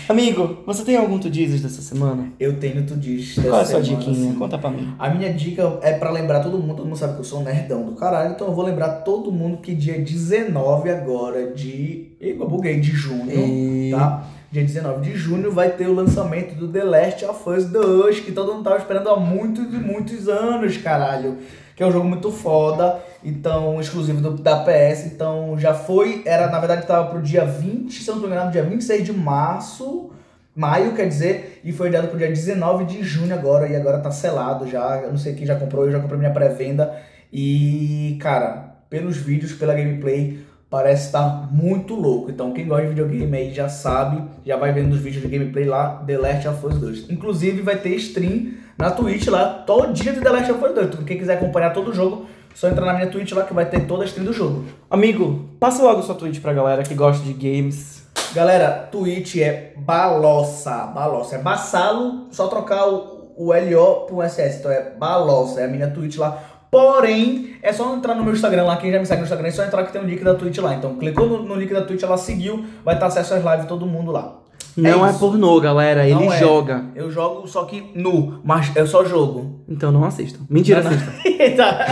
Amigo, 0.08 0.58
você 0.66 0.84
tem 0.84 0.96
algum 0.96 1.18
tu 1.18 1.28
dizes 1.30 1.60
dessa 1.62 1.80
semana? 1.82 2.32
Eu 2.38 2.58
tenho 2.58 2.84
tu 2.86 2.94
diz. 2.96 3.34
Qual 3.34 3.58
é 3.58 3.62
a 3.62 3.64
sua 3.64 3.82
semana, 3.82 4.04
diquinha? 4.04 4.28
assim. 4.30 4.38
Conta 4.38 4.58
pra 4.58 4.70
mim. 4.70 4.94
A 4.98 5.08
minha 5.10 5.32
dica 5.32 5.78
é 5.82 5.92
pra 5.94 6.10
lembrar 6.10 6.40
todo 6.40 6.58
mundo, 6.58 6.76
todo 6.76 6.86
mundo 6.86 6.96
sabe 6.98 7.14
que 7.14 7.20
eu 7.20 7.24
sou 7.24 7.40
um 7.40 7.44
nerdão 7.44 7.84
do 7.84 7.92
caralho, 7.92 8.32
então 8.34 8.46
eu 8.48 8.54
vou 8.54 8.64
lembrar 8.64 8.88
todo 9.02 9.32
mundo 9.32 9.58
que 9.58 9.74
dia 9.74 9.98
19 9.98 10.90
agora 10.90 11.52
de. 11.52 12.12
Eu 12.20 12.48
buguei, 12.48 12.78
de 12.80 12.90
junho, 12.92 13.30
E- 13.30 13.90
tá? 13.90 14.26
Dia 14.52 14.62
19 14.62 15.00
de 15.10 15.16
junho 15.16 15.50
vai 15.50 15.70
ter 15.70 15.88
o 15.88 15.92
lançamento 15.94 16.54
do 16.54 16.68
The 16.68 16.84
Last 16.84 17.24
of 17.24 17.50
Us 17.50 17.64
2, 17.66 18.20
que 18.20 18.32
todo 18.32 18.52
mundo 18.52 18.64
tava 18.64 18.76
esperando 18.78 19.10
há 19.10 19.16
muitos 19.18 19.64
e 19.74 19.76
muitos 19.76 20.28
anos, 20.28 20.76
caralho. 20.76 21.36
Que 21.76 21.82
é 21.82 21.86
um 21.86 21.92
jogo 21.92 22.08
muito 22.08 22.32
foda, 22.32 23.00
então, 23.22 23.78
exclusivo 23.78 24.18
do- 24.20 24.42
da 24.42 24.64
PS, 24.64 25.08
então 25.12 25.58
já 25.58 25.74
foi, 25.74 26.22
era, 26.24 26.48
na 26.48 26.58
verdade, 26.58 26.86
tava 26.86 27.10
pro 27.10 27.20
dia 27.20 27.44
20, 27.44 28.02
se 28.02 28.08
eu 28.08 28.14
não 28.14 28.22
tô 28.22 28.28
enganado, 28.28 28.50
dia 28.50 28.62
26 28.62 29.04
de 29.04 29.12
março, 29.12 30.10
maio, 30.54 30.94
quer 30.94 31.06
dizer, 31.06 31.60
e 31.62 31.72
foi 31.72 31.88
adiado 31.88 32.08
pro 32.08 32.16
dia 32.16 32.28
19 32.28 32.86
de 32.86 33.02
junho 33.02 33.34
agora, 33.34 33.68
e 33.68 33.76
agora 33.76 33.98
tá 33.98 34.10
selado 34.10 34.66
já, 34.66 35.02
eu 35.02 35.10
não 35.10 35.18
sei 35.18 35.34
quem 35.34 35.44
já 35.46 35.54
comprou, 35.54 35.84
eu 35.84 35.92
já 35.92 36.00
comprei 36.00 36.18
minha 36.18 36.32
pré-venda, 36.32 36.94
e, 37.30 38.16
cara, 38.22 38.74
pelos 38.88 39.18
vídeos, 39.18 39.52
pela 39.52 39.74
gameplay, 39.74 40.45
parece 40.76 41.06
estar 41.06 41.48
muito 41.50 41.94
louco, 41.94 42.30
então 42.30 42.52
quem 42.52 42.66
gosta 42.66 42.82
de 42.82 42.90
videogame 42.90 43.34
aí 43.34 43.54
já 43.54 43.66
sabe, 43.66 44.22
já 44.44 44.58
vai 44.58 44.74
vendo 44.74 44.92
os 44.92 45.00
vídeos 45.00 45.22
de 45.22 45.28
gameplay 45.28 45.64
lá, 45.64 46.02
The 46.06 46.18
Last 46.18 46.48
of 46.48 46.66
Us 46.66 46.78
2. 46.78 47.10
Inclusive 47.10 47.62
vai 47.62 47.78
ter 47.78 47.94
stream 47.94 48.52
na 48.76 48.90
Twitch 48.90 49.26
lá, 49.28 49.64
todo 49.66 49.94
dia 49.94 50.12
de 50.12 50.20
The 50.20 50.28
Last 50.28 50.52
of 50.52 50.62
Us 50.62 50.74
2, 50.74 50.86
então 50.88 51.04
quem 51.04 51.16
quiser 51.16 51.38
acompanhar 51.38 51.72
todo 51.72 51.92
o 51.92 51.94
jogo, 51.94 52.26
só 52.54 52.68
entrar 52.68 52.84
na 52.84 52.92
minha 52.92 53.06
Twitch 53.06 53.32
lá 53.32 53.44
que 53.44 53.54
vai 53.54 53.64
ter 53.64 53.86
toda 53.86 54.02
a 54.02 54.06
stream 54.06 54.26
do 54.26 54.34
jogo. 54.34 54.66
Amigo, 54.90 55.48
passa 55.58 55.82
logo 55.82 56.02
sua 56.02 56.14
tweet 56.14 56.42
pra 56.42 56.52
galera 56.52 56.82
que 56.82 56.94
gosta 56.94 57.24
de 57.24 57.32
games. 57.32 58.06
Galera, 58.34 58.86
Twitch 58.92 59.36
é 59.36 59.72
balossa, 59.78 60.88
balossa. 60.88 61.36
É 61.36 61.38
bassalo, 61.38 62.26
só 62.30 62.48
trocar 62.48 62.86
o, 62.86 63.32
o 63.34 63.46
LO 63.46 64.06
pro 64.06 64.22
SS. 64.22 64.58
Então 64.58 64.70
é 64.70 64.90
balossa, 64.90 65.62
é 65.62 65.64
a 65.64 65.68
minha 65.68 65.88
Twitch 65.88 66.18
lá. 66.18 66.42
Porém, 66.70 67.54
é 67.62 67.72
só 67.72 67.94
entrar 67.94 68.14
no 68.14 68.24
meu 68.24 68.32
Instagram 68.32 68.64
lá. 68.64 68.76
Quem 68.76 68.90
já 68.92 68.98
me 68.98 69.06
segue 69.06 69.20
no 69.20 69.24
Instagram 69.26 69.48
é 69.48 69.50
só 69.50 69.64
entrar 69.64 69.84
que 69.84 69.92
tem 69.92 70.00
o 70.02 70.04
link 70.04 70.22
da 70.22 70.34
Twitch 70.34 70.58
lá. 70.58 70.74
Então 70.74 70.96
clicou 70.96 71.26
no, 71.26 71.42
no 71.42 71.54
link 71.54 71.72
da 71.72 71.82
Twitch, 71.82 72.02
ela 72.02 72.16
seguiu, 72.18 72.64
vai 72.84 72.98
ter 72.98 73.04
acesso 73.04 73.34
às 73.34 73.44
lives 73.44 73.66
todo 73.66 73.86
mundo 73.86 74.10
lá. 74.12 74.38
Não 74.76 75.06
é, 75.06 75.10
isso. 75.10 75.18
pornô, 75.18 75.58
galera. 75.58 76.06
Não 76.06 76.22
Ele 76.24 76.32
é. 76.34 76.38
joga. 76.38 76.84
Eu 76.94 77.10
jogo 77.10 77.46
só 77.48 77.64
que 77.64 77.90
nu, 77.94 78.40
mas 78.44 78.74
eu 78.76 78.86
só 78.86 79.04
jogo. 79.04 79.64
Então 79.68 79.90
não 79.90 80.04
assistam. 80.04 80.40
Mentira, 80.50 80.82
Não, 80.82 80.90
não. 80.90 80.96
assistam. 80.98 81.16
Tá. 81.56 81.86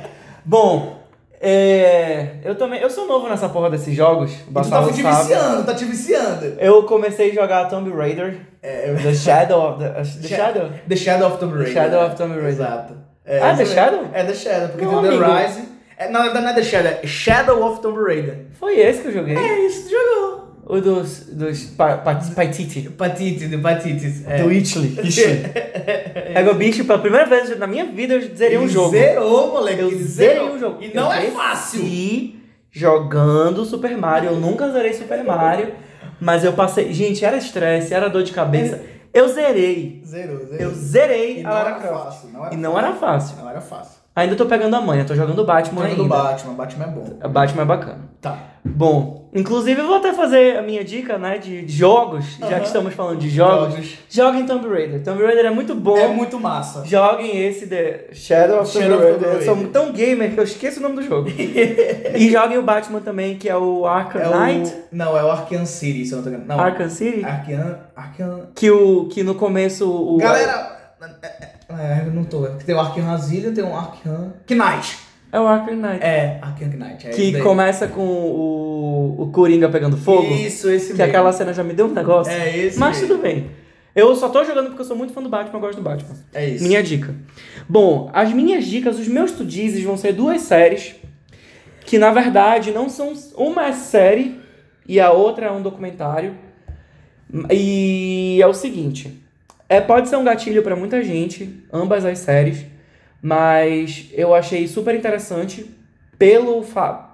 Bom, 0.44 0.96
é, 1.40 2.36
eu 2.44 2.54
também. 2.54 2.80
Eu 2.80 2.88
sou 2.88 3.06
novo 3.06 3.28
nessa 3.28 3.48
porra 3.48 3.68
desses 3.68 3.94
jogos. 3.94 4.32
O 4.32 4.46
tu 4.46 4.52
tá 4.52 4.62
te 4.62 4.68
sabe. 4.68 4.92
viciando, 4.92 5.64
tá 5.64 5.74
te 5.74 5.84
viciando. 5.84 6.46
Eu 6.58 6.84
comecei 6.84 7.30
a 7.32 7.34
jogar 7.34 7.64
Tomb 7.66 7.90
Raider. 7.90 8.40
É, 8.62 8.94
The 8.94 9.12
Shadow 9.14 9.72
of 9.72 9.78
the. 9.78 9.90
The 10.22 10.28
Sha- 10.28 10.36
Shadow? 10.36 10.70
The 10.88 10.96
Shadow 10.96 11.26
of 11.28 11.38
Tomb 11.38 11.52
Raider. 11.54 11.72
Shadow 11.74 12.06
of 12.06 12.16
Tomb 12.16 12.34
Raider. 12.34 12.48
Exato. 12.48 12.94
É, 13.26 13.40
Ah, 13.42 13.52
isso 13.52 13.64
The. 13.64 13.74
Shadow? 13.74 14.04
É 14.12 14.24
The 14.24 14.34
Shadow, 14.34 14.68
porque 14.68 14.84
Não, 14.84 15.02
tem 15.02 15.10
o 15.10 15.18
The 15.18 15.24
amigo. 15.24 15.46
Rise. 15.46 15.68
É, 15.98 16.08
na 16.10 16.22
verdade 16.22 16.44
não 16.44 16.50
é 16.50 16.54
The 16.54 16.62
Shadow, 16.62 16.92
é 17.02 17.06
Shadow 17.06 17.62
of 17.64 17.80
Tomb 17.82 17.98
Raider. 18.02 18.38
Foi 18.58 18.78
esse 18.78 19.00
que 19.02 19.08
eu 19.08 19.12
joguei. 19.12 19.36
É 19.36 19.66
isso, 19.66 19.84
tu 19.84 19.90
jogou. 19.90 20.46
O 20.68 20.80
dos. 20.80 21.20
dos 21.28 21.62
pa, 21.76 21.96
pa, 21.98 22.14
Paititi. 22.34 22.88
Patite, 22.90 23.46
de 23.46 23.56
Patites. 23.58 24.26
É. 24.26 24.42
Do 24.42 24.52
Itchley. 24.52 24.96
Pega 26.34 26.50
o 26.50 26.54
bicho 26.54 26.84
pela 26.84 26.98
primeira 26.98 27.24
vez 27.24 27.56
na 27.56 27.66
minha 27.68 27.84
vida 27.86 28.14
eu 28.14 28.36
zerei 28.36 28.58
um 28.58 28.68
jogo. 28.68 28.90
Zerou, 28.90 29.52
moleque. 29.52 29.80
Eu 29.82 29.90
zerei 29.96 30.42
um 30.42 30.58
jogo. 30.58 30.78
E 30.82 30.92
não 30.94 31.06
Eu 31.06 31.12
é 31.12 31.30
fácil. 31.30 31.80
cresci 31.80 32.40
jogando 32.72 33.64
Super 33.64 33.96
Mario. 33.96 34.30
Eu 34.30 34.36
nunca 34.36 34.68
zerei 34.70 34.92
Super 34.92 35.22
Mario. 35.24 35.68
Mas 36.20 36.42
eu 36.44 36.52
passei. 36.52 36.92
Gente, 36.92 37.24
era 37.24 37.36
estresse, 37.36 37.94
era 37.94 38.08
dor 38.08 38.22
de 38.24 38.32
cabeça. 38.32 38.80
Eu 39.16 39.28
zerei. 39.28 40.02
Zerou, 40.04 40.38
zerou. 40.46 40.56
Eu 40.60 40.74
zerei 40.74 41.38
E 41.38 41.40
a 41.40 41.42
não 41.44 41.50
Lara 41.52 41.70
era 41.70 41.80
Croft. 41.80 42.04
fácil. 42.04 42.28
Não 42.30 42.52
E 42.52 42.56
não 42.56 42.78
era 42.78 42.92
fácil. 42.94 43.36
Não 43.38 43.48
era 43.50 43.60
fácil. 43.60 44.05
Ainda 44.16 44.34
tô 44.34 44.46
pegando 44.46 44.74
a 44.74 44.80
manha, 44.80 45.04
tô 45.04 45.14
jogando 45.14 45.44
Batman 45.44 45.90
Jogando 45.90 46.02
ainda. 46.04 46.16
Batman, 46.16 46.54
Batman 46.54 46.84
é 46.84 46.88
bom. 46.88 47.28
Batman 47.28 47.62
é 47.62 47.64
bacana. 47.66 47.98
Tá. 48.18 48.38
Bom, 48.64 49.28
inclusive 49.34 49.78
eu 49.78 49.86
vou 49.86 49.96
até 49.96 50.14
fazer 50.14 50.56
a 50.56 50.62
minha 50.62 50.82
dica, 50.82 51.18
né, 51.18 51.36
de 51.36 51.68
jogos, 51.68 52.24
já 52.40 52.46
Aham. 52.46 52.60
que 52.60 52.66
estamos 52.66 52.94
falando 52.94 53.18
de 53.18 53.28
jogos. 53.28 53.74
Jogos. 53.74 53.98
Joguem 54.08 54.46
Tomb 54.46 54.66
Raider. 54.68 55.04
Tomb 55.04 55.22
Raider 55.22 55.44
é 55.44 55.50
muito 55.50 55.74
bom. 55.74 55.98
É 55.98 56.08
muito 56.08 56.40
massa. 56.40 56.82
Joguem 56.86 57.46
esse 57.46 57.66
The 57.66 58.06
Shadow 58.12 58.62
of 58.62 58.72
Tomb 58.72 58.88
Raider. 58.88 59.28
Eu 59.34 59.42
sou 59.42 59.68
tão 59.68 59.92
gamer 59.92 60.32
que 60.32 60.40
eu 60.40 60.44
esqueço 60.44 60.80
o 60.80 60.82
nome 60.82 60.96
do 60.96 61.02
jogo. 61.02 61.28
e 61.36 62.30
joguem 62.30 62.56
o 62.56 62.62
Batman 62.62 63.00
também, 63.00 63.36
que 63.36 63.50
é 63.50 63.56
o 63.56 63.84
Arkham 63.86 64.22
É 64.22 64.54
Knight. 64.54 64.72
o... 64.72 64.96
Não, 64.96 65.14
é 65.14 65.22
o 65.22 65.30
Arkham 65.30 65.66
City, 65.66 66.06
se 66.06 66.12
eu 66.12 66.16
não 66.16 66.24
tô 66.24 66.30
enganando. 66.30 66.48
Não. 66.48 66.58
Arkham 66.58 66.88
City. 66.88 67.22
Arkham... 67.22 67.78
Arkham... 67.94 68.48
Que, 68.54 68.70
o, 68.70 69.08
que 69.08 69.22
no 69.22 69.34
começo 69.34 69.86
o. 69.86 70.16
Galera... 70.16 70.74
É, 71.78 72.04
eu 72.06 72.12
não 72.12 72.24
tô. 72.24 72.46
Tem 72.46 72.74
o 72.74 72.80
Arkham 72.80 73.04
Razilha, 73.04 73.52
tem 73.52 73.64
o 73.64 73.74
Arkham... 73.74 74.32
Knight. 74.48 74.98
É 75.32 75.40
o 75.40 75.46
Arkham 75.46 75.76
Knight. 75.76 76.02
É, 76.02 76.38
Arkham 76.40 76.68
Knight. 76.68 77.06
É 77.08 77.10
que 77.10 77.40
começa 77.40 77.88
com 77.88 78.02
o, 78.02 79.22
o 79.22 79.30
Coringa 79.30 79.68
pegando 79.68 79.96
fogo. 79.96 80.32
Isso, 80.32 80.70
esse 80.70 80.92
que 80.92 80.98
mesmo. 80.98 81.04
aquela 81.04 81.32
cena 81.32 81.52
já 81.52 81.62
me 81.62 81.74
deu 81.74 81.86
um 81.86 81.92
negócio. 81.92 82.32
É 82.32 82.56
esse 82.56 82.78
Mas 82.78 83.00
mesmo. 83.00 83.14
tudo 83.14 83.22
bem. 83.22 83.50
Eu 83.94 84.14
só 84.14 84.28
tô 84.28 84.44
jogando 84.44 84.66
porque 84.66 84.82
eu 84.82 84.86
sou 84.86 84.96
muito 84.96 85.12
fã 85.12 85.22
do 85.22 85.28
Batman, 85.28 85.56
eu 85.56 85.60
gosto 85.60 85.76
do 85.76 85.82
Batman. 85.82 86.14
É 86.34 86.46
isso. 86.46 86.64
Minha 86.66 86.82
dica. 86.82 87.14
Bom, 87.68 88.10
as 88.12 88.32
minhas 88.32 88.64
dicas, 88.66 88.98
os 88.98 89.08
meus 89.08 89.32
tudizes 89.32 89.82
vão 89.82 89.96
ser 89.96 90.12
duas 90.12 90.42
séries 90.42 90.96
que 91.86 91.98
na 91.98 92.10
verdade 92.10 92.72
não 92.72 92.88
são 92.90 93.14
uma 93.36 93.66
é 93.66 93.72
série 93.72 94.38
e 94.86 95.00
a 95.00 95.12
outra 95.12 95.46
é 95.46 95.50
um 95.50 95.62
documentário. 95.62 96.36
E 97.50 98.38
é 98.40 98.46
o 98.46 98.52
seguinte, 98.52 99.22
é 99.68 99.80
pode 99.80 100.08
ser 100.08 100.16
um 100.16 100.24
gatilho 100.24 100.62
pra 100.62 100.76
muita 100.76 101.02
gente, 101.02 101.62
ambas 101.72 102.04
as 102.04 102.18
séries, 102.18 102.64
mas 103.20 104.08
eu 104.12 104.34
achei 104.34 104.66
super 104.68 104.94
interessante 104.94 105.68
pelo 106.18 106.62
fa... 106.62 107.10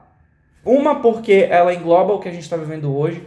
uma 0.64 0.96
porque 0.96 1.46
ela 1.48 1.74
engloba 1.74 2.12
o 2.12 2.18
que 2.18 2.28
a 2.28 2.32
gente 2.32 2.48
tá 2.48 2.56
vivendo 2.56 2.94
hoje, 2.94 3.22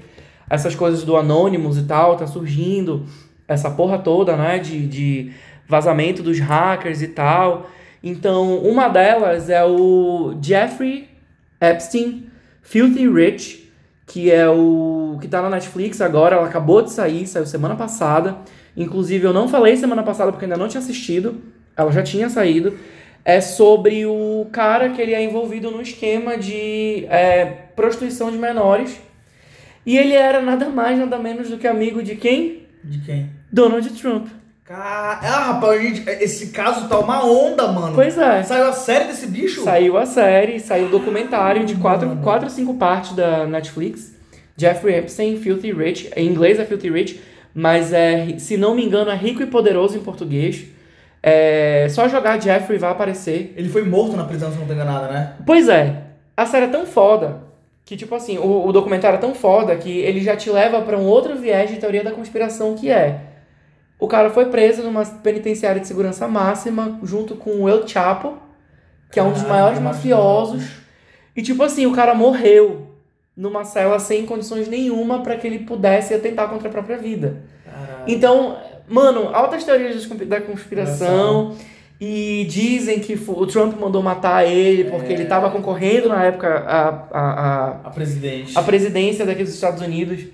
essas 0.49 0.75
coisas 0.75 1.03
do 1.03 1.17
Anonymous 1.17 1.77
e 1.77 1.83
tal, 1.83 2.15
tá 2.15 2.27
surgindo 2.27 3.05
essa 3.47 3.71
porra 3.71 3.97
toda, 3.97 4.35
né, 4.35 4.59
de, 4.59 4.87
de 4.87 5.31
vazamento 5.67 6.21
dos 6.21 6.39
hackers 6.39 7.01
e 7.01 7.07
tal. 7.07 7.69
Então, 8.03 8.59
uma 8.59 8.87
delas 8.87 9.49
é 9.49 9.65
o 9.65 10.35
Jeffrey 10.41 11.09
Epstein, 11.59 12.29
Filthy 12.61 13.09
Rich, 13.09 13.71
que 14.05 14.31
é 14.31 14.47
o 14.47 15.17
que 15.19 15.27
tá 15.27 15.41
na 15.41 15.49
Netflix 15.49 16.01
agora, 16.01 16.35
ela 16.35 16.47
acabou 16.47 16.81
de 16.81 16.91
sair, 16.91 17.25
saiu 17.25 17.45
semana 17.45 17.75
passada. 17.75 18.37
Inclusive, 18.75 19.25
eu 19.25 19.33
não 19.33 19.47
falei 19.47 19.75
semana 19.77 20.03
passada 20.03 20.31
porque 20.31 20.45
ainda 20.45 20.57
não 20.57 20.67
tinha 20.67 20.81
assistido, 20.81 21.41
ela 21.75 21.91
já 21.91 22.03
tinha 22.03 22.29
saído. 22.29 22.77
É 23.23 23.41
sobre 23.41 24.05
o 24.05 24.47
cara 24.51 24.89
que 24.89 25.01
ele 25.01 25.13
é 25.13 25.23
envolvido 25.23 25.71
no 25.71 25.81
esquema 25.81 26.37
de 26.37 27.05
é, 27.09 27.45
prostituição 27.75 28.29
de 28.29 28.37
menores. 28.37 28.99
E 29.85 29.97
ele 29.97 30.13
era 30.13 30.41
nada 30.41 30.69
mais, 30.69 30.97
nada 30.99 31.17
menos 31.17 31.49
do 31.49 31.57
que 31.57 31.67
amigo 31.67 32.03
de 32.03 32.15
quem? 32.15 32.67
De 32.83 32.99
quem? 32.99 33.29
Donald 33.51 33.87
Trump. 33.91 34.27
Car... 34.63 35.19
Ah, 35.23 35.53
rapaz, 35.53 35.79
gente, 35.79 36.09
esse 36.09 36.47
caso 36.47 36.89
tá 36.89 36.97
uma 36.97 37.23
onda, 37.23 37.67
mano. 37.67 37.93
Pois 37.93 38.17
é. 38.17 38.41
Saiu 38.41 38.65
a 38.67 38.73
série 38.73 39.05
desse 39.05 39.27
bicho? 39.27 39.63
Saiu 39.63 39.95
a 39.95 40.07
série, 40.07 40.59
saiu 40.59 40.87
o 40.87 40.89
documentário 40.89 41.65
de 41.65 41.75
quatro, 41.75 42.07
Mano. 42.07 42.23
quatro 42.23 42.45
ou 42.45 42.49
cinco 42.49 42.73
partes 42.73 43.13
da 43.13 43.45
Netflix. 43.45 44.15
Jeffrey 44.57 44.95
Epstein, 44.95 45.37
Filthy 45.37 45.71
Rich. 45.71 46.09
Em 46.15 46.27
inglês 46.27 46.59
é 46.59 46.65
Filthy 46.65 46.89
Rich, 46.89 47.21
mas 47.57 47.93
é, 47.93 48.37
se 48.37 48.57
não 48.57 48.75
me 48.75 48.83
engano, 48.85 49.09
é 49.09 49.15
Rico 49.15 49.41
e 49.41 49.45
Poderoso 49.45 49.97
em 49.97 50.01
português. 50.01 50.65
É 51.23 51.87
só 51.89 52.07
jogar 52.09 52.39
Jeffrey 52.39 52.77
vai 52.77 52.91
aparecer. 52.91 53.53
Ele 53.55 53.69
foi 53.69 53.83
morto 53.83 54.17
na 54.17 54.25
prisão, 54.25 54.51
se 54.51 54.57
não 54.57 54.67
tô 54.67 54.73
enganado, 54.73 55.11
né? 55.11 55.35
Pois 55.45 55.69
é, 55.69 56.03
a 56.35 56.45
série 56.45 56.65
é 56.65 56.69
tão 56.69 56.85
foda 56.85 57.43
que, 57.85 57.95
tipo 57.95 58.13
assim, 58.13 58.37
o, 58.37 58.67
o 58.67 58.73
documentário 58.73 59.15
é 59.15 59.21
tão 59.21 59.33
foda 59.33 59.73
que 59.77 59.89
ele 59.89 60.19
já 60.19 60.35
te 60.35 60.49
leva 60.49 60.81
pra 60.81 60.97
um 60.97 61.05
outro 61.05 61.37
viés 61.37 61.69
de 61.69 61.77
teoria 61.77 62.03
da 62.03 62.11
conspiração 62.11 62.75
que 62.75 62.91
é. 62.91 63.21
O 63.97 64.07
cara 64.07 64.29
foi 64.29 64.47
preso 64.47 64.83
numa 64.83 65.05
penitenciária 65.05 65.79
de 65.79 65.87
segurança 65.87 66.27
máxima 66.27 66.99
junto 67.03 67.35
com 67.35 67.61
o 67.61 67.69
El 67.69 67.87
Chapo, 67.87 68.37
que 69.09 69.17
é 69.17 69.23
um 69.23 69.31
dos 69.31 69.43
maiores 69.43 69.79
mafiosos. 69.79 70.65
E 71.33 71.41
tipo 71.41 71.63
assim, 71.63 71.85
o 71.85 71.93
cara 71.93 72.13
morreu 72.13 72.84
numa 73.35 73.63
cela 73.65 73.99
sem 73.99 74.25
condições 74.25 74.67
nenhuma 74.67 75.21
pra 75.21 75.35
que 75.37 75.45
ele 75.45 75.59
pudesse 75.59 76.13
atentar 76.13 76.49
contra 76.49 76.69
a 76.69 76.71
própria 76.71 76.97
vida. 76.97 77.37
Caralho. 77.65 78.03
Então, 78.07 78.57
mano, 78.87 79.29
altas 79.33 79.63
teorias 79.63 80.05
da 80.27 80.39
conspiração. 80.41 81.55
E 81.99 82.45
dizem 82.49 82.99
que 82.99 83.17
o 83.25 83.47
Trump 83.47 83.79
mandou 83.79 84.03
matar 84.03 84.45
ele 84.45 84.83
porque 84.91 85.13
É. 85.13 85.15
ele 85.15 85.25
tava 85.25 85.49
concorrendo 85.49 86.09
na 86.09 86.25
época 86.25 86.49
a, 86.49 86.89
a, 86.89 87.21
a, 87.21 87.69
A 87.85 87.89
presidente. 87.89 88.51
a 88.57 88.61
presidência 88.61 89.25
daqui 89.25 89.43
dos 89.45 89.53
Estados 89.53 89.81
Unidos. 89.81 90.25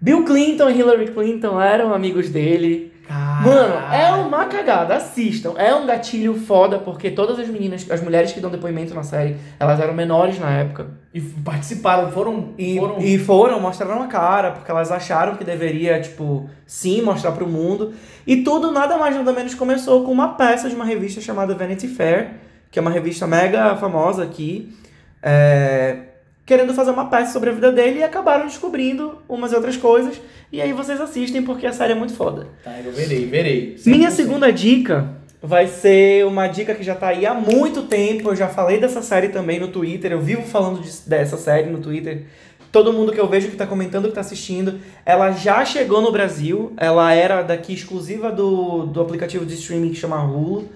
Bill 0.00 0.24
Clinton 0.24 0.70
e 0.70 0.78
Hillary 0.78 1.08
Clinton 1.08 1.60
eram 1.60 1.92
amigos 1.92 2.30
dele. 2.30 2.92
Mano, 3.14 3.74
é 3.92 4.10
uma 4.12 4.44
cagada, 4.46 4.96
assistam. 4.96 5.54
É 5.56 5.74
um 5.74 5.86
gatilho 5.86 6.34
foda, 6.34 6.78
porque 6.78 7.10
todas 7.10 7.38
as 7.38 7.48
meninas, 7.48 7.90
as 7.90 8.02
mulheres 8.02 8.32
que 8.32 8.40
dão 8.40 8.50
depoimento 8.50 8.94
na 8.94 9.02
série, 9.02 9.36
elas 9.58 9.80
eram 9.80 9.94
menores 9.94 10.38
na 10.38 10.50
época. 10.50 10.88
E 11.14 11.20
participaram, 11.20 12.10
foram. 12.12 12.50
E 12.58 12.76
foram... 12.76 12.94
foram, 12.94 13.06
e 13.06 13.18
foram 13.18 13.60
mostraram 13.60 14.02
a 14.02 14.06
cara, 14.06 14.50
porque 14.50 14.70
elas 14.70 14.92
acharam 14.92 15.36
que 15.36 15.44
deveria, 15.44 16.00
tipo, 16.00 16.50
sim, 16.66 17.00
mostrar 17.00 17.32
pro 17.32 17.46
mundo. 17.48 17.94
E 18.26 18.42
tudo 18.42 18.70
nada 18.70 18.98
mais 18.98 19.16
nada 19.16 19.32
menos 19.32 19.54
começou 19.54 20.04
com 20.04 20.12
uma 20.12 20.34
peça 20.34 20.68
de 20.68 20.74
uma 20.74 20.84
revista 20.84 21.20
chamada 21.20 21.54
Vanity 21.54 21.88
Fair, 21.88 22.32
que 22.70 22.78
é 22.78 22.82
uma 22.82 22.90
revista 22.90 23.26
mega 23.26 23.74
famosa 23.76 24.22
aqui, 24.22 24.76
é, 25.22 25.96
querendo 26.44 26.74
fazer 26.74 26.90
uma 26.90 27.06
peça 27.06 27.32
sobre 27.32 27.50
a 27.50 27.52
vida 27.52 27.72
dele 27.72 28.00
e 28.00 28.02
acabaram 28.02 28.46
descobrindo 28.46 29.18
umas 29.28 29.52
outras 29.52 29.76
coisas. 29.76 30.20
E 30.50 30.60
aí 30.62 30.72
vocês 30.72 31.00
assistem 31.00 31.42
porque 31.42 31.66
a 31.66 31.72
série 31.72 31.92
é 31.92 31.94
muito 31.94 32.14
foda. 32.14 32.46
Tá, 32.64 32.72
eu 32.84 32.92
verei, 32.92 33.26
verei. 33.26 33.76
Minha 33.84 34.08
100%. 34.08 34.12
segunda 34.12 34.50
dica 34.52 35.16
vai 35.42 35.66
ser 35.68 36.24
uma 36.26 36.46
dica 36.48 36.74
que 36.74 36.82
já 36.82 36.94
tá 36.94 37.08
aí 37.08 37.26
há 37.26 37.34
muito 37.34 37.82
tempo. 37.82 38.30
Eu 38.30 38.36
já 38.36 38.48
falei 38.48 38.80
dessa 38.80 39.02
série 39.02 39.28
também 39.28 39.60
no 39.60 39.68
Twitter. 39.68 40.10
Eu 40.12 40.20
vivo 40.20 40.42
falando 40.42 40.80
de- 40.80 41.08
dessa 41.08 41.36
série 41.36 41.68
no 41.70 41.78
Twitter. 41.78 42.24
Todo 42.72 42.92
mundo 42.92 43.12
que 43.12 43.20
eu 43.20 43.26
vejo 43.28 43.48
que 43.48 43.56
tá 43.56 43.66
comentando, 43.66 44.08
que 44.08 44.14
tá 44.14 44.20
assistindo, 44.20 44.78
ela 45.04 45.30
já 45.32 45.64
chegou 45.64 46.00
no 46.02 46.10
Brasil. 46.12 46.72
Ela 46.76 47.12
era 47.12 47.42
daqui 47.42 47.72
exclusiva 47.72 48.30
do, 48.30 48.86
do 48.86 49.00
aplicativo 49.00 49.44
de 49.46 49.54
streaming 49.54 49.90
que 49.90 49.96
chama 49.96 50.22
Hulu. 50.22 50.68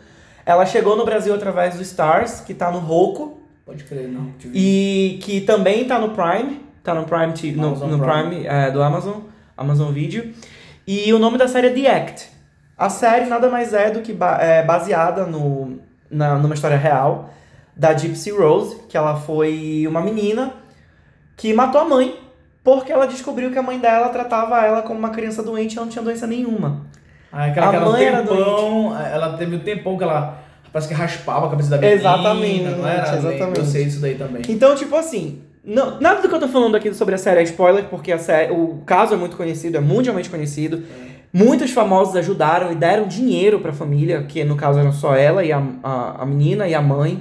Ela 0.45 0.67
chegou 0.67 0.97
no 0.97 1.05
Brasil 1.05 1.35
através 1.35 1.77
do 1.77 1.83
Stars, 1.83 2.41
que 2.41 2.53
tá 2.55 2.71
no 2.71 2.79
Roku. 2.79 3.39
Pode 3.65 3.85
crer, 3.85 4.09
não. 4.09 4.29
E 4.53 5.19
que 5.23 5.41
também 5.43 5.85
tá 5.85 5.99
no 5.99 6.11
Prime, 6.11 6.61
tá 6.83 6.95
no 6.95 7.05
Prime, 7.05 7.53
no, 7.57 7.71
no 7.71 7.99
Prime. 7.99 8.29
Prime, 8.31 8.47
é, 8.47 8.71
do 8.71 8.83
Amazon, 8.83 9.19
Amazon 9.57 9.93
Video. 9.93 10.33
E 10.87 11.13
o 11.13 11.19
nome 11.19 11.39
da 11.39 11.47
série 11.49 11.69
é 11.69 11.71
The 11.71 11.97
Act. 11.97 12.29
A 12.77 12.89
série 12.89 13.27
nada 13.27 13.49
mais 13.49 13.73
é 13.73 13.91
do 13.91 14.01
que 14.01 14.13
ba- 14.13 14.39
é 14.41 14.63
baseada 14.65 15.25
no, 15.27 15.79
na, 16.11 16.37
numa 16.37 16.55
história 16.55 16.77
real 16.77 17.31
da 17.77 17.97
Gypsy 17.97 18.31
Rose, 18.33 18.77
que 18.89 18.97
ela 18.97 19.17
foi 19.17 19.85
uma 19.89 20.01
menina 20.01 20.53
que 21.37 21.53
matou 21.55 21.81
a 21.81 21.85
mãe 21.85 22.19
porque 22.65 22.93
ela 22.93 23.07
descobriu 23.07 23.51
que 23.51 23.59
a 23.59 23.63
mãe 23.63 23.79
dela 23.79 24.09
tratava 24.11 24.61
ela 24.65 24.83
como 24.83 24.99
uma 24.99 25.11
criança 25.11 25.43
doente 25.43 25.75
e 25.75 25.77
ela 25.79 25.87
não 25.87 25.93
tinha 25.93 26.03
doença 26.05 26.27
nenhuma. 26.27 26.87
Ah, 27.33 27.47
aquela 27.47 27.67
A 27.69 27.71
que 27.71 27.77
ela 27.77 27.91
mãe 27.91 28.05
era 28.05 28.19
tempão, 28.23 28.97
ela 29.01 29.37
teve 29.37 29.57
um 29.57 29.59
tempão 29.61 29.97
que 29.97 30.05
ela 30.05 30.39
parece 30.73 30.89
que 30.89 30.95
raspava 30.95 31.47
a 31.47 31.51
cabeça 31.51 31.71
da 31.71 31.79
menina. 31.79 31.95
Exatamente, 32.01 32.65
não 32.65 32.89
era? 32.89 33.17
exatamente. 33.17 33.59
Eu 33.59 33.65
sei 33.65 33.85
isso 33.85 34.01
daí 34.01 34.15
também. 34.17 34.43
Então, 34.49 34.75
tipo 34.75 34.95
assim, 34.97 35.43
não- 35.65 36.01
nada 36.01 36.21
do 36.23 36.29
que 36.29 36.35
eu 36.35 36.41
tô 36.41 36.49
falando 36.49 36.77
aqui 36.77 36.93
sobre 36.95 37.15
a 37.15 37.19
série 37.19 37.41
é 37.41 37.43
spoiler, 37.45 37.85
porque 37.85 38.17
série, 38.19 38.53
o 38.53 38.83
caso 38.87 39.15
é 39.15 39.17
muito 39.17 39.37
conhecido, 39.37 39.77
é 39.77 39.81
mundialmente 39.81 40.29
conhecido. 40.31 40.83
Muitos 41.33 41.71
famosos 41.71 42.15
ajudaram 42.17 42.71
e 42.73 42.75
deram 42.75 43.07
dinheiro 43.09 43.59
pra 43.61 43.73
família, 43.73 44.23
que 44.25 44.45
no 44.45 44.55
caso 44.57 44.79
eram 44.79 44.93
só 44.93 45.15
ela 45.17 45.43
e 45.43 45.51
a, 45.51 45.63
a, 45.83 46.23
a 46.23 46.27
menina 46.27 46.69
e 46.69 46.75
a 46.75 46.83
mãe. 46.83 47.21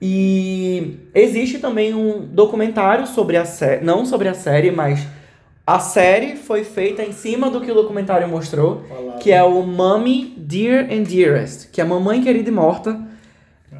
E 0.00 0.98
existe 1.14 1.58
também 1.58 1.94
um 1.94 2.20
documentário 2.20 3.06
sobre 3.06 3.36
a 3.38 3.44
série, 3.46 3.82
não 3.84 4.04
sobre 4.04 4.28
a 4.28 4.34
série, 4.34 4.70
mas 4.70 5.06
a 5.66 5.78
série 5.78 6.36
foi 6.36 6.62
feita 6.64 7.02
em 7.02 7.12
cima 7.12 7.48
do 7.50 7.60
que 7.62 7.70
o 7.70 7.74
documentário 7.74 8.28
mostrou, 8.28 8.82
que 9.18 9.32
é 9.32 9.42
o 9.42 9.62
Mummy 9.62 10.34
Dear 10.36 10.88
and 10.92 11.04
Dearest, 11.04 11.68
que 11.72 11.80
é 11.80 11.84
Mamãe 11.84 12.22
Querida 12.22 12.50
e 12.50 12.52
Morta. 12.52 13.00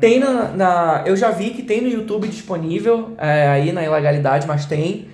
Tem 0.01 0.19
na, 0.19 0.49
na- 0.49 1.03
Eu 1.07 1.17
já 1.17 1.31
vi 1.31 1.51
que 1.51 1.63
tem 1.63 1.81
no 1.81 1.89
YouTube 1.89 2.29
disponível, 2.29 3.13
é, 3.19 3.49
aí 3.49 3.73
na 3.73 3.83
ilegalidade, 3.83 4.47
mas 4.47 4.67
tem. 4.67 5.09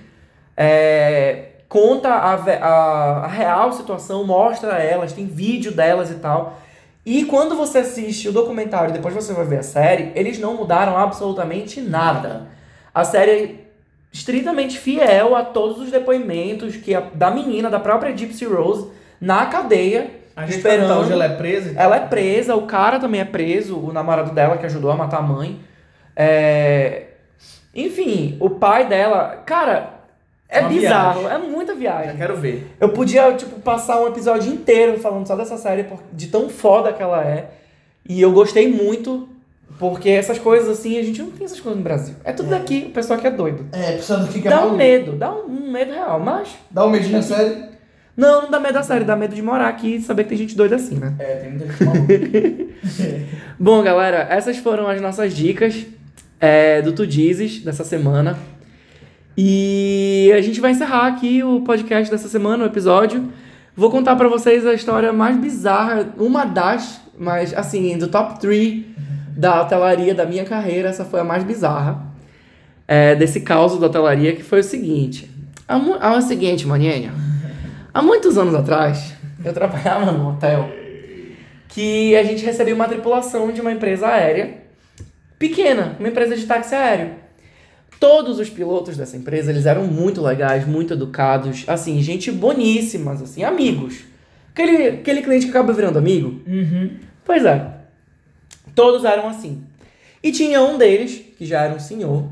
É, 0.55 1.45
conta 1.69 2.09
a, 2.09 2.33
a, 2.33 3.25
a 3.25 3.27
real 3.27 3.71
situação, 3.71 4.25
mostra 4.25 4.73
elas, 4.79 5.13
tem 5.13 5.25
vídeo 5.25 5.71
delas 5.71 6.09
e 6.11 6.15
tal. 6.15 6.59
E 7.05 7.25
quando 7.25 7.55
você 7.55 7.79
assiste 7.79 8.29
o 8.29 8.31
documentário 8.31 8.89
e 8.89 8.93
depois 8.93 9.13
você 9.15 9.33
vai 9.33 9.45
ver 9.45 9.59
a 9.59 9.63
série, 9.63 10.11
eles 10.15 10.37
não 10.37 10.55
mudaram 10.55 10.97
absolutamente 10.97 11.81
nada. 11.81 12.47
A 12.93 13.03
série 13.03 13.31
é 13.31 13.55
estritamente 14.11 14.77
fiel 14.77 15.35
a 15.35 15.43
todos 15.43 15.79
os 15.79 15.89
depoimentos 15.89 16.75
que 16.75 16.93
a- 16.93 17.03
da 17.13 17.31
menina, 17.31 17.69
da 17.69 17.79
própria 17.79 18.15
Gypsy 18.15 18.45
Rose, 18.45 18.89
na 19.19 19.45
cadeia, 19.47 20.11
A 20.35 20.45
gente 20.45 20.57
esperando. 20.57 20.99
hoje 20.99 21.11
ela 21.13 21.25
é 21.25 21.29
presa? 21.29 21.71
e 21.71 21.73
tal? 21.75 21.83
Ela 21.83 21.95
é 21.97 21.99
presa, 22.07 22.55
o 22.55 22.63
cara 22.65 22.99
também 22.99 23.21
é 23.21 23.25
preso, 23.25 23.77
o 23.77 23.91
namorado 23.91 24.31
dela 24.33 24.57
que 24.57 24.65
ajudou 24.65 24.91
a 24.91 24.95
matar 24.95 25.17
a 25.17 25.21
mãe. 25.21 25.59
É... 26.15 27.03
Enfim, 27.73 28.37
o 28.39 28.49
pai 28.49 28.87
dela. 28.87 29.41
Cara, 29.45 30.01
é 30.49 30.59
Uma 30.59 30.69
bizarro, 30.69 31.21
viagem. 31.21 31.37
é 31.37 31.49
muita 31.49 31.73
Já 31.73 31.79
viagem. 31.79 32.17
quero 32.17 32.35
ver. 32.37 32.75
Eu 32.79 32.89
podia, 32.89 33.33
tipo, 33.33 33.59
passar 33.61 34.01
um 34.01 34.07
episódio 34.07 34.51
inteiro 34.51 34.99
falando 34.99 35.25
só 35.25 35.35
dessa 35.35 35.57
série, 35.57 35.85
de 36.11 36.27
tão 36.27 36.49
foda 36.49 36.91
que 36.91 37.01
ela 37.01 37.23
é. 37.23 37.51
E 38.07 38.21
eu 38.21 38.31
gostei 38.33 38.69
muito, 38.69 39.29
porque 39.79 40.09
essas 40.09 40.37
coisas 40.37 40.67
assim, 40.67 40.99
a 40.99 41.03
gente 41.03 41.21
não 41.21 41.31
tem 41.31 41.45
essas 41.45 41.61
coisas 41.61 41.77
no 41.77 41.83
Brasil. 41.83 42.15
É 42.25 42.33
tudo 42.33 42.49
daqui, 42.49 42.87
o 42.89 42.93
pessoal 42.93 43.17
que 43.17 43.27
é 43.27 43.31
doido. 43.31 43.65
É, 43.71 43.93
precisando 43.93 44.27
do 44.27 44.33
que 44.33 44.47
Dá 44.49 44.65
um 44.65 44.75
medo, 44.75 45.13
dá 45.13 45.31
um, 45.31 45.45
um 45.45 45.71
medo 45.71 45.93
real, 45.93 46.19
mas. 46.19 46.49
Dá 46.69 46.85
um 46.85 46.89
medinho 46.89 47.13
na 47.17 47.21
série? 47.23 47.70
Não, 48.15 48.43
não 48.43 48.51
dá 48.51 48.59
medo 48.59 48.73
da 48.73 48.83
série, 48.83 49.05
dá 49.05 49.15
medo 49.15 49.33
de 49.33 49.41
morar 49.41 49.67
aqui 49.69 49.95
e 49.95 50.01
saber 50.01 50.23
que 50.23 50.29
tem 50.29 50.37
gente 50.37 50.55
doida 50.55 50.75
assim, 50.75 50.95
né? 50.95 51.13
É, 51.17 51.35
tem 51.35 51.49
muita 51.51 51.67
gente 51.67 51.83
maluca. 51.83 53.25
Bom, 53.59 53.81
galera, 53.83 54.27
essas 54.29 54.57
foram 54.57 54.87
as 54.87 55.01
nossas 55.01 55.33
dicas 55.33 55.85
é, 56.39 56.81
do 56.81 56.91
Tu 56.91 57.07
Dizes 57.07 57.59
dessa 57.63 57.83
semana. 57.83 58.37
E 59.37 60.31
a 60.35 60.41
gente 60.41 60.59
vai 60.59 60.71
encerrar 60.71 61.07
aqui 61.07 61.41
o 61.43 61.61
podcast 61.61 62.11
dessa 62.11 62.27
semana, 62.27 62.63
o 62.63 62.67
episódio. 62.67 63.31
Vou 63.75 63.89
contar 63.89 64.15
pra 64.17 64.27
vocês 64.27 64.65
a 64.67 64.73
história 64.73 65.13
mais 65.13 65.37
bizarra, 65.37 66.09
uma 66.17 66.43
das, 66.45 66.99
mas 67.17 67.53
assim, 67.53 67.97
do 67.97 68.07
top 68.09 68.39
3 68.39 68.83
da 69.37 69.61
hotelaria 69.61 70.13
da 70.13 70.25
minha 70.25 70.43
carreira, 70.43 70.89
essa 70.89 71.05
foi 71.05 71.21
a 71.21 71.23
mais 71.23 71.43
bizarra. 71.43 72.11
É, 72.85 73.15
desse 73.15 73.39
caos 73.39 73.79
da 73.79 73.87
hotelaria, 73.87 74.35
que 74.35 74.43
foi 74.43 74.59
o 74.59 74.63
seguinte. 74.63 75.31
Mu- 75.69 75.95
É 75.95 76.09
o 76.09 76.21
seguinte, 76.21 76.67
maninha. 76.67 77.13
Há 77.93 78.01
muitos 78.01 78.37
anos 78.37 78.55
atrás, 78.55 79.13
eu 79.43 79.53
trabalhava 79.53 80.11
num 80.11 80.29
hotel 80.29 80.69
que 81.67 82.15
a 82.15 82.23
gente 82.23 82.43
recebia 82.45 82.75
uma 82.75 82.87
tripulação 82.87 83.51
de 83.51 83.59
uma 83.59 83.71
empresa 83.71 84.07
aérea 84.07 84.61
pequena, 85.37 85.95
uma 85.99 86.07
empresa 86.07 86.35
de 86.35 86.45
táxi 86.45 86.75
aéreo. 86.75 87.15
Todos 87.99 88.39
os 88.39 88.49
pilotos 88.49 88.97
dessa 88.97 89.15
empresa, 89.17 89.51
eles 89.51 89.65
eram 89.65 89.85
muito 89.85 90.21
legais, 90.21 90.65
muito 90.65 90.93
educados, 90.93 91.65
assim, 91.67 92.01
gente 92.01 92.31
boníssimas, 92.31 93.21
assim, 93.21 93.43
amigos. 93.43 94.03
Aquele, 94.53 94.87
aquele 94.87 95.21
cliente 95.21 95.45
que 95.45 95.51
acaba 95.51 95.73
virando 95.73 95.97
amigo. 95.97 96.41
Uhum. 96.47 96.97
Pois 97.25 97.45
é. 97.45 97.73
Todos 98.73 99.05
eram 99.05 99.27
assim. 99.27 99.63
E 100.23 100.31
tinha 100.31 100.61
um 100.61 100.77
deles, 100.77 101.21
que 101.37 101.45
já 101.45 101.63
era 101.63 101.73
um 101.73 101.79
senhor, 101.79 102.27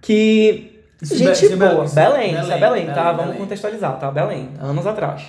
que. 0.00 0.69
Isso 1.02 1.16
gente 1.16 1.46
é 1.52 1.56
boa. 1.56 1.68
Belém, 1.70 1.84
isso- 1.84 1.94
Belém, 1.94 2.30
isso 2.32 2.40
é 2.40 2.44
Belém, 2.44 2.60
Belém, 2.60 2.86
tá? 2.86 2.92
Belém, 2.94 3.04
Vamos 3.12 3.24
Belém. 3.26 3.38
contextualizar, 3.40 3.98
tá? 3.98 4.10
Belém, 4.10 4.48
anos 4.60 4.86
atrás. 4.86 5.22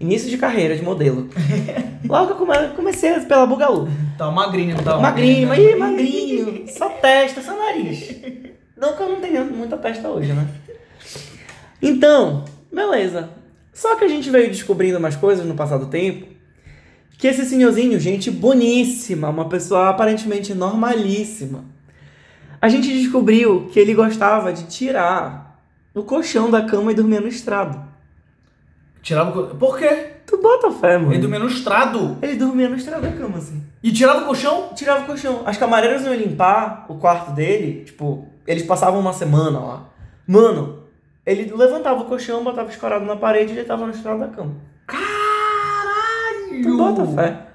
Início 0.00 0.30
de 0.30 0.38
carreira 0.38 0.74
de 0.76 0.82
modelo. 0.82 1.28
Logo 2.08 2.26
que 2.28 2.32
eu 2.32 2.36
come- 2.36 2.68
comecei 2.74 3.12
pela 3.20 3.46
Bugalu. 3.46 3.88
Tá 4.16 4.30
magrinho, 4.30 4.76
não 4.76 4.82
tá? 4.84 4.96
Magrinho, 4.98 5.48
mas 5.48 5.58
ih, 5.58 5.74
magrinho. 5.76 6.64
Só 6.68 6.88
testa, 6.88 7.42
só 7.42 7.56
nariz. 7.56 8.14
Não 8.76 8.94
que 8.96 9.02
eu 9.02 9.08
não 9.10 9.20
tenha 9.20 9.44
muita 9.44 9.76
testa 9.76 10.08
hoje, 10.08 10.32
né? 10.32 10.46
Então, 11.82 12.44
beleza. 12.72 13.30
Só 13.72 13.96
que 13.96 14.04
a 14.04 14.08
gente 14.08 14.30
veio 14.30 14.48
descobrindo 14.48 14.98
umas 14.98 15.16
coisas 15.16 15.44
no 15.44 15.54
passado 15.54 15.86
tempo. 15.86 16.26
Que 17.18 17.28
esse 17.28 17.44
senhorzinho, 17.44 17.98
gente 18.00 18.30
boníssima, 18.30 19.28
uma 19.28 19.48
pessoa 19.48 19.88
aparentemente 19.90 20.54
normalíssima. 20.54 21.64
A 22.64 22.68
gente 22.70 22.88
descobriu 22.88 23.68
que 23.70 23.78
ele 23.78 23.92
gostava 23.92 24.50
de 24.50 24.64
tirar 24.66 25.60
o 25.94 26.02
colchão 26.02 26.50
da 26.50 26.62
cama 26.62 26.92
e 26.92 26.94
dormir 26.94 27.20
no 27.20 27.28
estrado. 27.28 27.78
Tirava 29.02 29.28
o... 29.28 29.32
co- 29.48 29.54
Por 29.56 29.76
quê? 29.78 30.12
Tu 30.26 30.38
bota 30.40 30.70
fé, 30.70 30.96
mano. 30.96 31.12
Ele 31.12 31.20
dormia 31.20 31.38
no 31.40 31.46
estrado. 31.46 32.16
Ele 32.22 32.36
dormia 32.36 32.66
no 32.70 32.76
estrado 32.76 33.02
da 33.02 33.12
cama, 33.12 33.36
assim. 33.36 33.62
E 33.82 33.92
tirava 33.92 34.22
o 34.22 34.24
colchão? 34.24 34.70
tirava 34.74 35.02
o 35.02 35.06
colchão. 35.06 35.42
As 35.44 35.58
camareiras 35.58 36.04
iam 36.04 36.14
limpar 36.14 36.86
o 36.88 36.94
quarto 36.94 37.32
dele, 37.32 37.84
tipo, 37.84 38.26
eles 38.46 38.62
passavam 38.62 38.98
uma 38.98 39.12
semana 39.12 39.58
lá. 39.58 39.82
Mano, 40.26 40.84
ele 41.26 41.52
levantava 41.54 42.00
o 42.00 42.06
colchão, 42.06 42.42
botava 42.42 42.70
escorado 42.70 43.04
na 43.04 43.14
parede 43.16 43.52
e 43.52 43.58
ele 43.58 43.64
tava 43.66 43.84
no 43.84 43.92
estrado 43.92 44.20
da 44.20 44.28
cama. 44.28 44.54
Caralho! 44.86 46.62
Tu 46.62 46.76
bota 46.78 47.06
fé. 47.08 47.46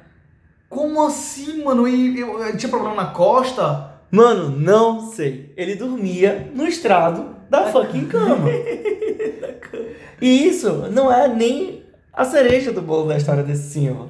Como 0.69 1.03
assim, 1.03 1.63
mano? 1.63 1.87
E 1.87 2.19
eu, 2.19 2.39
eu 2.43 2.55
tinha 2.55 2.69
problema 2.69 2.95
na 2.95 3.05
costa? 3.07 3.88
Mano, 4.11 4.49
não 4.49 5.11
sei. 5.11 5.53
Ele 5.55 5.75
dormia 5.75 6.49
no 6.53 6.65
estrado 6.65 7.35
da 7.49 7.71
fucking 7.71 8.05
cama. 8.07 8.49
E 10.21 10.47
isso 10.47 10.89
não 10.91 11.09
é 11.09 11.27
nem 11.29 11.83
a 12.11 12.25
cereja 12.25 12.73
do 12.73 12.81
bolo 12.81 13.07
da 13.07 13.15
história 13.15 13.41
desse 13.41 13.71
senhor. 13.71 14.09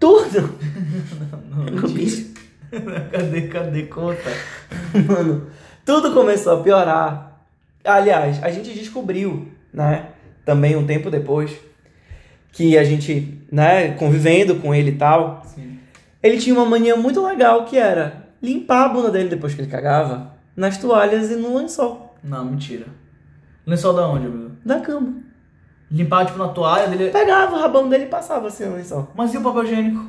Tudo. 0.00 0.58
O 1.84 1.88
bicho 1.88 2.32
cadê, 3.12 3.42
cadê? 3.42 3.82
Conta. 3.84 4.30
Mano, 5.06 5.48
tudo 5.84 6.14
começou 6.14 6.54
a 6.58 6.62
piorar. 6.62 7.42
Aliás, 7.84 8.42
a 8.42 8.50
gente 8.50 8.72
descobriu, 8.72 9.48
né? 9.72 10.06
Também 10.44 10.76
um 10.76 10.86
tempo 10.86 11.10
depois, 11.10 11.50
que 12.52 12.78
a 12.78 12.84
gente, 12.84 13.38
né, 13.50 13.90
convivendo 13.92 14.56
com 14.56 14.74
ele 14.74 14.92
e 14.92 14.96
tal, 14.96 15.42
Sim. 15.44 15.78
ele 16.22 16.38
tinha 16.38 16.54
uma 16.54 16.64
mania 16.64 16.96
muito 16.96 17.24
legal 17.24 17.64
que 17.64 17.76
era 17.76 18.25
limpar 18.42 18.84
a 18.84 18.88
bunda 18.88 19.10
dele 19.10 19.28
depois 19.28 19.54
que 19.54 19.60
ele 19.60 19.70
cagava 19.70 20.32
nas 20.56 20.78
toalhas 20.78 21.30
e 21.30 21.36
no 21.36 21.56
lençol 21.56 22.14
Não, 22.22 22.44
mentira. 22.44 22.86
Lençol 23.66 23.94
da 23.94 24.06
onde, 24.08 24.26
amigo? 24.26 24.52
da 24.64 24.80
cama. 24.80 25.14
Limpar, 25.90 26.26
tipo, 26.26 26.38
na 26.38 26.48
toalha 26.48 26.88
dele. 26.88 27.10
Pegava 27.10 27.54
o 27.54 27.58
rabão 27.60 27.88
dele 27.88 28.04
e 28.04 28.08
passava 28.08 28.48
assim 28.48 28.64
no 28.64 28.76
lençol. 28.76 29.08
Mas 29.14 29.32
e 29.32 29.38
o 29.38 29.42
papel 29.42 29.64
higiênico? 29.64 30.04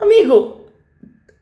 Amigo, 0.00 0.62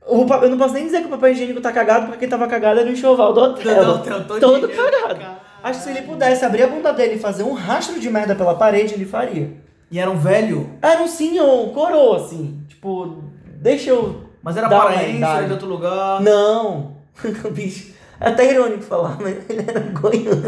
o 0.06 0.26
eu 0.42 0.50
não 0.50 0.58
posso 0.58 0.74
nem 0.74 0.84
dizer 0.84 1.00
que 1.00 1.06
o 1.06 1.10
papel 1.10 1.30
higiênico 1.32 1.60
tá 1.60 1.72
cagado, 1.72 2.06
porque 2.06 2.18
quem 2.18 2.28
tava 2.28 2.48
cagado 2.48 2.80
era 2.80 2.88
o 2.88 2.92
enxoval 2.92 3.32
do 3.32 3.40
hotel. 3.40 3.84
Do 3.84 3.90
hotel 3.92 4.24
todinho. 4.24 4.40
todo 4.40 4.68
cagado. 4.68 5.40
Acho 5.62 5.78
que 5.78 5.84
se 5.84 5.90
ele 5.90 6.02
pudesse 6.02 6.44
abrir 6.44 6.62
a 6.64 6.66
bunda 6.68 6.92
dele 6.92 7.14
e 7.14 7.18
fazer 7.18 7.42
um 7.42 7.52
rastro 7.52 8.00
de 8.00 8.10
merda 8.10 8.34
pela 8.34 8.54
parede, 8.54 8.94
ele 8.94 9.04
faria. 9.04 9.52
E 9.90 9.98
era 9.98 10.10
um 10.10 10.16
velho? 10.18 10.70
Era 10.80 11.02
um 11.02 11.06
senhor, 11.08 11.68
um 11.68 11.72
coroa, 11.72 12.16
assim. 12.16 12.62
Tipo, 12.68 13.22
deixa 13.60 13.90
eu. 13.90 14.29
Mas 14.42 14.56
era 14.56 14.68
paraense, 14.68 15.22
era 15.22 15.46
de 15.46 15.52
outro 15.52 15.68
lugar. 15.68 16.20
Não. 16.20 16.96
Bicho. 17.52 17.90
É 18.20 18.28
até 18.28 18.50
irônico 18.50 18.82
falar, 18.82 19.16
mas 19.20 19.36
ele 19.48 19.64
era 19.66 19.80
goiano. 19.80 20.42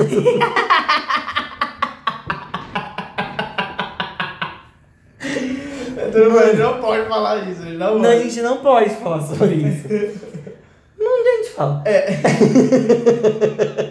Mas 6.35 6.59
não 6.59 6.79
pode 6.79 7.09
falar 7.09 7.49
isso, 7.49 7.65
não 7.65 7.99
Não, 7.99 8.11
a 8.11 8.19
gente 8.19 8.43
não 8.43 8.59
pode 8.59 8.91
falar 8.91 9.23
sobre 9.23 9.55
isso. 9.55 9.89
Não, 10.99 11.21
a 11.21 11.37
gente 11.37 11.51
fala. 11.55 11.83
É. 11.87 12.09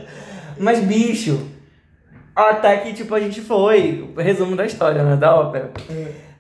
Mas, 0.58 0.80
bicho, 0.82 1.48
até 2.36 2.78
que, 2.78 2.94
tipo, 2.94 3.16
a 3.16 3.20
gente 3.20 3.42
foi, 3.42 4.08
o 4.16 4.22
resumo 4.22 4.56
da 4.56 4.66
história, 4.66 5.04
né, 5.04 5.16
da 5.16 5.36
ópera. 5.36 5.72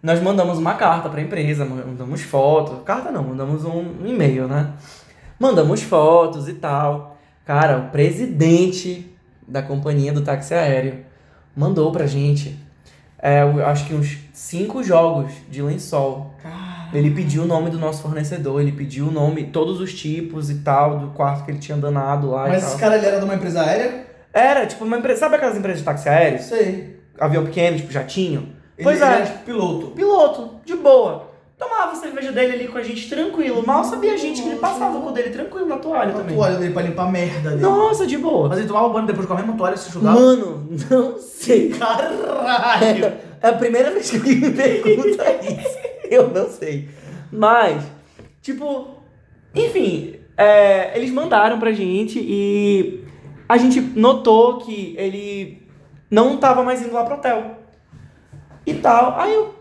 Nós 0.01 0.19
mandamos 0.19 0.57
uma 0.57 0.73
carta 0.73 1.09
pra 1.09 1.21
empresa, 1.21 1.63
mandamos 1.63 2.21
foto. 2.21 2.83
Carta 2.83 3.11
não, 3.11 3.23
mandamos 3.23 3.63
um, 3.65 4.05
e-mail, 4.05 4.47
né? 4.47 4.71
Mandamos 5.39 5.83
fotos 5.83 6.47
e 6.47 6.53
tal. 6.53 7.17
Cara, 7.45 7.77
o 7.77 7.89
presidente 7.89 9.15
da 9.47 9.61
companhia 9.61 10.11
do 10.11 10.21
táxi 10.21 10.53
aéreo 10.53 11.05
mandou 11.55 11.91
pra 11.91 12.07
gente, 12.07 12.57
é, 13.19 13.43
eu 13.43 13.65
acho 13.65 13.85
que 13.85 13.93
uns 13.93 14.17
cinco 14.33 14.83
jogos 14.83 15.31
de 15.49 15.61
lençol. 15.61 16.33
Ele 16.93 17.11
pediu 17.11 17.43
o 17.43 17.45
nome 17.45 17.69
do 17.69 17.77
nosso 17.77 18.01
fornecedor, 18.01 18.59
ele 18.59 18.71
pediu 18.71 19.07
o 19.07 19.11
nome, 19.11 19.45
todos 19.45 19.79
os 19.79 19.93
tipos 19.93 20.49
e 20.49 20.55
tal, 20.55 20.99
do 20.99 21.07
quarto 21.09 21.45
que 21.45 21.51
ele 21.51 21.59
tinha 21.59 21.77
danado 21.77 22.31
lá 22.31 22.47
e 22.47 22.51
Mas 22.51 22.63
esse 22.63 22.77
cara 22.77 22.97
ele 22.97 23.05
era 23.05 23.19
de 23.19 23.23
uma 23.23 23.35
empresa 23.35 23.61
aérea? 23.61 24.05
Era, 24.33 24.65
tipo, 24.65 24.83
uma 24.83 24.97
empresa. 24.97 25.21
Sabe 25.21 25.35
aquelas 25.35 25.57
empresas 25.57 25.79
de 25.79 25.85
táxi 25.85 26.09
aéreo? 26.09 26.41
Sei. 26.41 26.99
Avião 27.19 27.45
pequeno, 27.45 27.77
tipo, 27.77 27.91
jatinho? 27.91 28.60
Ele, 28.81 28.83
pois 28.83 29.01
ele 29.01 29.11
é. 29.11 29.21
tipo 29.25 29.39
piloto. 29.45 29.87
Piloto, 29.87 30.49
de 30.65 30.75
boa. 30.75 31.29
Tomava 31.57 31.91
a 31.91 31.95
cerveja 31.95 32.31
dele 32.31 32.53
ali 32.53 32.67
com 32.67 32.77
a 32.79 32.83
gente 32.83 33.07
tranquilo. 33.07 33.63
Mal 33.65 33.83
sabia 33.83 34.13
a 34.13 34.17
gente 34.17 34.41
que 34.41 34.49
ele 34.49 34.57
passava 34.59 34.99
com 34.99 35.09
o 35.09 35.11
dele 35.11 35.29
tranquilo 35.29 35.67
na 35.67 35.77
toalha 35.77 36.11
também. 36.11 36.35
toalha 36.35 36.57
dele 36.57 36.73
pra 36.73 36.81
limpar 36.81 37.07
a 37.07 37.11
merda 37.11 37.49
dele. 37.51 37.61
Nossa, 37.61 38.07
de 38.07 38.17
boa. 38.17 38.49
Mas 38.49 38.57
ele 38.57 38.67
tomava 38.67 38.89
banho 38.89 39.05
depois 39.05 39.27
com 39.27 39.33
a 39.33 39.37
mesma 39.37 39.53
toalha 39.53 39.75
e 39.75 39.77
se 39.77 39.89
enxugava? 39.89 40.19
Mano, 40.19 40.67
não 40.89 41.19
sei. 41.19 41.69
Caralho! 41.77 43.13
É 43.43 43.47
a 43.47 43.53
primeira 43.53 43.91
vez 43.91 44.09
que 44.09 44.17
alguém 44.17 44.37
me 44.37 44.51
pergunta 44.51 45.23
isso. 45.45 45.77
Eu 46.09 46.29
não 46.29 46.49
sei. 46.49 46.89
Mas, 47.31 47.83
tipo, 48.41 48.87
enfim, 49.53 50.15
é, 50.35 50.97
eles 50.97 51.11
mandaram 51.11 51.59
pra 51.59 51.71
gente 51.71 52.19
e 52.19 53.03
a 53.47 53.57
gente 53.57 53.79
notou 53.79 54.57
que 54.57 54.95
ele 54.97 55.61
não 56.09 56.37
tava 56.37 56.63
mais 56.63 56.81
indo 56.81 56.93
lá 56.93 57.03
pro 57.03 57.15
hotel. 57.15 57.60
E 58.65 58.73
tal. 58.75 59.19
Aí 59.19 59.33
eu 59.33 59.53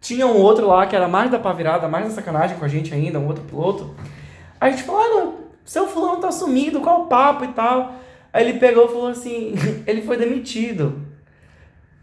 tinha 0.00 0.26
um 0.26 0.36
outro 0.36 0.66
lá 0.66 0.86
que 0.86 0.94
era 0.96 1.08
mais 1.08 1.30
da 1.30 1.38
pavirada, 1.38 1.88
mais 1.88 2.06
da 2.06 2.10
sacanagem 2.10 2.56
com 2.58 2.64
a 2.64 2.68
gente 2.68 2.92
ainda, 2.94 3.18
um 3.18 3.26
outro 3.26 3.44
piloto. 3.44 3.94
Aí 4.60 4.72
a 4.72 4.76
gente 4.76 4.84
falou, 4.84 5.00
ah, 5.00 5.08
não, 5.08 5.34
seu 5.64 5.86
fulano 5.86 6.18
tá 6.20 6.30
sumido, 6.30 6.80
qual 6.80 7.02
o 7.02 7.06
papo 7.06 7.44
e 7.44 7.48
tal. 7.48 7.92
Aí 8.32 8.48
ele 8.48 8.58
pegou 8.58 8.86
e 8.86 8.88
falou 8.88 9.08
assim, 9.08 9.54
ele 9.86 10.02
foi 10.02 10.16
demitido. 10.16 11.00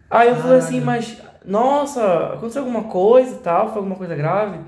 Aí 0.09 0.29
eu 0.29 0.35
falei 0.35 0.57
assim, 0.59 0.79
mas, 0.81 1.17
nossa, 1.43 2.33
aconteceu 2.33 2.61
alguma 2.61 2.83
coisa 2.83 3.35
e 3.35 3.39
tal? 3.39 3.67
Foi 3.69 3.77
alguma 3.77 3.95
coisa 3.95 4.15
grave? 4.15 4.59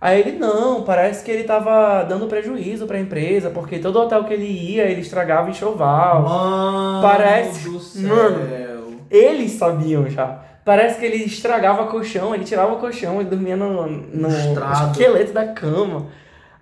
Aí 0.00 0.20
ele, 0.20 0.38
não, 0.38 0.82
parece 0.82 1.24
que 1.24 1.30
ele 1.30 1.44
tava 1.44 2.02
dando 2.02 2.26
prejuízo 2.26 2.86
pra 2.86 2.98
empresa, 2.98 3.50
porque 3.50 3.78
todo 3.78 4.00
hotel 4.00 4.24
que 4.24 4.34
ele 4.34 4.46
ia, 4.46 4.84
ele 4.84 5.00
estragava 5.00 5.48
enxoval. 5.48 6.22
Mano 6.22 7.02
Parece- 7.02 7.68
do 7.68 7.78
céu. 7.78 8.08
Mano. 8.08 9.02
Eles 9.08 9.52
sabiam 9.52 10.08
já. 10.08 10.40
Parece 10.64 10.98
que 11.00 11.04
ele 11.06 11.24
estragava 11.24 11.86
colchão, 11.86 12.34
ele 12.34 12.44
tirava 12.44 12.74
o 12.74 12.78
colchão, 12.78 13.20
ele 13.20 13.28
dormia 13.30 13.56
no, 13.56 13.86
no 13.86 14.28
Estrado. 14.28 14.92
esqueleto 14.92 15.32
da 15.32 15.46
cama. 15.48 16.06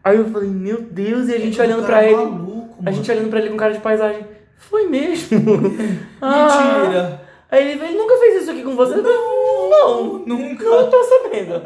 Aí 0.02 0.16
eu 0.16 0.30
falei, 0.30 0.48
meu 0.48 0.80
Deus, 0.80 1.28
e 1.28 1.34
a 1.34 1.38
gente 1.38 1.60
olhando 1.60 1.84
pra 1.84 2.02
ele. 2.04 2.16
Maluco, 2.16 2.76
A 2.86 2.90
gente 2.90 3.10
olhando 3.10 3.28
pra 3.28 3.38
ele 3.40 3.50
com 3.50 3.56
cara 3.58 3.74
de 3.74 3.80
paisagem. 3.80 4.24
Foi 4.56 4.86
mesmo? 4.86 5.38
Ah. 6.22 6.78
Mentira. 6.82 7.22
Aí 7.50 7.72
ele, 7.72 7.84
ele 7.84 7.98
nunca 7.98 8.16
fez 8.18 8.42
isso 8.42 8.50
aqui 8.52 8.62
com 8.62 8.76
você? 8.76 8.96
Não, 8.96 9.70
não, 9.70 10.18
Nunca. 10.26 10.64
não 10.64 10.88
tô 10.90 11.02
sabendo. 11.04 11.60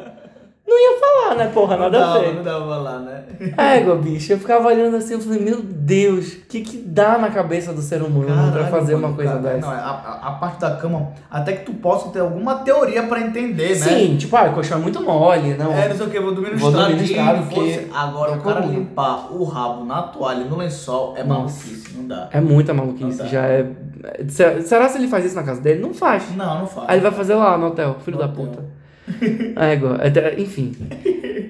Não 0.67 0.79
ia 0.81 0.99
falar, 0.99 1.35
né, 1.37 1.51
porra? 1.53 1.77
Nada 1.77 1.99
não 1.99 2.05
a 2.05 2.09
dava, 2.15 2.21
ver. 2.25 2.35
não 2.37 2.43
dava 2.43 2.65
pra 2.67 2.77
lá, 2.79 2.99
né? 3.01 3.25
Égua, 3.57 3.97
bicho. 3.97 4.33
Eu 4.33 4.39
ficava 4.39 4.69
olhando 4.69 4.97
assim, 4.97 5.13
eu 5.13 5.21
falei, 5.21 5.39
meu 5.41 5.61
Deus, 5.63 6.33
o 6.33 6.41
que 6.49 6.63
que 6.63 6.79
dá 6.79 7.19
na 7.19 7.29
cabeça 7.29 7.71
do 7.73 7.83
ser 7.83 8.01
humano 8.03 8.25
pra 8.51 8.63
Caralho, 8.63 8.71
fazer 8.71 8.95
uma 8.95 9.13
coisa 9.13 9.33
cara, 9.33 9.43
dessa? 9.43 9.59
Não, 9.67 9.71
a, 9.71 9.75
a- 9.77 10.21
a 10.29 10.33
parte 10.33 10.61
da 10.61 10.75
cama, 10.77 11.13
até 11.31 11.53
que 11.53 11.67
tu 11.67 11.75
possa 11.75 12.09
ter 12.09 12.21
alguma 12.21 12.57
teoria 12.57 13.03
pra 13.03 13.21
entender, 13.21 13.69
né? 13.69 13.75
Sim, 13.75 14.17
tipo, 14.17 14.35
ah, 14.37 14.45
o 14.45 14.55
colchão 14.55 14.79
é 14.79 14.81
muito 14.81 15.03
mole, 15.03 15.55
não. 15.55 15.71
É, 15.71 15.87
não 15.89 15.97
sei 15.97 16.07
o 16.07 16.11
que, 16.11 16.19
vou 16.19 16.33
dormir 16.35 16.53
no 16.53 16.59
Vou 16.59 16.73
dormir 16.73 16.95
no 16.97 17.03
estradinho, 17.03 17.47
porque 17.47 17.87
Agora, 17.95 18.33
é 18.33 18.35
o 18.37 18.41
cara 18.41 18.63
comum. 18.63 18.73
limpar 18.73 19.33
o 19.35 19.45
rabo 19.45 19.85
na 19.85 20.03
toalha, 20.03 20.45
no 20.47 20.57
lençol, 20.57 21.13
é 21.15 21.23
Nossa. 21.23 21.41
maluquice, 21.67 21.95
não 21.95 22.07
dá. 22.09 22.29
É 22.33 22.41
muita 22.41 22.73
maluquice, 22.73 23.27
já 23.29 23.43
é... 23.47 23.67
Será 24.29 24.61
será 24.63 24.89
se 24.89 24.97
ele 24.99 25.09
faz 25.09 25.25
isso 25.27 25.35
na 25.35 25.43
casa 25.43 25.61
dele? 25.61 25.81
Não 25.81 25.93
faz. 25.95 26.35
Não, 26.35 26.61
não 26.61 26.67
faz. 26.67 26.87
Aí 26.89 26.97
ele 26.97 27.03
vai 27.03 27.13
fazer 27.13 27.35
lá 27.35 27.57
no 27.59 27.67
hotel, 27.69 27.97
filho 28.03 28.17
No 28.19 28.23
da 28.23 28.31
hotel. 28.33 28.47
puta. 28.47 28.65
Égua, 29.57 30.01
enfim. 30.39 30.73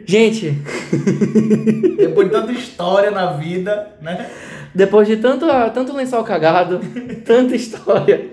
Gente, 0.07 0.51
Depois 1.97 2.29
de 2.29 2.33
tanta 2.33 2.53
história 2.53 3.11
na 3.11 3.33
vida, 3.33 3.89
né? 4.01 4.29
Depois 4.75 5.07
de 5.07 5.17
tanto, 5.17 5.47
tanto 5.73 5.97
lençol 5.97 6.25
cagado, 6.25 6.81
tanta 7.25 7.55
história, 7.55 8.27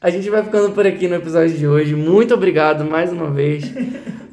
a 0.00 0.10
gente 0.10 0.28
vai 0.30 0.42
ficando 0.42 0.72
por 0.72 0.86
aqui 0.86 1.06
no 1.06 1.14
episódio 1.16 1.56
de 1.56 1.66
hoje. 1.66 1.94
Muito 1.94 2.34
obrigado 2.34 2.84
mais 2.84 3.12
uma 3.12 3.30
vez. 3.30 3.72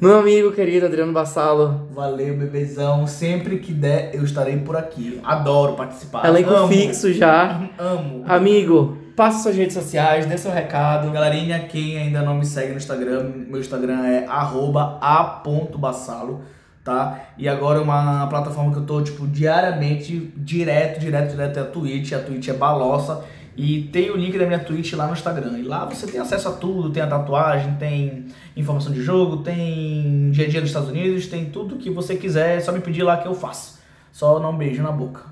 Meu 0.00 0.18
amigo 0.18 0.50
querido 0.50 0.86
Adriano 0.86 1.12
Bassalo. 1.12 1.88
Valeu, 1.92 2.34
bebezão. 2.34 3.06
Sempre 3.06 3.58
que 3.58 3.72
der, 3.72 4.10
eu 4.14 4.24
estarei 4.24 4.56
por 4.56 4.74
aqui. 4.74 5.20
Adoro 5.22 5.74
participar. 5.74 6.26
Elenco 6.26 6.50
Amo. 6.50 6.68
fixo 6.68 7.12
já. 7.12 7.68
Amo. 7.78 8.24
Amigo, 8.26 8.96
passa 9.20 9.42
suas 9.42 9.54
redes 9.54 9.74
sociais, 9.74 10.24
dê 10.24 10.38
seu 10.38 10.50
recado. 10.50 11.10
Galerinha, 11.10 11.58
quem 11.58 11.98
ainda 11.98 12.22
não 12.22 12.38
me 12.38 12.46
segue 12.46 12.70
no 12.70 12.78
Instagram, 12.78 13.30
meu 13.48 13.60
Instagram 13.60 14.06
é 14.06 14.24
a.bassalo, 14.26 16.40
tá? 16.82 17.20
E 17.36 17.46
agora 17.46 17.80
é 17.80 17.82
uma 17.82 18.26
plataforma 18.28 18.72
que 18.72 18.78
eu 18.78 18.86
tô, 18.86 19.02
tipo, 19.02 19.26
diariamente, 19.26 20.32
direto, 20.34 20.98
direto, 20.98 21.32
direto 21.32 21.58
é 21.58 21.60
a 21.60 21.66
Twitch. 21.66 22.12
A 22.12 22.20
Twitch 22.20 22.48
é 22.48 22.54
Balossa. 22.54 23.22
E 23.54 23.90
tem 23.92 24.10
o 24.10 24.16
link 24.16 24.38
da 24.38 24.46
minha 24.46 24.58
Twitch 24.58 24.94
lá 24.94 25.06
no 25.06 25.12
Instagram. 25.12 25.58
E 25.58 25.64
lá 25.64 25.84
você 25.84 26.06
tem 26.06 26.18
acesso 26.18 26.48
a 26.48 26.52
tudo, 26.52 26.88
tem 26.88 27.02
a 27.02 27.06
tatuagem, 27.06 27.74
tem 27.74 28.24
informação 28.56 28.90
de 28.90 29.02
jogo, 29.02 29.42
tem 29.42 30.30
dia 30.30 30.46
a 30.46 30.48
dia 30.48 30.62
dos 30.62 30.70
Estados 30.70 30.88
Unidos, 30.88 31.26
tem 31.26 31.44
tudo 31.44 31.76
que 31.76 31.90
você 31.90 32.16
quiser, 32.16 32.56
é 32.56 32.60
só 32.60 32.72
me 32.72 32.80
pedir 32.80 33.02
lá 33.02 33.18
que 33.18 33.28
eu 33.28 33.34
faço. 33.34 33.80
Só 34.10 34.40
não 34.40 34.56
beijo 34.56 34.82
na 34.82 34.90
boca. 34.90 35.24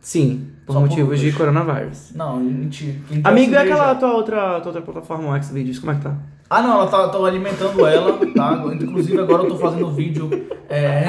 Sim, 0.00 0.53
por 0.66 0.72
Só 0.72 0.80
por 0.80 0.88
motivos 0.88 1.20
de 1.20 1.26
hoje. 1.28 1.36
coronavírus. 1.36 2.12
Não, 2.14 2.36
mentira. 2.38 2.96
Quer 3.08 3.20
Amigo, 3.24 3.52
e 3.52 3.56
aquela 3.56 3.94
tua 3.94 4.12
outra, 4.14 4.60
tua 4.60 4.68
outra 4.68 4.82
plataforma, 4.82 5.36
o 5.36 5.42
Xvideos, 5.42 5.78
como 5.78 5.92
é 5.92 5.94
que 5.96 6.02
tá? 6.02 6.14
Ah, 6.48 6.62
não, 6.62 6.74
ela 6.74 6.86
tá, 6.86 7.08
tô 7.08 7.24
alimentando 7.24 7.86
ela, 7.86 8.18
tá? 8.34 8.62
Inclusive 8.80 9.18
agora 9.18 9.42
eu 9.42 9.48
tô 9.48 9.56
fazendo 9.56 9.90
vídeo. 9.90 10.30
É... 10.68 11.04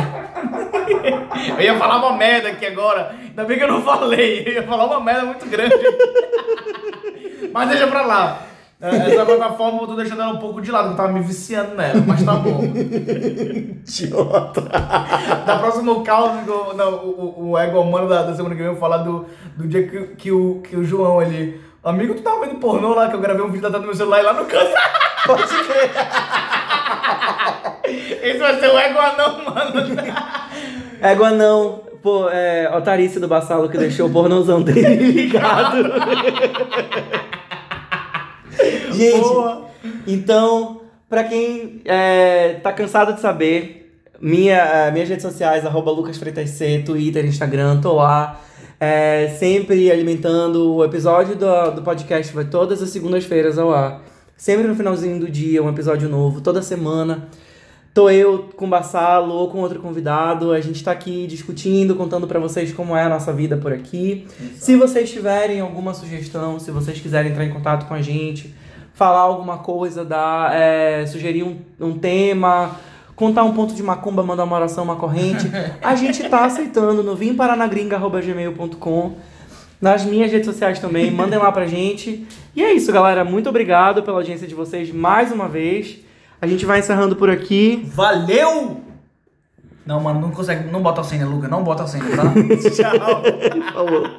eu 1.58 1.62
ia 1.62 1.78
falar 1.78 1.98
uma 1.98 2.18
merda 2.18 2.50
aqui 2.50 2.66
agora. 2.66 3.16
Ainda 3.20 3.44
bem 3.44 3.58
que 3.58 3.64
eu 3.64 3.68
não 3.68 3.82
falei. 3.82 4.44
Eu 4.46 4.54
ia 4.54 4.64
falar 4.64 4.86
uma 4.86 5.00
merda 5.00 5.26
muito 5.26 5.46
grande. 5.50 5.76
Mas 7.54 7.70
deixa 7.70 7.88
pra 7.88 8.06
lá. 8.06 8.42
É, 8.82 8.90
Essa 9.14 9.26
plataforma 9.26 9.82
eu 9.82 9.88
tô 9.88 9.96
deixando 9.96 10.22
ela 10.22 10.34
um 10.34 10.38
pouco 10.38 10.62
de 10.62 10.70
lado, 10.70 10.90
eu 10.92 10.96
tava 10.96 11.12
me 11.14 11.22
viciando 11.22 11.76
nela, 11.76 12.04
mas 12.06 12.22
tá 12.24 12.34
bom. 12.34 12.62
Idiota. 12.66 14.62
Da 14.62 15.58
próxima 15.60 16.04
caos, 16.04 16.32
o- 16.48 16.52
o, 16.52 17.34
o, 17.48 17.50
o 17.52 17.58
ego 17.58 17.80
humano 17.80 18.08
da, 18.10 18.24
da 18.24 18.34
semana 18.36 18.54
que 18.54 18.60
vem 18.62 18.68
eu 18.68 18.74
vou 18.74 18.82
falar 18.82 18.98
do, 18.98 19.26
do 19.56 19.66
dia 19.68 19.88
que, 19.88 20.02
que, 20.16 20.32
o, 20.32 20.62
que 20.62 20.76
o 20.76 20.84
João, 20.84 21.22
ele. 21.22 21.62
Amigo, 21.84 22.16
tu 22.16 22.22
tava 22.22 22.46
vendo 22.46 22.60
pornô 22.60 22.94
lá, 22.94 23.08
que 23.08 23.16
eu 23.16 23.22
gravei 23.22 23.44
um 23.44 23.50
vídeo 23.52 23.70
da 23.70 23.80
no 23.80 23.86
meu 23.86 23.96
celular 23.96 24.20
e 24.20 24.24
lá 24.24 24.34
no 24.34 24.46
canto. 24.46 24.74
Pode 25.26 25.44
crer. 25.48 25.92
Esse 28.24 28.40
vai 28.40 28.60
ser 28.60 28.68
o 28.68 28.78
ego 28.78 29.00
anão, 29.00 29.46
mano. 29.46 29.72
Égua 31.02 31.32
não. 31.32 31.82
Pô, 32.02 32.30
é 32.30 32.70
Otarice 32.76 33.20
do 33.20 33.28
Bassalo 33.28 33.70
que 33.70 33.78
deixou 33.78 34.08
o 34.08 34.12
pornozão 34.12 34.62
dele 34.62 34.96
ligado. 35.12 35.78
Gente, 38.96 39.28
então, 40.08 40.82
Pra 41.08 41.24
quem 41.24 41.82
é, 41.86 42.56
tá 42.64 42.74
cansado 42.74 43.14
de 43.14 43.22
saber, 43.22 44.02
minha, 44.20 44.58
eh, 44.58 44.92
minhas 44.92 45.08
redes 45.08 45.22
sociais, 45.22 45.64
arroba 45.64 45.92
lucasfreitasc, 45.92 46.84
Twitter, 46.84 47.24
Instagram, 47.26 47.80
tô 47.80 47.94
lá. 47.94 48.42
É, 48.80 49.34
sempre 49.40 49.92
alimentando. 49.92 50.74
O 50.74 50.84
episódio 50.84 51.36
do, 51.36 51.72
do 51.72 51.84
podcast 51.84 52.34
vai 52.34 52.46
todas 52.46 52.82
as 52.82 52.90
segundas-feiras 52.90 53.60
ao 53.60 53.72
ar. 53.72 54.02
Sempre 54.36 54.68
no 54.68 54.76
finalzinho 54.76 55.20
do 55.20 55.30
dia, 55.30 55.62
um 55.64 55.70
episódio 55.70 56.10
novo, 56.10 56.42
toda 56.42 56.62
semana. 56.62 57.30
Tô 57.94 58.10
eu 58.10 58.50
com 58.56 58.66
o 58.66 58.68
Bassalo 58.68 59.34
ou 59.36 59.50
com 59.50 59.60
outro 59.60 59.80
convidado. 59.80 60.52
A 60.52 60.60
gente 60.60 60.84
tá 60.84 60.92
aqui 60.92 61.28
discutindo, 61.28 61.96
contando 61.96 62.28
pra 62.28 62.40
vocês 62.40 62.74
como 62.74 62.94
é 62.94 63.04
a 63.04 63.10
nossa 63.10 63.32
vida 63.32 63.56
por 63.56 63.72
aqui. 63.72 64.28
Se 64.58 64.76
vocês 64.76 65.10
tiverem 65.10 65.62
alguma 65.62 65.94
sugestão, 65.94 66.60
se 66.60 66.72
vocês 66.72 67.00
quiserem 67.00 67.32
entrar 67.32 67.46
em 67.46 67.52
contato 67.52 67.88
com 67.88 67.94
a 67.94 68.02
gente, 68.02 68.54
falar 68.96 69.20
alguma 69.20 69.60
coisa, 69.60 70.04
dar, 70.04 70.56
é, 70.56 71.06
sugerir 71.06 71.44
um, 71.44 71.58
um 71.80 71.98
tema, 72.00 72.78
contar 73.16 73.44
um 73.44 73.54
ponto 73.54 73.76
de 73.76 73.84
macumba, 73.84 74.24
mandar 74.24 74.46
uma 74.46 74.56
oração, 74.56 74.84
uma 74.86 74.96
corrente, 74.96 75.52
a 75.84 75.96
gente 75.96 76.28
tá 76.28 76.46
aceitando 76.46 77.04
no 77.04 77.16
vimparanagringa.gmail.com 77.16 79.14
nas 79.82 80.04
minhas 80.06 80.32
redes 80.32 80.48
sociais 80.48 80.80
também, 80.80 81.12
mandem 81.12 81.38
lá 81.38 81.52
pra 81.52 81.68
gente. 81.68 82.26
E 82.56 82.64
é 82.64 82.74
isso, 82.74 82.92
galera. 82.92 83.24
Muito 83.26 83.50
obrigado 83.50 84.02
pela 84.02 84.18
audiência 84.18 84.48
de 84.48 84.56
vocês 84.56 84.92
mais 84.92 85.32
uma 85.32 85.48
vez. 85.48 86.00
A 86.42 86.48
gente 86.48 86.66
vai 86.66 86.80
encerrando 86.80 87.16
por 87.16 87.30
aqui. 87.30 87.84
Valeu! 87.94 88.82
Não, 89.86 90.00
mano, 90.00 90.22
não 90.22 90.32
consegue. 90.32 90.72
Não 90.72 90.82
bota 90.82 91.02
a 91.02 91.04
senha, 91.04 91.26
Luca. 91.26 91.48
Não 91.48 91.64
bota 91.64 91.84
a 91.84 91.88
senha, 91.88 92.06
tá? 92.16 92.24
Tchau. 92.72 93.74
Falou. 93.74 94.10